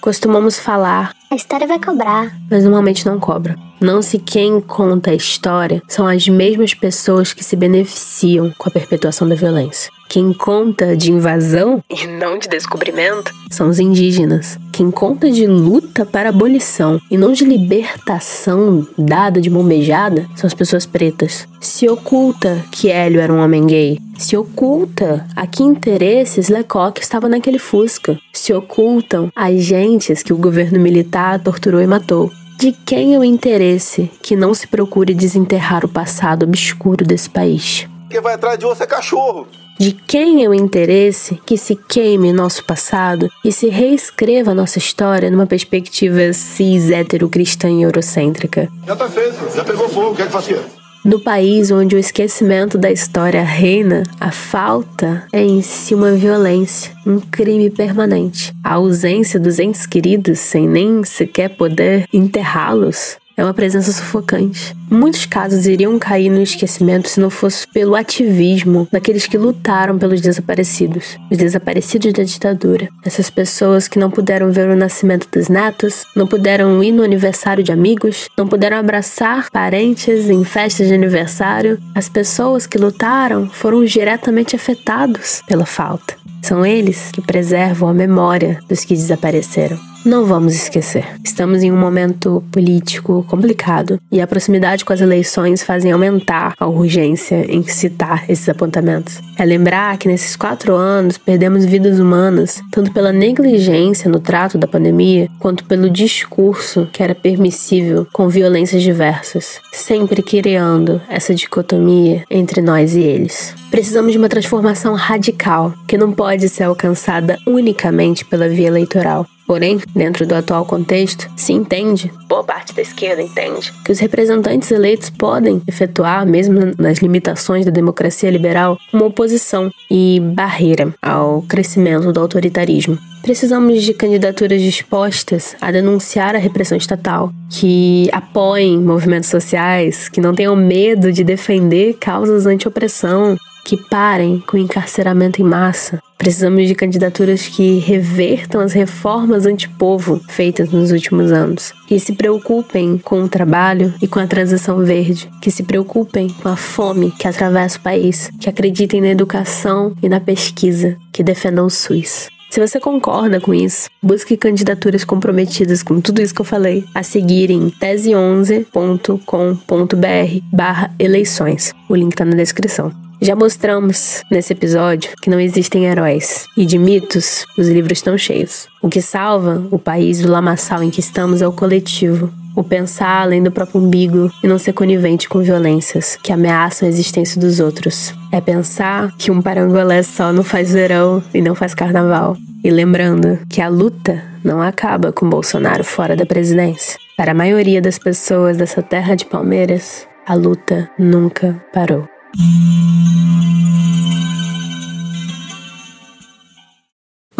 Costumamos 0.00 0.58
falar. 0.58 1.14
A 1.30 1.34
história 1.34 1.66
vai 1.66 1.78
cobrar. 1.78 2.34
Mas 2.50 2.64
normalmente 2.64 3.04
não 3.04 3.20
cobra. 3.20 3.56
Não 3.78 4.00
se 4.00 4.18
quem 4.18 4.60
conta 4.60 5.10
a 5.10 5.14
história 5.14 5.82
são 5.86 6.06
as 6.06 6.26
mesmas 6.26 6.72
pessoas 6.72 7.34
que 7.34 7.44
se 7.44 7.54
beneficiam 7.54 8.50
com 8.56 8.68
a 8.68 8.72
perpetuação 8.72 9.28
da 9.28 9.34
violência. 9.34 9.92
Quem 10.10 10.32
conta 10.32 10.96
de 10.96 11.12
invasão 11.12 11.84
e 11.88 12.04
não 12.04 12.36
de 12.36 12.48
descobrimento 12.48 13.32
são 13.48 13.68
os 13.68 13.78
indígenas. 13.78 14.58
Quem 14.72 14.90
conta 14.90 15.30
de 15.30 15.46
luta 15.46 16.04
para 16.04 16.30
abolição 16.30 17.00
e 17.08 17.16
não 17.16 17.32
de 17.32 17.44
libertação 17.44 18.84
dada 18.98 19.40
de 19.40 19.48
mão 19.48 19.62
beijada 19.62 20.26
são 20.34 20.48
as 20.48 20.52
pessoas 20.52 20.84
pretas. 20.84 21.46
Se 21.60 21.88
oculta 21.88 22.60
que 22.72 22.90
Hélio 22.90 23.20
era 23.20 23.32
um 23.32 23.38
homem 23.38 23.64
gay. 23.64 24.00
Se 24.18 24.36
oculta 24.36 25.24
a 25.36 25.46
que 25.46 25.62
interesses 25.62 26.48
Lecoq 26.48 27.00
estava 27.00 27.28
naquele 27.28 27.60
Fusca. 27.60 28.18
Se 28.32 28.52
ocultam 28.52 29.30
agentes 29.36 30.24
que 30.24 30.32
o 30.32 30.38
governo 30.38 30.80
militar 30.80 31.38
torturou 31.38 31.80
e 31.80 31.86
matou. 31.86 32.32
De 32.58 32.72
quem 32.84 33.14
é 33.14 33.18
o 33.20 33.22
interesse 33.22 34.10
que 34.20 34.34
não 34.34 34.54
se 34.54 34.66
procure 34.66 35.14
desenterrar 35.14 35.84
o 35.84 35.88
passado 35.88 36.42
obscuro 36.42 37.04
desse 37.04 37.30
país? 37.30 37.88
Quem 38.10 38.20
vai 38.20 38.34
atrás 38.34 38.58
de 38.58 38.64
você 38.64 38.82
é 38.82 38.86
cachorro. 38.88 39.46
De 39.80 39.92
quem 39.92 40.44
é 40.44 40.48
o 40.48 40.52
interesse 40.52 41.40
que 41.46 41.56
se 41.56 41.74
queime 41.74 42.34
nosso 42.34 42.62
passado 42.66 43.30
e 43.42 43.50
se 43.50 43.70
reescreva 43.70 44.52
nossa 44.52 44.76
história 44.76 45.30
numa 45.30 45.46
perspectiva 45.46 46.34
cis, 46.34 46.90
hétero, 46.90 47.30
cristã 47.30 47.70
e 47.70 47.80
eurocêntrica? 47.80 48.68
Já 48.86 48.94
tá 48.94 49.08
feito, 49.08 49.56
já 49.56 49.64
pegou 49.64 49.88
fogo, 49.88 50.14
quer 50.14 50.26
que 50.26 50.32
faça 50.32 50.80
no 51.02 51.18
país 51.18 51.70
onde 51.70 51.96
o 51.96 51.98
esquecimento 51.98 52.76
da 52.76 52.92
história 52.92 53.42
reina, 53.42 54.02
a 54.20 54.30
falta 54.30 55.26
é 55.32 55.42
em 55.42 55.62
si 55.62 55.94
uma 55.94 56.12
violência, 56.12 56.92
um 57.06 57.18
crime 57.18 57.70
permanente. 57.70 58.52
A 58.62 58.74
ausência 58.74 59.40
dos 59.40 59.58
entes 59.58 59.86
queridos, 59.86 60.38
sem 60.40 60.68
nem 60.68 61.02
sequer 61.02 61.56
poder 61.56 62.06
enterrá-los, 62.12 63.16
é 63.40 63.44
uma 63.44 63.54
presença 63.54 63.90
sufocante. 63.90 64.76
Muitos 64.90 65.24
casos 65.24 65.66
iriam 65.66 65.98
cair 65.98 66.28
no 66.28 66.42
esquecimento 66.42 67.08
se 67.08 67.18
não 67.18 67.30
fosse 67.30 67.66
pelo 67.68 67.94
ativismo 67.94 68.86
daqueles 68.92 69.26
que 69.26 69.38
lutaram 69.38 69.98
pelos 69.98 70.20
desaparecidos, 70.20 71.16
os 71.30 71.38
desaparecidos 71.38 72.12
da 72.12 72.22
ditadura. 72.22 72.90
Essas 73.02 73.30
pessoas 73.30 73.88
que 73.88 73.98
não 73.98 74.10
puderam 74.10 74.52
ver 74.52 74.68
o 74.68 74.76
nascimento 74.76 75.26
dos 75.32 75.48
netos, 75.48 76.04
não 76.14 76.26
puderam 76.26 76.84
ir 76.84 76.92
no 76.92 77.02
aniversário 77.02 77.64
de 77.64 77.72
amigos, 77.72 78.28
não 78.36 78.46
puderam 78.46 78.76
abraçar 78.76 79.48
parentes 79.50 80.28
em 80.28 80.44
festas 80.44 80.88
de 80.88 80.94
aniversário. 80.94 81.80
As 81.94 82.10
pessoas 82.10 82.66
que 82.66 82.76
lutaram 82.76 83.48
foram 83.48 83.82
diretamente 83.86 84.54
afetados 84.54 85.40
pela 85.48 85.64
falta. 85.64 86.20
São 86.42 86.64
eles 86.64 87.10
que 87.12 87.20
preservam 87.20 87.88
a 87.88 87.94
memória 87.94 88.58
dos 88.68 88.84
que 88.84 88.94
desapareceram. 88.94 89.90
Não 90.04 90.24
vamos 90.24 90.54
esquecer. 90.54 91.04
Estamos 91.22 91.62
em 91.62 91.70
um 91.70 91.76
momento 91.76 92.42
político 92.50 93.22
complicado 93.28 94.00
e 94.10 94.18
a 94.18 94.26
proximidade 94.26 94.82
com 94.82 94.94
as 94.94 95.02
eleições 95.02 95.62
fazem 95.62 95.92
aumentar 95.92 96.54
a 96.58 96.66
urgência 96.66 97.44
em 97.46 97.62
citar 97.64 98.24
esses 98.26 98.48
apontamentos. 98.48 99.20
É 99.38 99.44
lembrar 99.44 99.98
que 99.98 100.08
nesses 100.08 100.36
quatro 100.36 100.74
anos 100.74 101.18
perdemos 101.18 101.66
vidas 101.66 101.98
humanas, 101.98 102.62
tanto 102.72 102.92
pela 102.92 103.12
negligência 103.12 104.10
no 104.10 104.20
trato 104.20 104.56
da 104.56 104.66
pandemia, 104.66 105.28
quanto 105.38 105.66
pelo 105.66 105.90
discurso 105.90 106.88
que 106.90 107.02
era 107.02 107.14
permissível 107.14 108.06
com 108.10 108.26
violências 108.26 108.82
diversas, 108.82 109.60
sempre 109.70 110.22
criando 110.22 110.98
essa 111.10 111.34
dicotomia 111.34 112.24
entre 112.30 112.62
nós 112.62 112.94
e 112.94 113.00
eles. 113.00 113.54
Precisamos 113.70 114.10
de 114.10 114.18
uma 114.18 114.28
transformação 114.28 114.94
radical, 114.94 115.72
que 115.86 115.96
não 115.96 116.10
pode 116.10 116.29
ser 116.48 116.64
alcançada 116.64 117.38
unicamente 117.46 118.24
pela 118.24 118.48
via 118.48 118.68
eleitoral. 118.68 119.26
Porém, 119.50 119.80
dentro 119.96 120.24
do 120.24 120.34
atual 120.36 120.64
contexto, 120.64 121.28
se 121.36 121.52
entende, 121.52 122.12
boa 122.28 122.44
parte 122.44 122.72
da 122.72 122.82
esquerda 122.82 123.20
entende, 123.20 123.74
que 123.84 123.90
os 123.90 123.98
representantes 123.98 124.70
eleitos 124.70 125.10
podem 125.10 125.60
efetuar, 125.66 126.24
mesmo 126.24 126.72
nas 126.78 126.98
limitações 126.98 127.64
da 127.64 127.72
democracia 127.72 128.30
liberal, 128.30 128.78
uma 128.92 129.06
oposição 129.06 129.68
e 129.90 130.20
barreira 130.20 130.94
ao 131.02 131.42
crescimento 131.42 132.12
do 132.12 132.20
autoritarismo. 132.20 132.96
Precisamos 133.22 133.82
de 133.82 133.92
candidaturas 133.92 134.62
dispostas 134.62 135.56
a 135.60 135.72
denunciar 135.72 136.36
a 136.36 136.38
repressão 136.38 136.78
estatal, 136.78 137.32
que 137.50 138.08
apoiem 138.12 138.78
movimentos 138.78 139.28
sociais, 139.28 140.08
que 140.08 140.20
não 140.20 140.32
tenham 140.32 140.54
medo 140.54 141.12
de 141.12 141.24
defender 141.24 141.96
causas 142.00 142.46
anti-opressão, 142.46 143.36
que 143.70 143.76
parem 143.76 144.40
com 144.40 144.56
o 144.56 144.60
encarceramento 144.60 145.40
em 145.40 145.44
massa. 145.44 146.02
Precisamos 146.18 146.66
de 146.66 146.74
candidaturas 146.74 147.46
que 147.46 147.78
revertam 147.78 148.60
as 148.60 148.72
reformas 148.72 149.46
antipovo 149.46 150.20
feitas 150.28 150.70
nos 150.70 150.90
últimos 150.90 151.30
anos, 151.30 151.72
que 151.86 152.00
se 152.00 152.14
preocupem 152.14 152.98
com 152.98 153.22
o 153.22 153.28
trabalho 153.28 153.94
e 154.02 154.08
com 154.08 154.18
a 154.18 154.26
transição 154.26 154.78
verde, 154.78 155.30
que 155.40 155.52
se 155.52 155.62
preocupem 155.62 156.28
com 156.42 156.48
a 156.48 156.56
fome 156.56 157.12
que 157.12 157.28
atravessa 157.28 157.78
o 157.78 157.82
país, 157.82 158.28
que 158.40 158.50
acreditem 158.50 159.00
na 159.00 159.10
educação 159.10 159.94
e 160.02 160.08
na 160.08 160.18
pesquisa, 160.18 160.96
que 161.12 161.22
defendam 161.22 161.66
o 161.66 161.70
SUS. 161.70 162.28
Se 162.50 162.58
você 162.58 162.80
concorda 162.80 163.40
com 163.40 163.54
isso, 163.54 163.88
busque 164.02 164.36
candidaturas 164.36 165.04
comprometidas 165.04 165.84
com 165.84 166.00
tudo 166.00 166.20
isso 166.20 166.34
que 166.34 166.40
eu 166.40 166.44
falei 166.44 166.84
a 166.92 167.04
seguir 167.04 167.52
em 167.52 167.70
tese11.com.br 167.70 170.44
barra 170.52 170.92
eleições. 170.98 171.72
O 171.88 171.94
link 171.94 172.16
tá 172.16 172.24
na 172.24 172.34
descrição. 172.34 173.09
Já 173.22 173.36
mostramos 173.36 174.22
nesse 174.30 174.54
episódio 174.54 175.10
que 175.20 175.28
não 175.28 175.38
existem 175.38 175.84
heróis 175.84 176.46
e 176.56 176.64
de 176.64 176.78
mitos 176.78 177.44
os 177.58 177.68
livros 177.68 177.98
estão 177.98 178.16
cheios. 178.16 178.66
O 178.80 178.88
que 178.88 179.02
salva 179.02 179.62
o 179.70 179.78
país 179.78 180.22
do 180.22 180.30
lamaçal 180.30 180.82
em 180.82 180.88
que 180.88 181.00
estamos 181.00 181.42
é 181.42 181.46
o 181.46 181.52
coletivo. 181.52 182.32
O 182.56 182.64
pensar 182.64 183.20
além 183.20 183.42
do 183.42 183.52
próprio 183.52 183.78
umbigo 183.78 184.30
e 184.42 184.48
não 184.48 184.58
ser 184.58 184.72
conivente 184.72 185.28
com 185.28 185.40
violências 185.40 186.16
que 186.22 186.32
ameaçam 186.32 186.88
a 186.88 186.90
existência 186.90 187.38
dos 187.38 187.60
outros. 187.60 188.14
É 188.32 188.40
pensar 188.40 189.14
que 189.18 189.30
um 189.30 189.42
parangolé 189.42 190.02
só 190.02 190.32
não 190.32 190.42
faz 190.42 190.72
verão 190.72 191.22
e 191.34 191.42
não 191.42 191.54
faz 191.54 191.74
carnaval. 191.74 192.38
E 192.64 192.70
lembrando 192.70 193.38
que 193.50 193.60
a 193.60 193.68
luta 193.68 194.24
não 194.42 194.62
acaba 194.62 195.12
com 195.12 195.28
Bolsonaro 195.28 195.84
fora 195.84 196.16
da 196.16 196.24
presidência. 196.24 196.98
Para 197.18 197.32
a 197.32 197.34
maioria 197.34 197.82
das 197.82 197.98
pessoas 197.98 198.56
dessa 198.56 198.82
terra 198.82 199.14
de 199.14 199.26
Palmeiras, 199.26 200.06
a 200.26 200.34
luta 200.34 200.90
nunca 200.98 201.62
parou. 201.70 202.08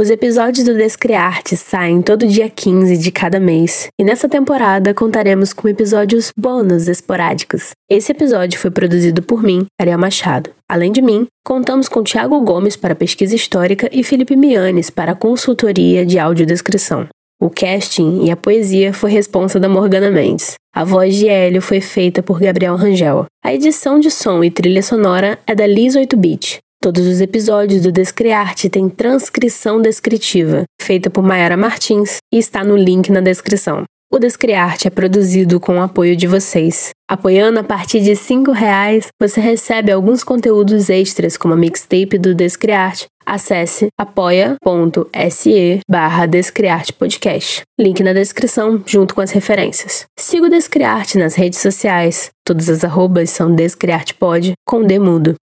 Os 0.00 0.08
episódios 0.08 0.64
do 0.64 0.74
Descriarte 0.74 1.58
saem 1.58 2.00
todo 2.00 2.26
dia 2.26 2.48
15 2.48 2.96
de 2.96 3.12
cada 3.12 3.38
mês, 3.38 3.88
e 4.00 4.02
nessa 4.02 4.26
temporada 4.26 4.94
contaremos 4.94 5.52
com 5.52 5.68
episódios 5.68 6.32
bônus 6.34 6.88
esporádicos. 6.88 7.72
Esse 7.86 8.12
episódio 8.12 8.58
foi 8.58 8.70
produzido 8.70 9.22
por 9.22 9.42
mim, 9.42 9.66
Ariel 9.78 9.98
Machado. 9.98 10.48
Além 10.66 10.90
de 10.90 11.02
mim, 11.02 11.26
contamos 11.44 11.86
com 11.86 12.02
Tiago 12.02 12.40
Gomes 12.40 12.76
para 12.76 12.94
pesquisa 12.94 13.36
histórica 13.36 13.90
e 13.92 14.02
Felipe 14.02 14.34
Mianes 14.36 14.88
para 14.88 15.14
consultoria 15.14 16.06
de 16.06 16.18
audiodescrição. 16.18 17.06
O 17.42 17.48
casting 17.48 18.26
e 18.26 18.30
a 18.30 18.36
poesia 18.36 18.92
foi 18.92 19.10
responsa 19.10 19.58
da 19.58 19.66
Morgana 19.66 20.10
Mendes. 20.10 20.56
A 20.74 20.84
voz 20.84 21.16
de 21.16 21.26
Hélio 21.26 21.62
foi 21.62 21.80
feita 21.80 22.22
por 22.22 22.38
Gabriel 22.38 22.76
Rangel. 22.76 23.24
A 23.42 23.54
edição 23.54 23.98
de 23.98 24.10
som 24.10 24.44
e 24.44 24.50
trilha 24.50 24.82
sonora 24.82 25.38
é 25.46 25.54
da 25.54 25.66
Liz 25.66 25.96
8-Bit. 25.96 26.58
Todos 26.82 27.06
os 27.06 27.18
episódios 27.18 27.80
do 27.80 27.90
Descriarte 27.90 28.68
têm 28.68 28.90
transcrição 28.90 29.80
descritiva, 29.80 30.64
feita 30.82 31.08
por 31.08 31.24
Mayara 31.24 31.56
Martins, 31.56 32.18
e 32.30 32.36
está 32.36 32.62
no 32.62 32.76
link 32.76 33.10
na 33.10 33.22
descrição. 33.22 33.84
O 34.12 34.18
Descriarte 34.18 34.86
é 34.86 34.90
produzido 34.90 35.58
com 35.58 35.78
o 35.78 35.82
apoio 35.82 36.14
de 36.14 36.26
vocês. 36.26 36.90
Apoiando 37.08 37.60
a 37.60 37.64
partir 37.64 38.00
de 38.00 38.12
R$ 38.12 38.52
reais, 38.52 39.06
você 39.18 39.40
recebe 39.40 39.90
alguns 39.90 40.22
conteúdos 40.22 40.90
extras, 40.90 41.38
como 41.38 41.54
a 41.54 41.56
mixtape 41.56 42.18
do 42.18 42.34
Descriarte. 42.34 43.06
Acesse 43.32 43.86
apoia.se 43.96 45.80
barra 45.88 46.26
Descriarte 46.26 46.92
Podcast. 46.92 47.62
Link 47.78 48.02
na 48.02 48.12
descrição, 48.12 48.82
junto 48.84 49.14
com 49.14 49.20
as 49.20 49.30
referências. 49.30 50.04
Siga 50.18 50.46
o 50.46 50.50
Descriarte 50.50 51.16
nas 51.16 51.36
redes 51.36 51.60
sociais. 51.60 52.30
Todas 52.44 52.68
as 52.68 52.82
arrobas 52.82 53.30
são 53.30 53.54
DescriartePod, 53.54 54.54
com 54.66 54.84
D 54.84 54.98
mudo. 54.98 55.36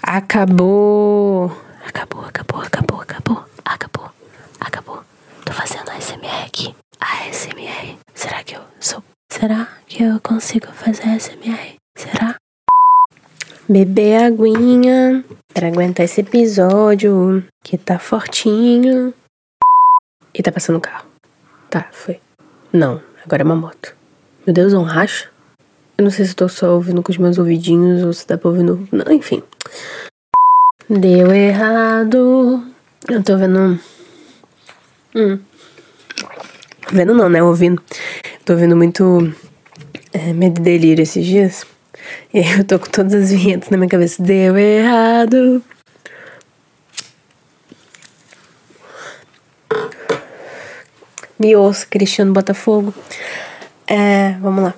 Acabou. 0.00 1.50
Acabou, 1.84 2.24
acabou, 2.24 2.60
acabou, 2.60 3.00
acabou, 3.00 3.44
acabou, 3.64 4.10
acabou. 4.60 5.02
Tô 5.44 5.52
fazendo 5.52 5.90
ASMR 5.90 6.46
aqui. 6.46 6.72
ASMR. 7.00 7.98
Será 8.14 8.44
que 8.44 8.54
eu 8.54 8.60
sou. 8.78 9.02
Será 9.28 9.66
que 9.88 10.04
eu 10.04 10.20
consigo 10.20 10.68
fazer 10.68 11.02
ASMR? 11.02 11.74
Será? 11.96 12.36
Beber 13.68 14.22
aguinha 14.24 15.24
pra 15.52 15.68
aguentar 15.68 16.04
esse 16.04 16.20
episódio 16.20 17.44
que 17.62 17.76
tá 17.78 17.98
fortinho. 17.98 19.14
E 20.34 20.42
tá 20.42 20.50
passando 20.50 20.80
carro. 20.80 21.06
Tá, 21.68 21.88
foi. 21.92 22.20
Não, 22.72 23.02
agora 23.24 23.42
é 23.42 23.44
uma 23.44 23.56
moto. 23.56 23.94
Meu 24.46 24.54
Deus, 24.54 24.72
é 24.72 24.78
um 24.78 24.82
racha? 24.82 25.28
Eu 25.96 26.04
não 26.04 26.10
sei 26.10 26.24
se 26.24 26.34
tô 26.34 26.48
só 26.48 26.74
ouvindo 26.74 27.02
com 27.02 27.12
os 27.12 27.18
meus 27.18 27.38
ouvidinhos 27.38 28.02
ou 28.02 28.12
se 28.12 28.26
dá 28.26 28.38
pra 28.38 28.48
ouvir 28.48 28.62
no. 28.62 28.88
Não, 28.90 29.12
enfim. 29.12 29.42
Deu 30.88 31.32
errado. 31.32 32.64
Eu 33.08 33.22
tô 33.22 33.36
vendo. 33.36 33.78
Hum. 35.14 35.38
Vendo 36.90 37.14
não, 37.14 37.28
né? 37.28 37.42
Ouvindo. 37.42 37.82
Tô 38.44 38.54
ouvindo 38.54 38.76
muito 38.76 39.32
é, 40.12 40.32
Medo 40.32 40.60
e 40.60 40.64
Delírio 40.64 41.02
esses 41.02 41.24
dias. 41.24 41.66
E 42.32 42.38
aí 42.38 42.58
eu 42.58 42.64
tô 42.64 42.78
com 42.78 42.90
todas 42.90 43.14
as 43.14 43.30
vinhetas 43.30 43.70
na 43.70 43.76
minha 43.76 43.88
cabeça. 43.88 44.22
Deu 44.22 44.56
errado. 44.56 45.62
Me 51.38 51.56
ouça, 51.56 51.86
Cristiano 51.86 52.32
Botafogo. 52.32 52.94
É, 53.86 54.36
vamos 54.40 54.64
lá. 54.64 54.74